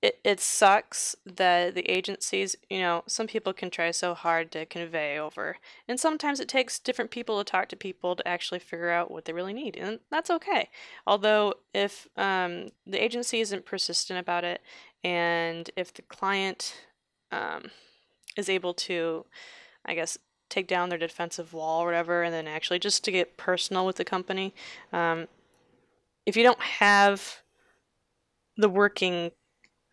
it, 0.00 0.20
it 0.22 0.40
sucks 0.40 1.16
that 1.26 1.74
the 1.74 1.90
agencies, 1.90 2.54
you 2.70 2.78
know, 2.78 3.02
some 3.06 3.26
people 3.26 3.52
can 3.52 3.68
try 3.68 3.90
so 3.90 4.14
hard 4.14 4.52
to 4.52 4.64
convey 4.64 5.18
over. 5.18 5.56
And 5.88 5.98
sometimes 5.98 6.38
it 6.38 6.48
takes 6.48 6.78
different 6.78 7.10
people 7.10 7.38
to 7.38 7.50
talk 7.50 7.68
to 7.70 7.76
people 7.76 8.14
to 8.14 8.28
actually 8.28 8.60
figure 8.60 8.90
out 8.90 9.10
what 9.10 9.24
they 9.24 9.32
really 9.32 9.52
need. 9.52 9.76
And 9.76 9.98
that's 10.10 10.30
okay. 10.30 10.68
Although, 11.04 11.54
if 11.74 12.06
um, 12.16 12.68
the 12.86 13.02
agency 13.02 13.40
isn't 13.40 13.66
persistent 13.66 14.20
about 14.20 14.44
it, 14.44 14.60
and 15.02 15.68
if 15.76 15.92
the 15.92 16.02
client 16.02 16.86
um, 17.32 17.64
is 18.36 18.48
able 18.48 18.74
to, 18.74 19.26
I 19.84 19.94
guess, 19.94 20.16
take 20.48 20.68
down 20.68 20.90
their 20.90 20.98
defensive 20.98 21.52
wall 21.52 21.82
or 21.82 21.86
whatever, 21.86 22.22
and 22.22 22.32
then 22.32 22.46
actually 22.46 22.78
just 22.78 23.02
to 23.04 23.10
get 23.10 23.36
personal 23.36 23.84
with 23.84 23.96
the 23.96 24.04
company, 24.04 24.54
um, 24.92 25.26
if 26.24 26.36
you 26.36 26.44
don't 26.44 26.60
have 26.60 27.42
the 28.56 28.68
working 28.68 29.32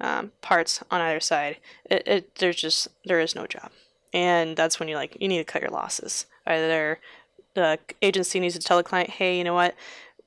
um, 0.01 0.31
parts 0.41 0.83
on 0.91 1.01
either 1.01 1.19
side, 1.19 1.57
it, 1.85 2.07
it 2.07 2.35
there's 2.35 2.55
just 2.55 2.87
there 3.05 3.19
is 3.19 3.35
no 3.35 3.47
job, 3.47 3.71
and 4.13 4.55
that's 4.55 4.79
when 4.79 4.89
you 4.89 4.95
like 4.95 5.17
you 5.19 5.27
need 5.27 5.39
to 5.39 5.43
cut 5.43 5.61
your 5.61 5.71
losses. 5.71 6.25
Either 6.45 6.99
the 7.55 7.79
agency 8.01 8.39
needs 8.39 8.53
to 8.53 8.59
tell 8.59 8.77
the 8.77 8.83
client, 8.83 9.09
hey, 9.09 9.37
you 9.37 9.43
know 9.43 9.53
what, 9.53 9.75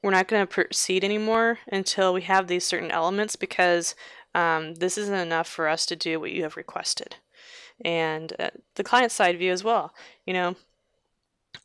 we're 0.03 0.11
not 0.11 0.29
going 0.29 0.43
to 0.43 0.47
proceed 0.47 1.05
anymore 1.05 1.59
until 1.71 2.12
we 2.12 2.23
have 2.23 2.47
these 2.47 2.64
certain 2.64 2.91
elements 2.91 3.37
because 3.37 3.95
um, 4.35 4.75
this 4.77 4.99
isn't 4.99 5.14
enough 5.14 5.47
for 5.47 5.69
us 5.69 5.87
to 5.87 5.97
do 5.97 6.19
what 6.21 6.33
you 6.33 6.43
have 6.43 6.57
requested. 6.57 7.16
And 7.85 8.33
uh, 8.39 8.51
the 8.75 8.85
client 8.85 9.12
side 9.12 9.39
view 9.39 9.53
as 9.53 9.64
well. 9.64 9.95
You 10.27 10.33
know, 10.33 10.57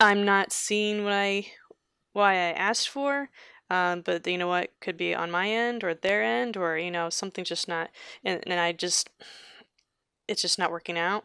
I'm 0.00 0.24
not 0.24 0.52
seeing 0.52 1.04
what 1.04 1.12
I 1.12 1.46
why 2.12 2.34
I 2.34 2.52
asked 2.52 2.88
for. 2.88 3.30
Um, 3.70 4.02
but 4.02 4.26
you 4.26 4.36
know 4.36 4.48
what 4.48 4.70
could 4.80 4.96
be 4.96 5.14
on 5.14 5.30
my 5.30 5.48
end 5.48 5.84
or 5.84 5.94
their 5.94 6.22
end 6.22 6.56
or 6.56 6.76
you 6.76 6.90
know 6.90 7.08
something's 7.08 7.48
just 7.48 7.66
not 7.66 7.88
and, 8.22 8.42
and 8.46 8.60
i 8.60 8.72
just 8.72 9.08
it's 10.28 10.42
just 10.42 10.58
not 10.58 10.70
working 10.70 10.98
out. 10.98 11.24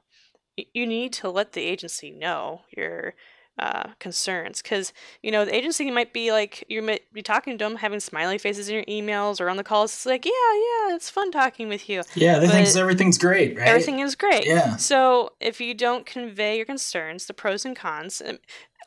You 0.74 0.86
need 0.86 1.14
to 1.14 1.30
let 1.30 1.54
the 1.54 1.62
agency 1.62 2.12
know 2.12 2.62
your 2.76 3.14
uh, 3.58 3.90
concerns 4.00 4.62
because 4.62 4.94
you 5.22 5.32
know 5.32 5.44
the 5.44 5.54
agency 5.54 5.92
might 5.92 6.14
be 6.14 6.32
like 6.32 6.64
you 6.70 6.82
might 6.82 7.02
be 7.12 7.22
talking 7.22 7.58
to 7.58 7.66
them 7.66 7.76
having 7.76 8.00
smiley 8.00 8.38
faces 8.38 8.70
in 8.70 8.76
your 8.76 8.86
emails 8.86 9.42
or 9.42 9.50
on 9.50 9.58
the 9.58 9.66
calls. 9.66 9.94
It's 9.94 10.06
like 10.06 10.26
yeah 10.26 10.32
yeah 10.32 10.96
it's 10.96 11.10
fun 11.10 11.30
talking 11.30 11.68
with 11.68 11.90
you 11.90 12.04
yeah 12.16 12.40
they 12.40 12.48
think 12.48 12.74
everything's 12.78 13.18
great 13.18 13.58
right? 13.58 13.68
everything 13.68 14.00
is 14.00 14.16
great. 14.16 14.46
Yeah. 14.46 14.78
So 14.78 15.34
if 15.42 15.60
you 15.60 15.74
don't 15.74 16.06
convey 16.06 16.56
your 16.56 16.66
concerns 16.66 17.26
the 17.26 17.34
pros 17.34 17.66
and 17.66 17.76
cons 17.76 18.22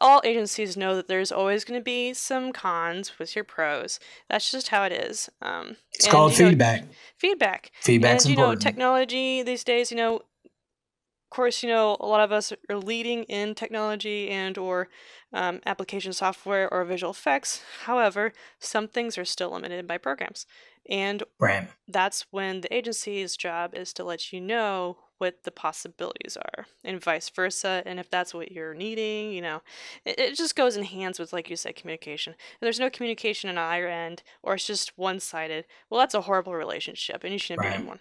all 0.01 0.20
agencies 0.24 0.76
know 0.76 0.97
that 0.97 1.09
there's 1.09 1.32
always 1.32 1.64
going 1.64 1.78
to 1.78 1.84
be 1.84 2.12
some 2.14 2.53
cons 2.53 3.18
with 3.18 3.36
your 3.36 3.45
pros. 3.45 4.01
That's 4.28 4.51
just 4.51 4.68
how 4.68 4.84
it 4.84 4.93
is. 4.93 5.30
Um, 5.40 5.76
it's 5.93 6.07
and, 6.07 6.12
called 6.12 6.34
feedback. 6.34 6.82
Know, 6.82 6.88
feedback. 7.18 7.70
Feedback's 7.80 8.24
and, 8.24 8.30
you 8.30 8.38
important. 8.38 8.64
know, 8.64 8.70
technology 8.70 9.43
these 9.43 9.64
days, 9.64 9.90
you 9.90 9.97
know, 9.97 10.16
of 10.16 11.34
course, 11.36 11.62
you 11.62 11.68
know, 11.68 11.97
a 12.01 12.07
lot 12.07 12.20
of 12.20 12.30
us 12.30 12.53
are 12.68 12.76
leading 12.76 13.24
in 13.24 13.55
technology 13.55 14.28
and 14.28 14.59
or 14.59 14.88
um, 15.32 15.61
application 15.64 16.12
software 16.12 16.72
or 16.72 16.84
visual 16.84 17.12
effects. 17.12 17.62
However, 17.84 18.32
some 18.59 18.86
things 18.86 19.16
are 19.16 19.24
still 19.24 19.51
limited 19.51 19.86
by 19.86 19.97
programs. 19.97 20.47
And 20.90 21.22
right. 21.38 21.68
that's 21.88 22.26
when 22.30 22.61
the 22.61 22.74
agency's 22.74 23.36
job 23.36 23.74
is 23.74 23.93
to 23.95 24.05
let 24.05 24.32
you 24.32 24.40
know 24.40 24.99
what 25.22 25.44
the 25.44 25.52
possibilities 25.52 26.36
are 26.36 26.66
and 26.82 27.00
vice 27.00 27.28
versa 27.28 27.80
and 27.86 28.00
if 28.00 28.10
that's 28.10 28.34
what 28.34 28.50
you're 28.50 28.74
needing 28.74 29.30
you 29.30 29.40
know 29.40 29.62
it, 30.04 30.18
it 30.18 30.36
just 30.36 30.56
goes 30.56 30.76
in 30.76 30.82
hands 30.82 31.16
with 31.20 31.32
like 31.32 31.48
you 31.48 31.54
said 31.54 31.76
communication. 31.76 32.34
If 32.54 32.60
there's 32.60 32.80
no 32.80 32.90
communication 32.90 33.48
on 33.48 33.56
either 33.56 33.86
end 33.86 34.24
or 34.42 34.54
it's 34.54 34.66
just 34.66 34.98
one-sided 34.98 35.64
well 35.88 36.00
that's 36.00 36.14
a 36.14 36.22
horrible 36.22 36.54
relationship 36.54 37.22
and 37.22 37.32
you 37.32 37.38
shouldn't 37.38 37.64
right. 37.64 37.76
be 37.76 37.82
in 37.82 37.86
one 37.86 38.00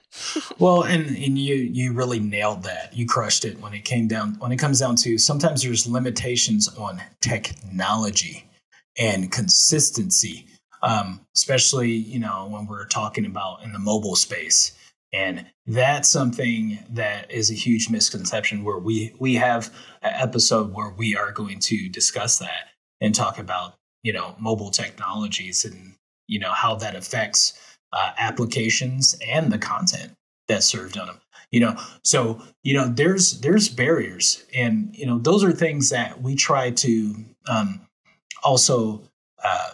well 0.57 0.81
and, 0.81 1.05
and 1.09 1.37
you 1.37 1.53
you 1.53 1.93
really 1.93 2.19
nailed 2.19 2.63
that. 2.63 2.97
You 2.97 3.05
crushed 3.05 3.45
it 3.45 3.59
when 3.61 3.75
it 3.75 3.85
came 3.85 4.07
down 4.07 4.33
when 4.39 4.51
it 4.51 4.57
comes 4.57 4.79
down 4.79 4.95
to 4.97 5.19
sometimes 5.19 5.61
there's 5.61 5.85
limitations 5.85 6.67
on 6.75 6.99
technology 7.21 8.49
and 8.97 9.31
consistency 9.31 10.47
um, 10.81 11.23
especially 11.35 11.91
you 11.91 12.19
know 12.19 12.47
when 12.49 12.65
we're 12.65 12.87
talking 12.87 13.27
about 13.27 13.61
in 13.63 13.73
the 13.73 13.79
mobile 13.79 14.15
space 14.15 14.71
and 15.13 15.45
that's 15.65 16.09
something 16.09 16.79
that 16.89 17.29
is 17.31 17.51
a 17.51 17.55
huge 17.55 17.89
misconception 17.89 18.63
where 18.63 18.79
we 18.79 19.13
we 19.19 19.35
have 19.35 19.73
an 20.01 20.13
episode 20.15 20.73
where 20.73 20.89
we 20.89 21.15
are 21.15 21.31
going 21.31 21.59
to 21.59 21.89
discuss 21.89 22.39
that 22.39 22.69
and 22.99 23.13
talk 23.13 23.37
about 23.37 23.75
you 24.03 24.13
know 24.13 24.35
mobile 24.39 24.71
technologies 24.71 25.65
and 25.65 25.95
you 26.27 26.39
know 26.39 26.51
how 26.51 26.75
that 26.75 26.95
affects 26.95 27.77
uh, 27.93 28.11
applications 28.17 29.17
and 29.27 29.51
the 29.51 29.57
content 29.57 30.13
that's 30.47 30.65
served 30.65 30.97
on 30.97 31.07
them 31.07 31.21
you 31.51 31.59
know 31.59 31.75
so 32.03 32.41
you 32.63 32.73
know 32.73 32.87
there's 32.87 33.41
there's 33.41 33.69
barriers 33.69 34.45
and 34.55 34.95
you 34.95 35.05
know 35.05 35.17
those 35.19 35.43
are 35.43 35.51
things 35.51 35.89
that 35.89 36.21
we 36.21 36.35
try 36.35 36.71
to 36.71 37.15
um, 37.47 37.81
also 38.43 39.01
uh, 39.43 39.71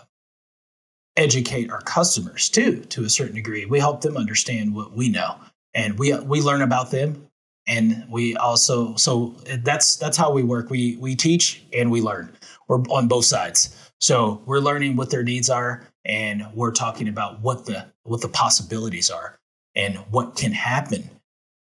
educate 1.18 1.70
our 1.72 1.82
customers 1.82 2.50
too 2.50 2.82
to 2.86 3.04
a 3.04 3.10
certain 3.10 3.36
degree. 3.36 3.66
We 3.66 3.80
help 3.80 4.02
them 4.02 4.16
understand 4.16 4.74
what 4.76 4.94
we 4.94 5.10
know 5.10 5.36
and 5.74 5.98
we 6.00 6.18
we 6.20 6.42
learn 6.42 6.62
about 6.62 6.92
them 6.92 7.28
and 7.68 8.06
we 8.10 8.36
also 8.38 8.96
so 8.96 9.36
that's 9.64 9.98
that's 9.98 10.16
how 10.16 10.32
we 10.32 10.44
work. 10.44 10.70
We 10.70 10.96
we 10.98 11.16
teach 11.16 11.64
and 11.74 11.92
we 11.92 12.02
learn. 12.02 12.32
We're 12.68 12.80
on 12.84 13.08
both 13.08 13.26
sides. 13.26 13.76
So 14.00 14.42
we're 14.46 14.60
learning 14.60 14.96
what 14.96 15.10
their 15.10 15.24
needs 15.24 15.50
are 15.50 15.84
and 16.06 16.46
we're 16.54 16.72
talking 16.72 17.08
about 17.08 17.42
what 17.42 17.66
the 17.66 17.88
what 18.04 18.22
the 18.22 18.30
possibilities 18.30 19.10
are 19.10 19.38
and 19.76 19.98
what 20.12 20.36
can 20.36 20.52
happen 20.52 21.10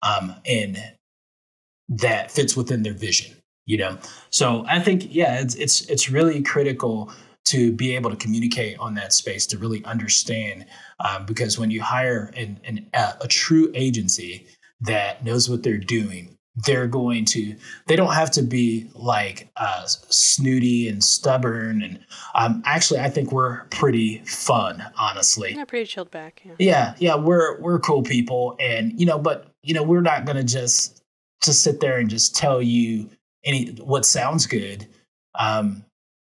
um 0.02 0.34
and 0.44 0.76
that 1.88 2.30
fits 2.30 2.56
within 2.56 2.82
their 2.82 2.92
vision 2.92 3.36
you 3.66 3.76
know? 3.76 3.98
So 4.30 4.64
i 4.68 4.78
think 4.80 5.14
yeah 5.14 5.40
it's 5.40 5.54
it's 5.56 5.82
it's 5.82 6.10
really 6.10 6.42
critical 6.42 7.10
to 7.46 7.72
be 7.72 7.94
able 7.94 8.10
to 8.10 8.16
communicate 8.16 8.78
on 8.78 8.94
that 8.94 9.12
space 9.12 9.46
to 9.46 9.58
really 9.58 9.84
understand 9.84 10.66
um, 11.00 11.24
because 11.26 11.58
when 11.58 11.70
you 11.70 11.82
hire 11.82 12.32
an, 12.36 12.60
an, 12.64 12.86
a 12.92 13.28
true 13.28 13.70
agency 13.74 14.46
that 14.80 15.24
knows 15.24 15.48
what 15.48 15.62
they're 15.62 15.78
doing 15.78 16.36
they're 16.64 16.86
going 16.86 17.24
to 17.24 17.54
they 17.86 17.96
don't 17.96 18.14
have 18.14 18.30
to 18.30 18.42
be 18.42 18.88
like 18.94 19.48
uh, 19.56 19.84
snooty 19.86 20.88
and 20.88 21.04
stubborn 21.04 21.82
and 21.82 21.98
um, 22.34 22.62
actually 22.64 22.98
i 22.98 23.10
think 23.10 23.30
we're 23.30 23.64
pretty 23.64 24.18
fun 24.24 24.82
honestly 24.98 25.54
yeah 25.54 25.64
pretty 25.64 25.86
chilled 25.86 26.10
back 26.10 26.42
yeah. 26.44 26.54
yeah 26.58 26.94
yeah 26.98 27.14
we're 27.14 27.60
we're 27.60 27.78
cool 27.78 28.02
people 28.02 28.56
and 28.58 28.98
you 28.98 29.06
know 29.06 29.18
but 29.18 29.50
you 29.62 29.74
know 29.74 29.82
we're 29.82 30.00
not 30.00 30.24
gonna 30.24 30.44
just 30.44 31.02
just 31.44 31.62
sit 31.62 31.80
there 31.80 31.98
and 31.98 32.08
just 32.08 32.34
tell 32.34 32.62
you 32.62 33.08
any 33.44 33.68
what 33.82 34.04
sounds 34.06 34.46
good 34.46 34.86
um, 35.38 35.84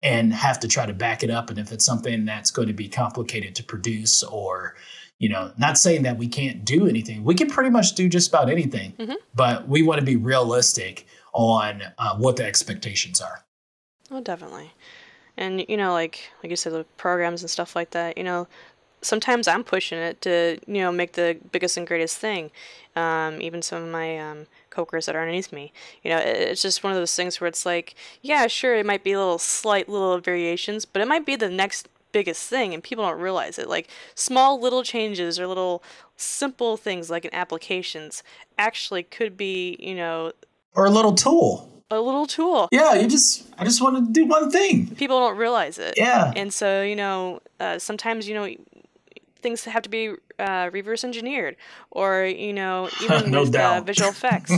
and 0.07 0.33
have 0.33 0.61
to 0.61 0.69
try 0.69 0.87
to 0.87 0.93
back 0.93 1.25
it 1.25 1.31
up. 1.31 1.51
And 1.51 1.59
if 1.59 1.73
it's 1.73 1.85
something 1.85 2.25
that's 2.25 2.53
going 2.53 2.69
to 2.69 2.75
be 2.75 2.89
complicated 2.89 3.57
to 3.57 3.65
produce 3.65 4.23
or, 4.23 4.77
you 5.19 5.29
know, 5.29 5.51
not 5.59 5.77
saying 5.77 6.05
that 6.05 6.17
we 6.17 6.29
can't 6.29 6.65
do 6.65 6.87
anything, 6.87 7.25
we 7.25 7.35
can 7.35 7.51
pretty 7.51 7.71
much 7.71 7.97
do 7.97 8.09
just 8.09 8.29
about 8.29 8.49
anything, 8.49 8.93
mm-hmm. 8.93 9.15
but 9.35 9.69
we 9.69 9.83
want 9.83 9.99
to 9.99 10.07
be 10.07 10.15
realistic 10.15 11.09
on 11.33 11.83
uh, 11.99 12.17
what 12.17 12.37
the 12.37 12.45
expectations 12.45 13.21
are. 13.21 13.45
Oh, 14.13 14.21
definitely. 14.21 14.71
And, 15.37 15.65
you 15.69 15.77
know, 15.77 15.93
like, 15.93 16.31
like 16.41 16.51
you 16.51 16.57
said, 16.57 16.73
the 16.73 16.85
programs 16.97 17.43
and 17.43 17.51
stuff 17.51 17.75
like 17.75 17.91
that, 17.91 18.17
you 18.17 18.23
know, 18.23 18.47
sometimes 19.07 19.49
I'm 19.49 19.65
pushing 19.65 19.99
it 19.99 20.21
to, 20.23 20.59
you 20.67 20.81
know, 20.81 20.93
make 20.93 21.13
the 21.13 21.39
biggest 21.53 21.77
and 21.77 21.87
greatest 21.87 22.19
thing. 22.19 22.51
Um, 22.95 23.43
even 23.43 23.61
some 23.61 23.83
of 23.83 23.91
my 23.91 24.19
um, 24.19 24.47
coworkers 24.71 25.05
that 25.07 25.15
are 25.15 25.21
underneath 25.21 25.53
me. 25.53 25.71
You 26.03 26.11
know, 26.11 26.19
it's 26.19 26.63
just 26.63 26.83
one 26.83 26.93
of 26.93 26.99
those 26.99 27.15
things 27.15 27.41
where 27.41 27.49
it's 27.49 27.67
like, 27.67 27.95
yeah, 28.23 28.47
sure, 28.47 28.75
it 28.75 28.87
might 28.87 29.05
be 29.05 29.13
a 29.13 29.19
little 29.19 29.39
slight 29.39 29.89
little 29.89 30.19
variations, 30.19 30.87
but 30.87 31.03
it 31.03 31.09
might 31.09 31.27
be 31.27 31.37
the 31.37 31.51
next 31.51 31.89
biggest 32.13 32.49
thing 32.49 32.73
and 32.73 32.83
people 32.83 33.05
don't 33.05 33.21
realize 33.21 33.59
it. 33.59 33.69
Like 33.69 33.89
small 34.15 34.59
little 34.59 34.83
changes 34.83 35.39
or 35.39 35.47
little 35.47 35.83
simple 36.17 36.79
things 36.79 37.11
like 37.11 37.27
in 37.27 37.35
applications 37.35 38.23
actually 38.57 39.03
could 39.03 39.37
be, 39.37 39.77
you 39.79 39.95
know, 39.95 40.33
or 40.75 40.87
a 40.87 40.91
little 40.91 41.15
tool 41.15 41.77
a 41.91 42.01
little 42.01 42.27
tool. 42.27 42.69
Yeah, 42.73 42.95
you 42.95 43.07
just 43.07 43.47
I 43.59 43.65
just 43.65 43.81
want 43.81 43.97
to 43.97 44.13
do 44.13 44.27
one 44.27 44.51
thing. 44.51 44.89
People 44.97 45.21
don't 45.21 45.37
realize 45.37 45.79
it. 45.79 45.95
Yeah. 45.97 46.33
And 46.35 46.53
so, 46.53 46.83
you 46.83 46.97
know, 46.97 47.41
uh, 47.61 47.79
sometimes 47.79 48.29
you 48.29 48.35
know 48.35 48.55
things 49.47 49.65
have 49.65 49.83
to 49.83 49.89
be 49.89 50.05
uh, 50.39 50.69
reverse 50.73 51.05
engineered 51.05 51.55
or 51.91 52.25
you 52.25 52.53
know 52.53 52.91
even 53.03 53.31
no 53.31 53.43
with 53.43 53.55
uh, 53.55 53.81
visual 53.81 54.11
effects 54.11 54.53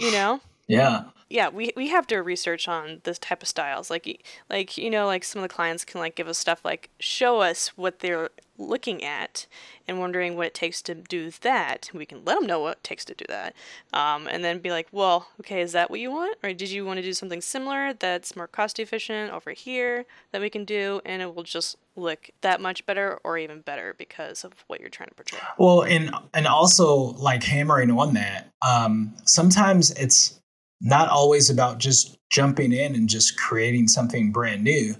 you 0.00 0.10
know? 0.18 0.40
Yeah. 0.66 1.04
Yeah, 1.28 1.48
we, 1.48 1.72
we 1.76 1.88
have 1.90 2.08
to 2.08 2.18
research 2.22 2.66
on 2.66 3.02
this 3.04 3.18
type 3.18 3.42
of 3.42 3.48
styles. 3.48 3.88
Like 3.88 4.24
like 4.48 4.76
you 4.76 4.90
know, 4.90 5.06
like 5.06 5.22
some 5.22 5.40
of 5.40 5.48
the 5.48 5.54
clients 5.54 5.84
can 5.84 6.00
like 6.00 6.16
give 6.16 6.26
us 6.26 6.38
stuff 6.38 6.64
like 6.64 6.90
show 6.98 7.40
us 7.40 7.68
what 7.76 8.00
they're 8.00 8.30
looking 8.60 9.02
at 9.02 9.46
and 9.88 9.98
wondering 9.98 10.36
what 10.36 10.48
it 10.48 10.54
takes 10.54 10.82
to 10.82 10.94
do 10.94 11.30
that. 11.40 11.90
We 11.92 12.06
can 12.06 12.24
let 12.24 12.38
them 12.38 12.46
know 12.46 12.60
what 12.60 12.76
it 12.78 12.84
takes 12.84 13.04
to 13.06 13.14
do 13.14 13.24
that, 13.28 13.54
um, 13.92 14.28
and 14.28 14.44
then 14.44 14.58
be 14.58 14.70
like, 14.70 14.88
well, 14.92 15.28
okay, 15.40 15.60
is 15.60 15.72
that 15.72 15.90
what 15.90 16.00
you 16.00 16.10
want, 16.10 16.38
or 16.42 16.52
did 16.52 16.70
you 16.70 16.84
want 16.84 16.98
to 16.98 17.02
do 17.02 17.12
something 17.12 17.40
similar 17.40 17.94
that's 17.94 18.36
more 18.36 18.46
cost 18.46 18.78
efficient 18.78 19.32
over 19.32 19.50
here 19.52 20.04
that 20.32 20.40
we 20.40 20.50
can 20.50 20.64
do, 20.64 21.00
and 21.04 21.22
it 21.22 21.34
will 21.34 21.42
just 21.42 21.76
look 21.96 22.30
that 22.40 22.60
much 22.60 22.86
better 22.86 23.18
or 23.24 23.36
even 23.36 23.60
better 23.60 23.94
because 23.98 24.44
of 24.44 24.52
what 24.68 24.80
you're 24.80 24.88
trying 24.88 25.08
to 25.08 25.14
portray. 25.14 25.40
Well, 25.58 25.82
and 25.82 26.14
and 26.34 26.46
also 26.46 26.94
like 26.94 27.42
hammering 27.42 27.90
on 27.90 28.14
that, 28.14 28.50
um, 28.62 29.14
sometimes 29.24 29.90
it's 29.92 30.40
not 30.80 31.08
always 31.08 31.50
about 31.50 31.78
just 31.78 32.16
jumping 32.30 32.72
in 32.72 32.94
and 32.94 33.08
just 33.08 33.36
creating 33.36 33.88
something 33.88 34.32
brand 34.32 34.64
new. 34.64 34.94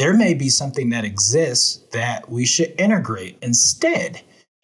There 0.00 0.14
may 0.14 0.32
be 0.32 0.48
something 0.48 0.88
that 0.90 1.04
exists 1.04 1.84
that 1.92 2.30
we 2.30 2.46
should 2.46 2.74
integrate 2.80 3.36
instead, 3.42 4.22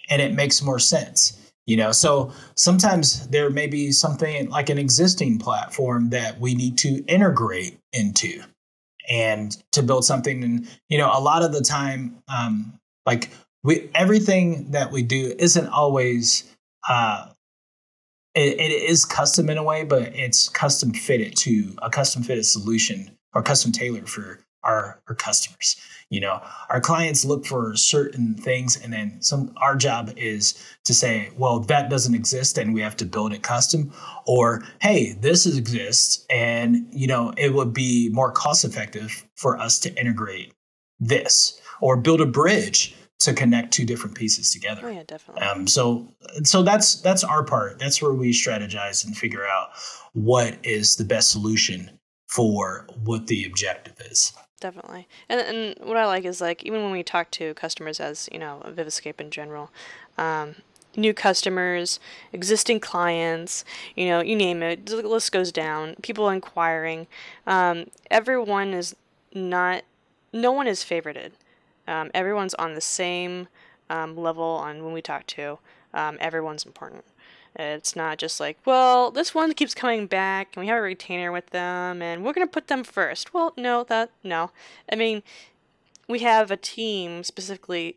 and 0.08 0.22
it 0.22 0.32
makes 0.32 0.62
more 0.62 0.78
sense. 0.78 1.52
You 1.66 1.76
know, 1.76 1.92
so 1.92 2.32
sometimes 2.54 3.28
there 3.28 3.50
may 3.50 3.66
be 3.66 3.92
something 3.92 4.48
like 4.48 4.70
an 4.70 4.78
existing 4.78 5.38
platform 5.38 6.08
that 6.08 6.40
we 6.40 6.54
need 6.54 6.78
to 6.78 7.04
integrate 7.04 7.78
into 7.92 8.40
and 9.10 9.54
to 9.72 9.82
build 9.82 10.06
something. 10.06 10.42
And, 10.42 10.66
you 10.88 10.96
know, 10.96 11.10
a 11.12 11.20
lot 11.20 11.42
of 11.42 11.52
the 11.52 11.60
time, 11.60 12.22
um, 12.28 12.72
like 13.04 13.30
we, 13.62 13.90
everything 13.94 14.70
that 14.70 14.90
we 14.90 15.02
do 15.02 15.34
isn't 15.38 15.66
always, 15.66 16.50
uh, 16.88 17.26
it, 18.34 18.58
it 18.58 18.72
is 18.72 19.04
custom 19.04 19.50
in 19.50 19.58
a 19.58 19.62
way, 19.62 19.84
but 19.84 20.14
it's 20.14 20.48
custom 20.48 20.94
fitted 20.94 21.36
to 21.38 21.74
a 21.82 21.90
custom 21.90 22.22
fitted 22.22 22.46
solution 22.46 23.10
or 23.34 23.42
custom 23.42 23.70
tailored 23.70 24.08
for 24.08 24.40
our, 24.66 25.00
our 25.08 25.14
customers. 25.14 25.76
You 26.10 26.20
know, 26.20 26.40
our 26.68 26.80
clients 26.80 27.24
look 27.24 27.46
for 27.46 27.74
certain 27.76 28.34
things, 28.34 28.76
and 28.76 28.92
then 28.92 29.20
some. 29.22 29.52
Our 29.56 29.74
job 29.76 30.12
is 30.16 30.54
to 30.84 30.94
say, 30.94 31.30
well, 31.36 31.60
that 31.60 31.90
doesn't 31.90 32.14
exist, 32.14 32.58
and 32.58 32.74
we 32.74 32.80
have 32.80 32.96
to 32.98 33.04
build 33.04 33.32
it 33.32 33.42
custom. 33.42 33.92
Or, 34.26 34.62
hey, 34.80 35.16
this 35.20 35.46
exists, 35.46 36.24
and 36.30 36.86
you 36.92 37.06
know, 37.06 37.32
it 37.36 37.54
would 37.54 37.72
be 37.72 38.08
more 38.10 38.30
cost 38.30 38.64
effective 38.64 39.26
for 39.34 39.58
us 39.58 39.78
to 39.80 40.00
integrate 40.00 40.52
this 41.00 41.60
or 41.80 41.96
build 41.96 42.20
a 42.20 42.26
bridge 42.26 42.94
to 43.18 43.32
connect 43.32 43.72
two 43.72 43.84
different 43.84 44.14
pieces 44.14 44.52
together. 44.52 44.82
Oh 44.84 44.90
yeah, 44.90 45.02
definitely. 45.06 45.42
Um, 45.42 45.66
so 45.66 46.14
so 46.44 46.62
that's 46.62 47.00
that's 47.00 47.24
our 47.24 47.42
part. 47.44 47.78
That's 47.78 48.00
where 48.00 48.12
we 48.12 48.32
strategize 48.32 49.04
and 49.04 49.16
figure 49.16 49.46
out 49.46 49.70
what 50.12 50.56
is 50.62 50.96
the 50.96 51.04
best 51.04 51.30
solution 51.30 51.98
for 52.28 52.86
what 53.04 53.26
the 53.26 53.44
objective 53.44 53.94
is. 54.10 54.32
Definitely. 54.60 55.06
And 55.28 55.40
and 55.40 55.86
what 55.86 55.96
I 55.98 56.06
like 56.06 56.24
is 56.24 56.40
like 56.40 56.64
even 56.64 56.82
when 56.82 56.92
we 56.92 57.02
talk 57.02 57.30
to 57.32 57.52
customers 57.54 58.00
as, 58.00 58.28
you 58.32 58.38
know, 58.38 58.62
Vivascape 58.66 59.20
in 59.20 59.30
general, 59.30 59.70
um, 60.16 60.56
new 60.96 61.12
customers, 61.12 62.00
existing 62.32 62.80
clients, 62.80 63.64
you 63.94 64.06
know, 64.06 64.20
you 64.20 64.34
name 64.34 64.62
it, 64.62 64.86
the 64.86 64.96
list 65.02 65.30
goes 65.30 65.52
down, 65.52 65.94
people 66.02 66.30
inquiring. 66.30 67.06
Um, 67.46 67.86
everyone 68.10 68.72
is 68.72 68.96
not, 69.34 69.82
no 70.32 70.52
one 70.52 70.66
is 70.66 70.80
favorited. 70.82 71.32
Um, 71.86 72.10
everyone's 72.14 72.54
on 72.54 72.74
the 72.74 72.80
same 72.80 73.48
um, 73.90 74.16
level 74.16 74.44
on 74.44 74.82
when 74.84 74.92
we 74.94 75.02
talk 75.02 75.26
to. 75.28 75.58
Um, 75.92 76.16
everyone's 76.18 76.64
important. 76.64 77.04
It's 77.58 77.96
not 77.96 78.18
just 78.18 78.38
like, 78.38 78.58
well, 78.66 79.10
this 79.10 79.34
one 79.34 79.54
keeps 79.54 79.74
coming 79.74 80.06
back 80.06 80.54
and 80.54 80.60
we 80.62 80.68
have 80.68 80.78
a 80.78 80.82
retainer 80.82 81.32
with 81.32 81.50
them 81.50 82.02
and 82.02 82.22
we're 82.22 82.34
going 82.34 82.46
to 82.46 82.52
put 82.52 82.68
them 82.68 82.84
first. 82.84 83.32
Well, 83.32 83.54
no, 83.56 83.84
that, 83.84 84.10
no. 84.22 84.50
I 84.92 84.96
mean, 84.96 85.22
we 86.08 86.20
have 86.20 86.50
a 86.50 86.56
team 86.56 87.24
specifically 87.24 87.96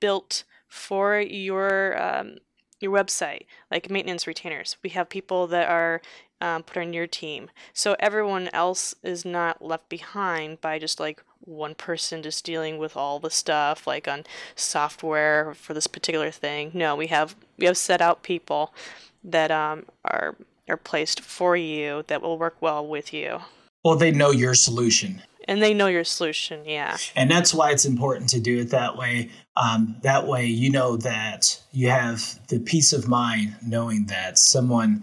built 0.00 0.44
for 0.68 1.20
your 1.20 2.00
um, 2.00 2.36
your 2.80 2.92
website, 2.92 3.46
like 3.70 3.90
maintenance 3.90 4.26
retainers. 4.26 4.76
We 4.82 4.90
have 4.90 5.08
people 5.08 5.46
that 5.48 5.68
are 5.68 6.00
um, 6.40 6.62
put 6.62 6.78
on 6.78 6.92
your 6.92 7.06
team, 7.06 7.50
so 7.72 7.94
everyone 8.00 8.48
else 8.52 8.94
is 9.02 9.24
not 9.24 9.62
left 9.62 9.88
behind 9.88 10.60
by 10.60 10.78
just 10.78 10.98
like 10.98 11.22
one 11.44 11.74
person 11.74 12.22
just 12.22 12.44
dealing 12.44 12.78
with 12.78 12.96
all 12.96 13.18
the 13.18 13.30
stuff 13.30 13.86
like 13.86 14.06
on 14.06 14.24
software 14.54 15.54
for 15.54 15.74
this 15.74 15.86
particular 15.86 16.30
thing. 16.30 16.70
No, 16.74 16.96
we 16.96 17.08
have 17.08 17.34
we 17.58 17.66
have 17.66 17.76
set 17.76 18.00
out 18.00 18.22
people 18.22 18.72
that 19.24 19.50
um, 19.50 19.84
are 20.04 20.36
are 20.68 20.76
placed 20.76 21.20
for 21.20 21.56
you 21.56 22.04
that 22.06 22.22
will 22.22 22.38
work 22.38 22.56
well 22.60 22.86
with 22.86 23.12
you. 23.12 23.40
Well, 23.84 23.96
they 23.96 24.12
know 24.12 24.30
your 24.30 24.54
solution. 24.54 25.22
And 25.48 25.60
they 25.60 25.74
know 25.74 25.88
your 25.88 26.04
solution, 26.04 26.64
yeah. 26.64 26.96
And 27.16 27.28
that's 27.28 27.52
why 27.52 27.72
it's 27.72 27.84
important 27.84 28.28
to 28.30 28.38
do 28.38 28.60
it 28.60 28.70
that 28.70 28.96
way. 28.96 29.30
Um, 29.56 29.96
that 30.02 30.28
way, 30.28 30.46
you 30.46 30.70
know 30.70 30.96
that 30.98 31.60
you 31.72 31.88
have 31.88 32.38
the 32.46 32.60
peace 32.60 32.92
of 32.92 33.08
mind 33.08 33.56
knowing 33.60 34.06
that 34.06 34.38
someone 34.38 35.02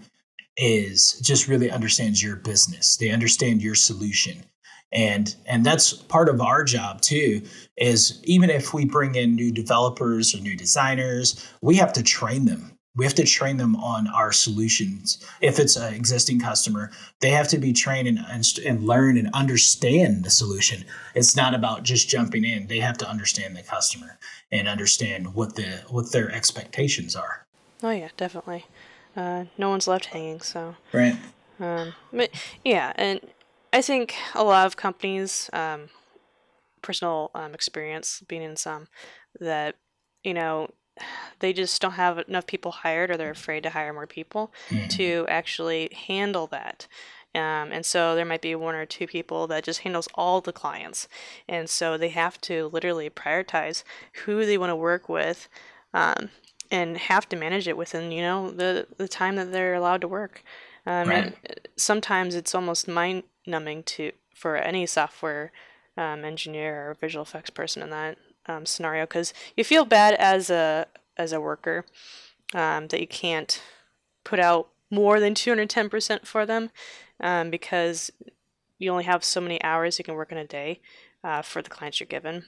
is 0.56 1.20
just 1.20 1.46
really 1.46 1.70
understands 1.70 2.22
your 2.22 2.36
business. 2.36 2.96
They 2.96 3.10
understand 3.10 3.62
your 3.62 3.74
solution 3.74 4.44
and 4.92 5.36
and 5.46 5.64
that's 5.64 5.92
part 5.92 6.28
of 6.28 6.40
our 6.40 6.64
job 6.64 7.00
too 7.00 7.42
is 7.76 8.20
even 8.24 8.50
if 8.50 8.74
we 8.74 8.84
bring 8.84 9.14
in 9.14 9.34
new 9.34 9.52
developers 9.52 10.34
or 10.34 10.40
new 10.40 10.56
designers 10.56 11.48
we 11.60 11.76
have 11.76 11.92
to 11.92 12.02
train 12.02 12.44
them. 12.44 12.76
We 12.96 13.04
have 13.04 13.14
to 13.14 13.24
train 13.24 13.56
them 13.56 13.76
on 13.76 14.08
our 14.08 14.32
solutions. 14.32 15.24
If 15.40 15.60
it's 15.60 15.76
an 15.76 15.94
existing 15.94 16.40
customer 16.40 16.90
they 17.20 17.30
have 17.30 17.46
to 17.48 17.58
be 17.58 17.72
trained 17.72 18.08
and, 18.08 18.18
and 18.66 18.84
learn 18.86 19.16
and 19.16 19.30
understand 19.32 20.24
the 20.24 20.30
solution. 20.30 20.84
It's 21.14 21.36
not 21.36 21.54
about 21.54 21.84
just 21.84 22.08
jumping 22.08 22.44
in. 22.44 22.66
They 22.66 22.80
have 22.80 22.98
to 22.98 23.08
understand 23.08 23.56
the 23.56 23.62
customer 23.62 24.18
and 24.50 24.66
understand 24.66 25.34
what 25.34 25.54
the 25.54 25.82
what 25.88 26.10
their 26.10 26.30
expectations 26.32 27.14
are. 27.14 27.46
Oh 27.82 27.90
yeah 27.90 28.08
definitely. 28.16 28.66
Uh, 29.16 29.44
no 29.56 29.70
one's 29.70 29.86
left 29.86 30.06
hanging 30.06 30.40
so. 30.40 30.74
Right. 30.92 31.16
Um, 31.60 31.94
but 32.12 32.30
yeah 32.64 32.92
and 32.96 33.20
I 33.72 33.82
think 33.82 34.14
a 34.34 34.44
lot 34.44 34.66
of 34.66 34.76
companies, 34.76 35.48
um, 35.52 35.90
personal 36.82 37.30
um, 37.34 37.54
experience 37.54 38.22
being 38.26 38.42
in 38.42 38.56
some, 38.56 38.88
that 39.38 39.76
you 40.24 40.34
know 40.34 40.70
they 41.38 41.52
just 41.52 41.80
don't 41.80 41.92
have 41.92 42.18
enough 42.28 42.46
people 42.46 42.72
hired 42.72 43.10
or 43.10 43.16
they're 43.16 43.30
afraid 43.30 43.62
to 43.62 43.70
hire 43.70 43.92
more 43.92 44.06
people 44.06 44.52
mm-hmm. 44.68 44.88
to 44.88 45.26
actually 45.28 45.90
handle 46.08 46.46
that. 46.48 46.86
Um, 47.34 47.70
and 47.70 47.86
so 47.86 48.14
there 48.14 48.24
might 48.24 48.42
be 48.42 48.54
one 48.54 48.74
or 48.74 48.84
two 48.84 49.06
people 49.06 49.46
that 49.46 49.64
just 49.64 49.80
handles 49.80 50.08
all 50.14 50.40
the 50.40 50.52
clients. 50.52 51.06
And 51.48 51.70
so 51.70 51.96
they 51.96 52.08
have 52.08 52.40
to 52.42 52.68
literally 52.72 53.08
prioritize 53.08 53.84
who 54.24 54.44
they 54.44 54.58
want 54.58 54.70
to 54.70 54.76
work 54.76 55.08
with 55.08 55.48
um, 55.94 56.30
and 56.70 56.98
have 56.98 57.28
to 57.28 57.36
manage 57.36 57.68
it 57.68 57.76
within, 57.76 58.10
you 58.10 58.22
know, 58.22 58.50
the, 58.50 58.88
the 58.96 59.08
time 59.08 59.36
that 59.36 59.52
they're 59.52 59.74
allowed 59.74 60.00
to 60.00 60.08
work. 60.08 60.42
Um, 60.86 61.08
right. 61.08 61.24
And 61.44 61.60
sometimes 61.76 62.34
it's 62.34 62.54
almost 62.54 62.88
mind 62.88 63.22
numbing 63.50 63.82
to 63.82 64.12
for 64.34 64.56
any 64.56 64.86
software 64.86 65.52
um, 65.96 66.24
engineer 66.24 66.90
or 66.90 66.94
visual 66.94 67.22
effects 67.22 67.50
person 67.50 67.82
in 67.82 67.90
that 67.90 68.16
um, 68.46 68.64
scenario 68.64 69.04
because 69.04 69.34
you 69.56 69.64
feel 69.64 69.84
bad 69.84 70.14
as 70.14 70.50
a 70.50 70.86
as 71.16 71.32
a 71.32 71.40
worker 71.40 71.84
um, 72.54 72.88
that 72.88 73.00
you 73.00 73.06
can't 73.06 73.60
put 74.24 74.38
out 74.38 74.68
more 74.90 75.20
than 75.20 75.34
210% 75.34 76.26
for 76.26 76.44
them 76.44 76.70
um, 77.20 77.50
because 77.50 78.10
you 78.78 78.90
only 78.90 79.04
have 79.04 79.22
so 79.22 79.40
many 79.40 79.62
hours 79.62 79.98
you 79.98 80.04
can 80.04 80.14
work 80.14 80.32
in 80.32 80.38
a 80.38 80.46
day 80.46 80.80
uh, 81.22 81.42
for 81.42 81.62
the 81.62 81.70
clients 81.70 82.00
you're 82.00 82.06
given 82.06 82.44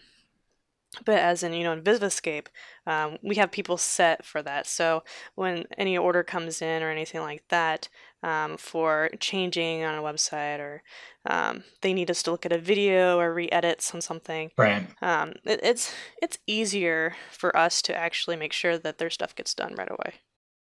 but 1.04 1.18
as 1.18 1.42
in 1.42 1.52
you 1.52 1.64
know 1.64 1.72
in 1.72 1.82
Vivascape, 1.82 2.46
um, 2.86 3.18
we 3.22 3.36
have 3.36 3.50
people 3.50 3.78
set 3.78 4.24
for 4.24 4.42
that. 4.42 4.66
So 4.66 5.02
when 5.34 5.64
any 5.78 5.96
order 5.96 6.22
comes 6.22 6.60
in 6.60 6.82
or 6.82 6.90
anything 6.90 7.22
like 7.22 7.42
that 7.48 7.88
um, 8.22 8.56
for 8.56 9.10
changing 9.20 9.84
on 9.84 9.98
a 9.98 10.02
website, 10.02 10.58
or 10.60 10.82
um, 11.26 11.64
they 11.80 11.92
need 11.92 12.10
us 12.10 12.22
to 12.24 12.30
look 12.30 12.46
at 12.46 12.52
a 12.52 12.58
video 12.58 13.18
or 13.18 13.32
re-edits 13.32 13.94
on 13.94 14.00
something, 14.00 14.50
right? 14.56 14.86
Um, 15.00 15.34
it, 15.44 15.60
it's 15.62 15.94
it's 16.20 16.38
easier 16.46 17.16
for 17.30 17.56
us 17.56 17.82
to 17.82 17.96
actually 17.96 18.36
make 18.36 18.52
sure 18.52 18.78
that 18.78 18.98
their 18.98 19.10
stuff 19.10 19.34
gets 19.34 19.54
done 19.54 19.74
right 19.76 19.90
away. 19.90 20.14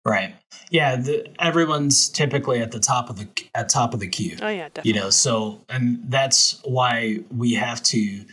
Right. 0.05 0.36
Yeah. 0.72 0.95
The, 0.95 1.28
everyone's 1.38 2.08
typically 2.08 2.62
at 2.62 2.72
the 2.72 2.80
top 2.80 3.10
of 3.10 3.18
the 3.18 3.28
at 3.53 3.68
top 3.68 3.93
of 3.93 3.99
the 3.99 4.08
queue. 4.08 4.38
Oh 4.41 4.47
yeah, 4.47 4.70
definitely. 4.70 4.91
You 4.91 4.99
know, 5.01 5.10
so 5.10 5.66
and 5.68 5.99
that's 6.10 6.62
why 6.64 7.20
we 7.30 7.55
have 7.55 7.84
to 7.84 8.24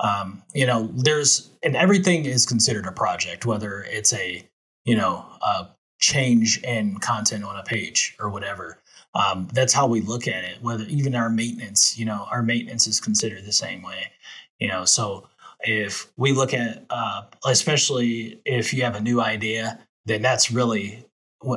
um, 0.00 0.42
you 0.54 0.66
know, 0.66 0.90
there's 0.94 1.50
and 1.62 1.76
everything 1.76 2.24
is 2.24 2.46
considered 2.46 2.86
a 2.86 2.92
project, 2.92 3.46
whether 3.46 3.82
it's 3.82 4.12
a 4.12 4.46
you 4.84 4.96
know 4.96 5.24
a 5.42 5.68
change 6.04 6.62
in 6.62 6.98
content 6.98 7.44
on 7.44 7.56
a 7.56 7.62
page 7.62 8.14
or 8.20 8.28
whatever. 8.28 8.78
Um, 9.14 9.48
that's 9.52 9.72
how 9.72 9.86
we 9.86 10.00
look 10.00 10.28
at 10.28 10.44
it. 10.44 10.58
Whether 10.60 10.84
even 10.84 11.14
our 11.14 11.30
maintenance, 11.30 11.98
you 11.98 12.04
know, 12.04 12.26
our 12.30 12.42
maintenance 12.42 12.86
is 12.86 13.00
considered 13.00 13.44
the 13.44 13.52
same 13.52 13.82
way. 13.82 14.12
You 14.58 14.68
know, 14.68 14.84
so 14.84 15.28
if 15.60 16.10
we 16.16 16.32
look 16.32 16.52
at, 16.52 16.84
uh, 16.90 17.22
especially 17.46 18.40
if 18.44 18.74
you 18.74 18.82
have 18.82 18.96
a 18.96 19.00
new 19.00 19.20
idea, 19.20 19.78
then 20.04 20.20
that's 20.20 20.50
really 20.50 21.04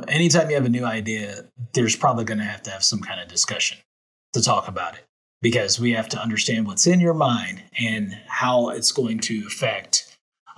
anytime 0.08 0.48
you 0.48 0.56
have 0.56 0.64
a 0.64 0.70
new 0.70 0.84
idea, 0.84 1.44
there's 1.74 1.96
probably 1.96 2.24
going 2.24 2.38
to 2.38 2.44
have 2.44 2.62
to 2.62 2.70
have 2.70 2.84
some 2.84 3.00
kind 3.00 3.20
of 3.20 3.28
discussion 3.28 3.78
to 4.32 4.42
talk 4.42 4.68
about 4.68 4.94
it 4.94 5.04
because 5.42 5.78
we 5.78 5.92
have 5.92 6.08
to 6.10 6.20
understand 6.20 6.66
what's 6.66 6.86
in 6.86 7.00
your 7.00 7.14
mind 7.14 7.62
and 7.78 8.18
how 8.26 8.70
it's 8.70 8.92
going 8.92 9.18
to 9.18 9.44
affect 9.46 10.07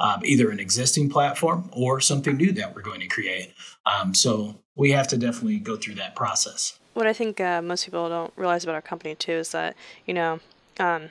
um, 0.01 0.23
either 0.25 0.51
an 0.51 0.59
existing 0.59 1.09
platform 1.09 1.69
or 1.73 2.01
something 2.01 2.37
new 2.37 2.53
that 2.53 2.75
we're 2.75 2.83
going 2.83 3.01
to 3.01 3.07
create. 3.07 3.53
Um, 3.87 4.15
so 4.15 4.57
we 4.75 4.91
have 4.91 5.07
to 5.09 5.17
definitely 5.17 5.59
go 5.59 5.77
through 5.77 5.95
that 5.97 6.17
process. 6.17 6.79
What 6.95 7.07
I 7.07 7.13
think 7.13 7.41
uh, 7.41 7.63
most 7.63 7.85
people 7.85 8.09
don't 8.09 8.33
realize 8.37 8.65
about 8.65 8.75
our 8.75 8.83
company 8.83 9.15
too 9.15 9.33
is 9.33 9.53
that 9.53 9.77
you 10.07 10.15
know, 10.15 10.41
um, 10.79 11.11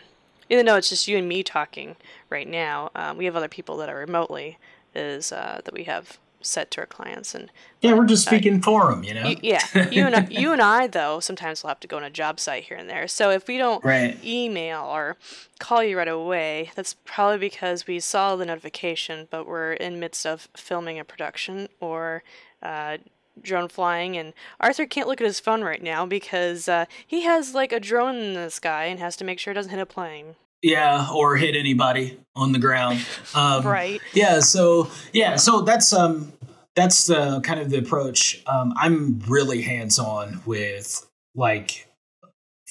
even 0.49 0.65
though 0.65 0.75
it's 0.75 0.89
just 0.89 1.07
you 1.07 1.17
and 1.17 1.27
me 1.27 1.43
talking 1.43 1.95
right 2.29 2.47
now, 2.47 2.89
um, 2.95 3.17
we 3.17 3.25
have 3.25 3.35
other 3.35 3.47
people 3.47 3.77
that 3.77 3.89
are 3.89 3.97
remotely 3.97 4.57
is 4.95 5.31
uh, 5.31 5.61
that 5.63 5.73
we 5.73 5.83
have 5.83 6.17
set 6.41 6.71
to 6.71 6.81
our 6.81 6.85
clients 6.85 7.35
and 7.35 7.51
yeah 7.81 7.93
we're 7.93 8.05
just 8.05 8.25
speaking 8.25 8.57
uh, 8.57 8.61
for 8.61 8.89
them 8.89 9.03
you 9.03 9.13
know? 9.13 9.27
You, 9.27 9.37
yeah 9.41 9.89
you 9.91 10.05
and 10.05 10.15
I, 10.15 10.27
you 10.29 10.53
and 10.53 10.61
I 10.61 10.87
though 10.87 11.19
sometimes 11.19 11.63
we'll 11.63 11.69
have 11.69 11.79
to 11.81 11.87
go 11.87 11.97
on 11.97 12.03
a 12.03 12.09
job 12.09 12.39
site 12.39 12.63
here 12.65 12.77
and 12.77 12.89
there. 12.89 13.07
So 13.07 13.29
if 13.29 13.47
we 13.47 13.57
don't 13.57 13.83
right. 13.83 14.17
email 14.23 14.83
or 14.83 15.17
call 15.59 15.83
you 15.83 15.97
right 15.97 16.07
away 16.07 16.71
that's 16.75 16.95
probably 17.05 17.39
because 17.39 17.87
we 17.87 17.99
saw 17.99 18.35
the 18.35 18.45
notification 18.45 19.27
but 19.29 19.47
we're 19.47 19.73
in 19.73 19.99
midst 19.99 20.25
of 20.25 20.47
filming 20.55 20.97
a 20.99 21.03
production 21.03 21.67
or 21.79 22.23
uh, 22.61 22.97
drone 23.41 23.69
flying. 23.69 24.17
And 24.17 24.33
arthur 24.59 24.85
can't 24.85 25.07
look 25.07 25.21
at 25.21 25.27
his 25.27 25.39
phone 25.39 25.61
right 25.61 25.81
now 25.81 26.05
because 26.05 26.67
uh, 26.67 26.85
he 27.05 27.23
has 27.23 27.53
like 27.53 27.71
a 27.71 27.79
drone 27.79 28.15
in 28.15 28.33
the 28.33 28.49
sky 28.49 28.85
and 28.85 28.99
has 28.99 29.15
to 29.17 29.23
make 29.23 29.39
sure 29.39 29.51
it 29.51 29.55
doesn't 29.55 29.71
hit 29.71 29.79
a 29.79 29.85
plane 29.85 30.35
yeah, 30.61 31.07
or 31.13 31.37
hit 31.37 31.55
anybody 31.55 32.19
on 32.35 32.51
the 32.51 32.59
ground. 32.59 33.05
Um, 33.35 33.63
right. 33.65 34.01
Yeah. 34.13 34.39
So 34.39 34.89
yeah. 35.13 35.35
So 35.35 35.61
that's 35.61 35.93
um 35.93 36.33
that's 36.75 37.05
the 37.05 37.41
kind 37.41 37.59
of 37.59 37.69
the 37.69 37.77
approach. 37.77 38.41
Um, 38.47 38.73
I'm 38.75 39.19
really 39.27 39.61
hands 39.61 39.99
on 39.99 40.41
with 40.47 41.07
like 41.35 41.87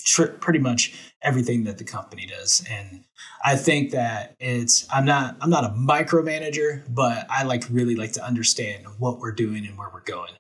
tr- 0.05 0.27
pretty 0.27 0.59
much 0.59 0.95
everything 1.23 1.63
that 1.65 1.79
the 1.79 1.85
company 1.85 2.27
does, 2.27 2.65
and 2.69 3.05
I 3.45 3.55
think 3.55 3.93
that 3.93 4.35
it's 4.41 4.85
I'm 4.93 5.05
not 5.05 5.37
I'm 5.41 5.51
not 5.51 5.65
a 5.65 5.69
micromanager, 5.69 6.83
but 6.89 7.27
I 7.31 7.45
like 7.45 7.65
really 7.71 7.95
like 7.95 8.13
to 8.15 8.25
understand 8.25 8.85
what 8.99 9.21
we're 9.21 9.33
doing 9.33 9.65
and 9.65 9.79
where 9.79 9.91
we're 9.93 10.01
going, 10.01 10.33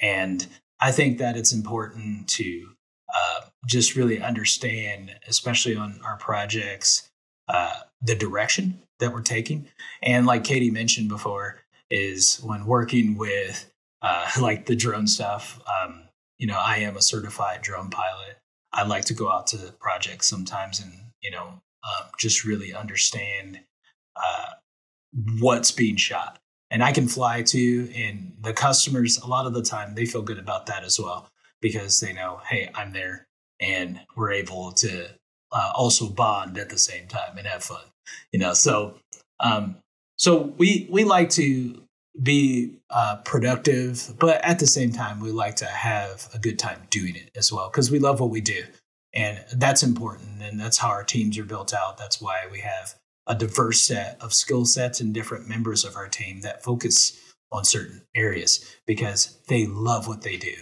and 0.00 0.46
I 0.80 0.92
think 0.92 1.18
that 1.18 1.36
it's 1.36 1.52
important 1.52 2.28
to 2.30 2.70
just 3.66 3.96
really 3.96 4.20
understand, 4.20 5.14
especially 5.26 5.76
on 5.76 6.00
our 6.04 6.16
projects, 6.16 7.10
uh, 7.48 7.80
the 8.02 8.14
direction 8.14 8.82
that 9.00 9.12
we're 9.12 9.22
taking. 9.22 9.68
And 10.02 10.26
like 10.26 10.44
Katie 10.44 10.70
mentioned 10.70 11.08
before, 11.08 11.60
is 11.90 12.36
when 12.42 12.66
working 12.66 13.16
with 13.16 13.70
uh, 14.02 14.30
like 14.40 14.66
the 14.66 14.76
drone 14.76 15.06
stuff. 15.06 15.60
Um, 15.82 16.04
you 16.38 16.46
know, 16.46 16.58
I 16.58 16.78
am 16.78 16.96
a 16.96 17.02
certified 17.02 17.62
drone 17.62 17.90
pilot. 17.90 18.38
I 18.72 18.84
like 18.84 19.06
to 19.06 19.14
go 19.14 19.30
out 19.30 19.46
to 19.48 19.74
projects 19.80 20.28
sometimes 20.28 20.80
and 20.80 20.92
you 21.22 21.30
know 21.30 21.46
um, 21.46 22.08
just 22.18 22.44
really 22.44 22.74
understand 22.74 23.60
uh, 24.16 24.50
what's 25.40 25.72
being 25.72 25.96
shot. 25.96 26.38
And 26.70 26.82
I 26.84 26.92
can 26.92 27.08
fly 27.08 27.42
too, 27.42 27.90
and 27.96 28.34
the 28.40 28.52
customers 28.52 29.18
a 29.18 29.26
lot 29.26 29.46
of 29.46 29.54
the 29.54 29.62
time 29.62 29.94
they 29.94 30.04
feel 30.04 30.22
good 30.22 30.38
about 30.38 30.66
that 30.66 30.84
as 30.84 31.00
well 31.00 31.28
because 31.60 31.98
they 32.00 32.12
know, 32.12 32.40
hey, 32.48 32.70
I'm 32.74 32.92
there 32.92 33.27
and 33.60 34.00
we're 34.16 34.32
able 34.32 34.72
to 34.72 35.08
uh, 35.52 35.72
also 35.74 36.08
bond 36.08 36.58
at 36.58 36.68
the 36.68 36.78
same 36.78 37.06
time 37.06 37.36
and 37.38 37.46
have 37.46 37.64
fun, 37.64 37.82
you 38.32 38.38
know. 38.38 38.54
So, 38.54 38.94
um, 39.40 39.76
so 40.16 40.54
we 40.58 40.88
we 40.90 41.04
like 41.04 41.30
to 41.30 41.82
be 42.22 42.74
uh, 42.90 43.16
productive, 43.24 44.14
but 44.18 44.44
at 44.44 44.58
the 44.58 44.66
same 44.66 44.92
time, 44.92 45.20
we 45.20 45.30
like 45.30 45.56
to 45.56 45.66
have 45.66 46.28
a 46.34 46.38
good 46.38 46.58
time 46.58 46.82
doing 46.90 47.16
it 47.16 47.30
as 47.36 47.52
well 47.52 47.68
because 47.68 47.90
we 47.90 47.98
love 47.98 48.20
what 48.20 48.30
we 48.30 48.40
do, 48.40 48.64
and 49.14 49.42
that's 49.54 49.82
important. 49.82 50.42
And 50.42 50.58
that's 50.58 50.78
how 50.78 50.88
our 50.88 51.04
teams 51.04 51.38
are 51.38 51.44
built 51.44 51.72
out. 51.74 51.98
That's 51.98 52.20
why 52.20 52.46
we 52.50 52.60
have 52.60 52.94
a 53.26 53.34
diverse 53.34 53.80
set 53.80 54.16
of 54.20 54.32
skill 54.32 54.64
sets 54.64 55.00
and 55.00 55.12
different 55.12 55.48
members 55.48 55.84
of 55.84 55.96
our 55.96 56.08
team 56.08 56.40
that 56.40 56.64
focus 56.64 57.18
on 57.52 57.64
certain 57.64 58.02
areas 58.14 58.64
because 58.86 59.38
they 59.48 59.66
love 59.66 60.06
what 60.06 60.22
they 60.22 60.36
do 60.36 60.54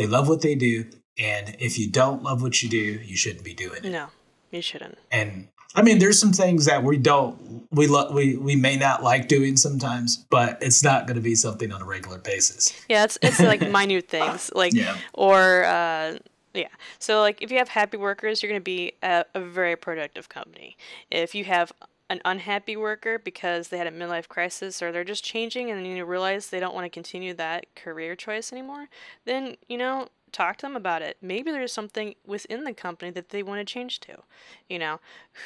they 0.00 0.06
love 0.06 0.28
what 0.28 0.40
they 0.40 0.54
do. 0.54 0.86
And 1.20 1.56
if 1.58 1.78
you 1.78 1.88
don't 1.88 2.22
love 2.22 2.42
what 2.42 2.62
you 2.62 2.68
do, 2.68 2.76
you 2.76 3.16
shouldn't 3.16 3.44
be 3.44 3.54
doing 3.54 3.84
it. 3.84 3.90
No, 3.90 4.06
you 4.50 4.62
shouldn't. 4.62 4.98
And 5.12 5.48
I 5.74 5.82
mean, 5.82 5.98
there's 5.98 6.18
some 6.18 6.32
things 6.32 6.64
that 6.64 6.82
we 6.82 6.96
don't, 6.96 7.66
we 7.70 7.86
lo- 7.86 8.10
we 8.12 8.36
we 8.36 8.56
may 8.56 8.76
not 8.76 9.02
like 9.02 9.28
doing 9.28 9.56
sometimes, 9.56 10.16
but 10.16 10.58
it's 10.60 10.82
not 10.82 11.06
going 11.06 11.16
to 11.16 11.22
be 11.22 11.34
something 11.34 11.72
on 11.72 11.82
a 11.82 11.84
regular 11.84 12.18
basis. 12.18 12.72
Yeah, 12.88 13.04
it's 13.04 13.18
it's 13.22 13.40
like 13.40 13.60
minute 13.70 14.08
things, 14.08 14.50
like 14.54 14.72
yeah. 14.72 14.96
or 15.14 15.64
uh, 15.64 16.18
yeah. 16.54 16.68
So 16.98 17.20
like, 17.20 17.42
if 17.42 17.50
you 17.50 17.58
have 17.58 17.68
happy 17.68 17.96
workers, 17.96 18.42
you're 18.42 18.50
going 18.50 18.60
to 18.60 18.64
be 18.64 18.92
a, 19.02 19.24
a 19.34 19.40
very 19.40 19.76
productive 19.76 20.28
company. 20.28 20.76
If 21.10 21.34
you 21.34 21.44
have 21.44 21.72
an 22.08 22.20
unhappy 22.24 22.76
worker 22.76 23.20
because 23.20 23.68
they 23.68 23.78
had 23.78 23.86
a 23.86 23.92
midlife 23.92 24.26
crisis 24.26 24.82
or 24.82 24.90
they're 24.90 25.04
just 25.04 25.22
changing 25.22 25.70
and 25.70 25.86
you 25.86 26.04
realize 26.04 26.50
they 26.50 26.58
don't 26.58 26.74
want 26.74 26.84
to 26.84 26.90
continue 26.90 27.32
that 27.34 27.72
career 27.76 28.16
choice 28.16 28.52
anymore, 28.52 28.88
then, 29.26 29.56
you 29.68 29.78
know, 29.78 30.08
talk 30.32 30.58
to 30.58 30.66
them 30.66 30.76
about 30.76 31.02
it. 31.02 31.16
Maybe 31.20 31.50
there's 31.50 31.72
something 31.72 32.14
within 32.26 32.64
the 32.64 32.72
company 32.72 33.10
that 33.12 33.30
they 33.30 33.42
want 33.42 33.66
to 33.66 33.72
change 33.72 34.00
to. 34.00 34.22
You 34.68 34.78
know, 34.78 35.00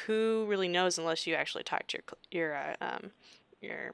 who 0.05 0.45
really 0.47 0.67
knows 0.67 0.97
unless 0.97 1.27
you 1.27 1.35
actually 1.35 1.63
talk 1.63 1.87
to 1.87 1.97
your 2.31 2.49
your 2.49 2.55
uh, 2.55 2.75
um, 2.81 3.11
your 3.61 3.93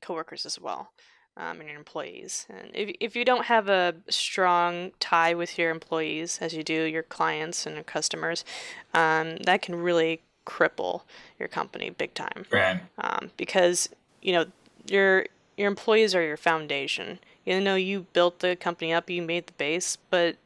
coworkers 0.00 0.46
as 0.46 0.60
well. 0.60 0.92
Um, 1.34 1.60
and 1.60 1.68
your 1.70 1.78
employees. 1.78 2.46
And 2.50 2.70
if, 2.74 2.94
if 3.00 3.16
you 3.16 3.24
don't 3.24 3.46
have 3.46 3.70
a 3.70 3.94
strong 4.10 4.90
tie 5.00 5.32
with 5.32 5.56
your 5.56 5.70
employees, 5.70 6.38
as 6.42 6.52
you 6.52 6.62
do 6.62 6.82
your 6.82 7.02
clients 7.02 7.64
and 7.64 7.74
your 7.74 7.84
customers, 7.84 8.44
um, 8.92 9.38
that 9.38 9.62
can 9.62 9.76
really 9.76 10.20
cripple 10.44 11.02
your 11.38 11.48
company 11.48 11.88
big 11.88 12.12
time. 12.12 12.44
Right. 12.50 12.80
Um, 12.98 13.30
because 13.38 13.88
you 14.20 14.32
know 14.32 14.44
your 14.86 15.26
your 15.56 15.68
employees 15.68 16.14
are 16.14 16.22
your 16.22 16.36
foundation. 16.36 17.18
You 17.44 17.60
know 17.60 17.74
you 17.74 18.06
built 18.12 18.38
the 18.40 18.56
company 18.56 18.92
up, 18.92 19.10
you 19.10 19.22
made 19.22 19.46
the 19.46 19.52
base, 19.54 19.96
but 20.10 20.36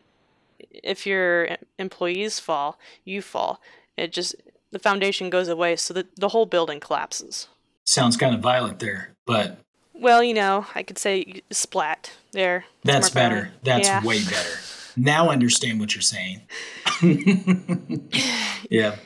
if 0.71 1.07
your 1.07 1.57
employees 1.79 2.39
fall, 2.41 2.79
you 3.05 3.23
fall. 3.23 3.61
It 3.97 4.13
just 4.13 4.35
the 4.71 4.79
foundation 4.79 5.31
goes 5.31 5.49
away, 5.49 5.77
so 5.77 5.95
that 5.95 6.17
the 6.17 6.29
whole 6.29 6.47
building 6.47 6.81
collapses. 6.81 7.49
Sounds 7.85 8.17
kind 8.17 8.35
of 8.35 8.41
violent 8.41 8.79
there, 8.79 9.15
but 9.27 9.59
well, 9.95 10.23
you 10.23 10.35
know, 10.35 10.67
I 10.75 10.83
could 10.83 10.99
say 10.99 11.43
splat 11.51 12.13
there. 12.33 12.65
That's 12.85 13.11
better. 13.11 13.51
That's 13.63 13.89
yeah. 13.89 14.05
way 14.05 14.23
better. 14.25 14.59
Now 14.97 15.29
I 15.29 15.33
understand 15.33 15.81
what 15.81 15.95
you're 15.95 16.03
saying. 16.03 16.43
yeah. 18.71 18.97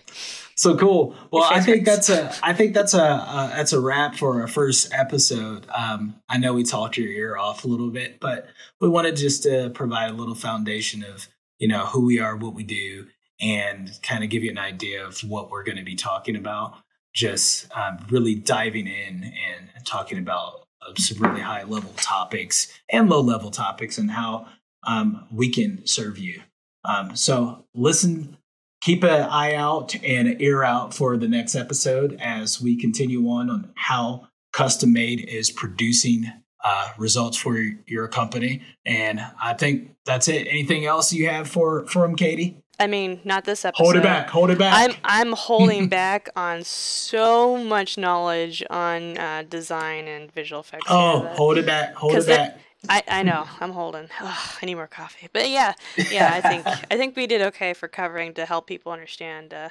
So 0.60 0.76
cool. 0.76 1.16
Well, 1.30 1.48
I 1.50 1.62
think 1.62 1.86
that's 1.86 2.10
a 2.10 2.30
I 2.42 2.52
think 2.52 2.74
that's 2.74 2.92
a 2.92 3.02
uh, 3.02 3.46
that's 3.56 3.72
a 3.72 3.80
wrap 3.80 4.16
for 4.16 4.42
our 4.42 4.46
first 4.46 4.92
episode. 4.92 5.66
Um, 5.74 6.16
I 6.28 6.36
know 6.36 6.52
we 6.52 6.64
talked 6.64 6.98
your 6.98 7.08
ear 7.08 7.38
off 7.38 7.64
a 7.64 7.66
little 7.66 7.88
bit, 7.88 8.20
but 8.20 8.46
we 8.78 8.86
wanted 8.86 9.16
just 9.16 9.42
to 9.44 9.70
provide 9.70 10.10
a 10.10 10.12
little 10.12 10.34
foundation 10.34 11.02
of 11.02 11.28
you 11.58 11.66
know 11.66 11.86
who 11.86 12.04
we 12.04 12.20
are, 12.20 12.36
what 12.36 12.52
we 12.52 12.62
do, 12.62 13.06
and 13.40 13.90
kind 14.02 14.22
of 14.22 14.28
give 14.28 14.44
you 14.44 14.50
an 14.50 14.58
idea 14.58 15.02
of 15.02 15.18
what 15.20 15.50
we're 15.50 15.64
going 15.64 15.78
to 15.78 15.82
be 15.82 15.94
talking 15.94 16.36
about. 16.36 16.76
Just 17.14 17.74
um, 17.74 18.04
really 18.10 18.34
diving 18.34 18.86
in 18.86 19.24
and 19.24 19.86
talking 19.86 20.18
about 20.18 20.66
uh, 20.86 20.92
some 20.98 21.22
really 21.22 21.40
high 21.40 21.62
level 21.62 21.94
topics 21.96 22.70
and 22.92 23.08
low 23.08 23.22
level 23.22 23.50
topics 23.50 23.96
and 23.96 24.10
how 24.10 24.46
um, 24.86 25.26
we 25.32 25.48
can 25.48 25.86
serve 25.86 26.18
you. 26.18 26.42
Um, 26.84 27.16
so 27.16 27.64
listen 27.74 28.36
keep 28.80 29.02
an 29.02 29.22
eye 29.22 29.54
out 29.54 29.94
and 30.02 30.28
an 30.28 30.40
ear 30.40 30.62
out 30.62 30.94
for 30.94 31.16
the 31.16 31.28
next 31.28 31.54
episode 31.54 32.18
as 32.20 32.60
we 32.60 32.76
continue 32.76 33.28
on 33.28 33.50
on 33.50 33.72
how 33.76 34.28
custom 34.52 34.92
made 34.92 35.20
is 35.28 35.50
producing 35.50 36.26
uh, 36.62 36.92
results 36.98 37.36
for 37.36 37.56
your 37.86 38.08
company 38.08 38.60
and 38.84 39.20
i 39.40 39.54
think 39.54 39.94
that's 40.04 40.28
it 40.28 40.46
anything 40.46 40.84
else 40.84 41.12
you 41.12 41.28
have 41.28 41.48
for 41.48 41.86
from 41.86 42.16
katie 42.16 42.56
I 42.80 42.86
mean, 42.86 43.20
not 43.24 43.44
this 43.44 43.66
episode. 43.66 43.84
Hold 43.84 43.96
it 43.96 44.02
back. 44.02 44.30
Hold 44.30 44.48
it 44.48 44.58
back. 44.58 44.72
I'm 44.74 44.96
I'm 45.04 45.32
holding 45.34 45.88
back 45.90 46.30
on 46.34 46.64
so 46.64 47.62
much 47.62 47.98
knowledge 47.98 48.64
on 48.70 49.18
uh, 49.18 49.44
design 49.46 50.08
and 50.08 50.32
visual 50.32 50.62
effects. 50.62 50.86
Oh, 50.88 51.28
hold 51.34 51.58
it 51.58 51.66
back. 51.66 51.92
Hold 51.94 52.14
it 52.14 52.26
back. 52.26 52.58
I, 52.88 53.02
I 53.08 53.22
know 53.22 53.46
I'm 53.60 53.72
holding. 53.72 54.08
Ugh, 54.20 54.58
I 54.62 54.66
need 54.66 54.74
more 54.74 54.86
coffee. 54.86 55.28
But 55.32 55.48
yeah, 55.50 55.74
yeah. 56.10 56.30
I 56.32 56.40
think 56.40 56.66
I 56.90 56.96
think 56.96 57.16
we 57.16 57.26
did 57.26 57.42
okay 57.42 57.74
for 57.74 57.88
covering 57.88 58.34
to 58.34 58.46
help 58.46 58.66
people 58.66 58.92
understand 58.92 59.52
uh, 59.52 59.68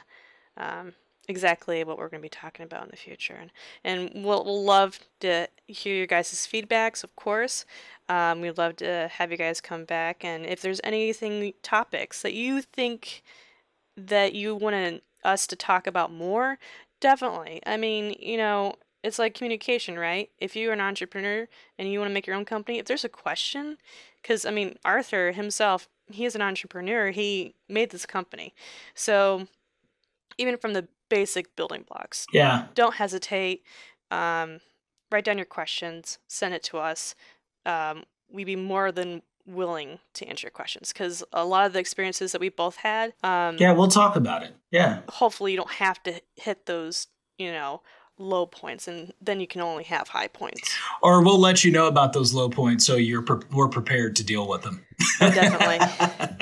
um, 0.58 0.94
exactly 1.28 1.84
what 1.84 1.98
we're 1.98 2.10
going 2.10 2.22
to 2.22 2.26
be 2.26 2.30
talking 2.30 2.64
about 2.64 2.84
in 2.84 2.90
the 2.92 2.98
future, 2.98 3.34
and 3.40 3.52
and 3.84 4.24
we'll, 4.24 4.44
we'll 4.46 4.64
love 4.64 5.00
to 5.22 5.48
hear 5.68 5.96
your 5.96 6.08
guys' 6.08 6.48
feedbacks, 6.52 7.04
of 7.04 7.16
course. 7.16 7.66
Um, 8.08 8.42
we'd 8.42 8.58
love 8.58 8.76
to 8.78 9.10
have 9.12 9.32
you 9.32 9.38
guys 9.38 9.60
come 9.60 9.86
back, 9.86 10.24
and 10.24 10.46
if 10.46 10.62
there's 10.62 10.82
anything 10.84 11.54
topics 11.64 12.22
that 12.22 12.34
you 12.34 12.62
think 12.62 13.24
that 13.98 14.34
you 14.34 14.56
want 14.56 15.04
us 15.24 15.48
to 15.48 15.56
talk 15.56 15.88
about 15.88 16.12
more, 16.12 16.58
definitely. 17.00 17.62
I 17.66 17.78
mean, 17.78 18.16
you 18.20 18.38
know, 18.38 18.76
it's 19.04 19.18
like 19.20 19.34
communication, 19.34 19.98
right? 19.98 20.30
If 20.40 20.56
you're 20.56 20.74
an 20.74 20.82
entrepreneur 20.82 21.48
and 21.78 21.92
you 21.92 22.00
want 22.00 22.10
to 22.10 22.14
make 22.14 22.28
your 22.28 22.36
own 22.36 22.46
company, 22.46 22.80
if 22.80 22.86
there's 22.86 23.06
a 23.06 23.10
question, 23.10 23.78
because 24.22 24.46
I 24.46 24.52
mean, 24.52 24.78
Arthur 24.86 25.32
himself 25.32 25.88
he 26.12 26.26
is 26.26 26.34
an 26.36 26.42
entrepreneur. 26.42 27.12
He 27.12 27.54
made 27.68 27.92
this 27.92 28.06
company, 28.08 28.54
so 28.96 29.48
even 30.38 30.58
from 30.58 30.74
the 30.74 30.88
basic 31.10 31.56
building 31.56 31.86
blocks, 31.88 32.26
Yeah. 32.34 32.68
don't 32.74 32.96
hesitate. 32.96 33.64
Um, 34.12 34.60
write 35.12 35.24
down 35.26 35.38
your 35.38 35.46
questions, 35.46 36.18
send 36.28 36.54
it 36.54 36.64
to 36.64 36.78
us. 36.78 37.14
Um, 37.66 38.06
we'd 38.30 38.46
be 38.46 38.56
more 38.56 38.92
than 38.92 39.22
willing 39.46 40.00
to 40.14 40.26
answer 40.28 40.46
your 40.46 40.52
questions 40.52 40.94
because 40.94 41.24
a 41.34 41.44
lot 41.46 41.66
of 41.66 41.74
the 41.74 41.80
experiences 41.80 42.32
that 42.32 42.42
we 42.42 42.50
both 42.50 42.78
had, 42.78 43.14
um, 43.24 43.58
Yeah, 43.60 43.72
we'll 43.74 43.88
talk 43.88 44.16
about 44.16 44.44
it. 44.44 44.56
Yeah. 44.72 45.02
hopefully 45.10 45.52
you 45.52 45.58
don't 45.58 45.72
have 45.74 46.02
to 46.04 46.22
hit 46.36 46.66
those, 46.68 47.08
you 47.38 47.52
know, 47.52 47.82
low 48.20 48.46
points, 48.46 48.88
and 48.88 49.14
then 49.22 49.40
you 49.40 49.48
can 49.48 49.62
only 49.62 49.84
have 49.86 50.10
high 50.10 50.28
points. 50.28 50.78
Or 51.02 51.24
we'll 51.24 51.40
let 51.40 51.64
you 51.64 51.72
know 51.72 51.88
about 51.88 52.14
those 52.14 52.34
low 52.34 52.50
points 52.50 52.86
so 52.86 52.96
you're 52.96 53.22
pre- 53.22 53.48
more 53.50 53.70
prepared 53.70 54.16
to 54.18 54.24
deal 54.24 54.48
with 54.48 54.62
them. 54.62 54.86
Oh, 55.22 55.32
definitely. 55.32 55.80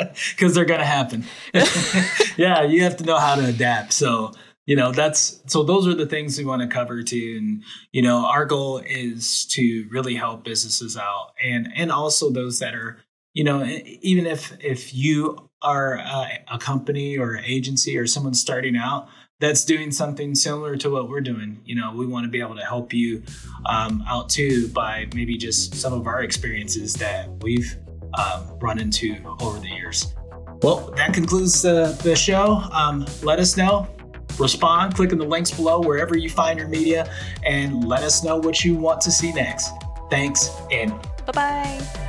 Because 0.36 0.56
they're 0.56 0.66
going 0.66 0.80
to 0.80 0.86
happen. 0.86 1.26
yeah, 2.38 2.64
you 2.64 2.82
have 2.82 2.98
to 2.98 3.04
know 3.04 3.18
how 3.18 3.36
to 3.36 3.46
adapt. 3.46 3.94
So, 3.94 4.32
you 4.66 4.76
know, 4.76 4.92
that's 4.92 5.42
so 5.46 5.64
those 5.64 5.88
are 5.88 5.94
the 5.94 6.08
things 6.08 6.38
we 6.38 6.46
want 6.46 6.64
to 6.64 6.68
cover 6.68 7.04
too. 7.04 7.36
And, 7.38 7.64
you 7.92 8.02
know, 8.02 8.26
our 8.26 8.46
goal 8.46 8.80
is 8.80 9.46
to 9.52 9.88
really 9.92 10.16
help 10.16 10.44
businesses 10.44 10.98
out 10.98 11.34
and, 11.44 11.72
and 11.76 11.92
also 11.92 12.32
those 12.32 12.58
that 12.60 12.74
are, 12.74 12.98
you 13.34 13.44
know, 13.44 13.64
even 13.64 14.26
if, 14.26 14.58
if 14.60 14.94
you 14.94 15.50
are 15.62 15.96
a, 15.96 16.44
a 16.54 16.58
company 16.58 17.18
or 17.18 17.38
agency 17.38 17.98
or 17.98 18.08
someone 18.08 18.34
starting 18.34 18.76
out, 18.76 19.08
that's 19.40 19.64
doing 19.66 19.92
something 19.92 20.34
similar 20.34 20.76
to 20.78 20.90
what 20.90 21.10
we're 21.10 21.22
doing. 21.22 21.62
You 21.64 21.76
know, 21.76 21.94
we 21.94 22.06
want 22.06 22.26
to 22.26 22.30
be 22.30 22.42
able 22.42 22.56
to 22.56 22.66
help 22.66 22.94
you 22.94 23.24
um, 23.66 24.04
out 24.08 24.30
too 24.30 24.68
by 24.70 25.08
maybe 25.14 25.38
just 25.38 25.76
some 25.76 25.94
of 25.94 26.08
our 26.08 26.24
experiences 26.24 26.94
that 26.96 27.30
we've 27.44 27.78
um, 28.18 28.58
run 28.60 28.80
into 28.80 29.16
over 29.40 29.60
the 29.60 29.70
years. 29.70 30.16
Well, 30.64 30.92
that 30.96 31.14
concludes 31.14 31.62
the, 31.62 31.98
the 32.04 32.16
show. 32.16 32.64
Um, 32.72 33.06
let 33.22 33.40
us 33.40 33.58
know. 33.58 33.88
Respond, 34.40 34.96
click 34.96 35.12
on 35.12 35.18
the 35.18 35.26
links 35.26 35.52
below 35.52 35.82
wherever 35.82 36.18
you 36.18 36.30
find 36.30 36.60
your 36.60 36.68
media, 36.68 37.12
and 37.44 37.88
let 37.88 38.04
us 38.04 38.24
know 38.24 38.38
what 38.38 38.64
you 38.64 38.76
want 38.76 39.02
to 39.02 39.12
see 39.12 39.32
next. 39.34 39.72
Thanks, 40.12 40.52
and 40.72 40.92
bye 41.26 41.32
bye. 41.34 42.07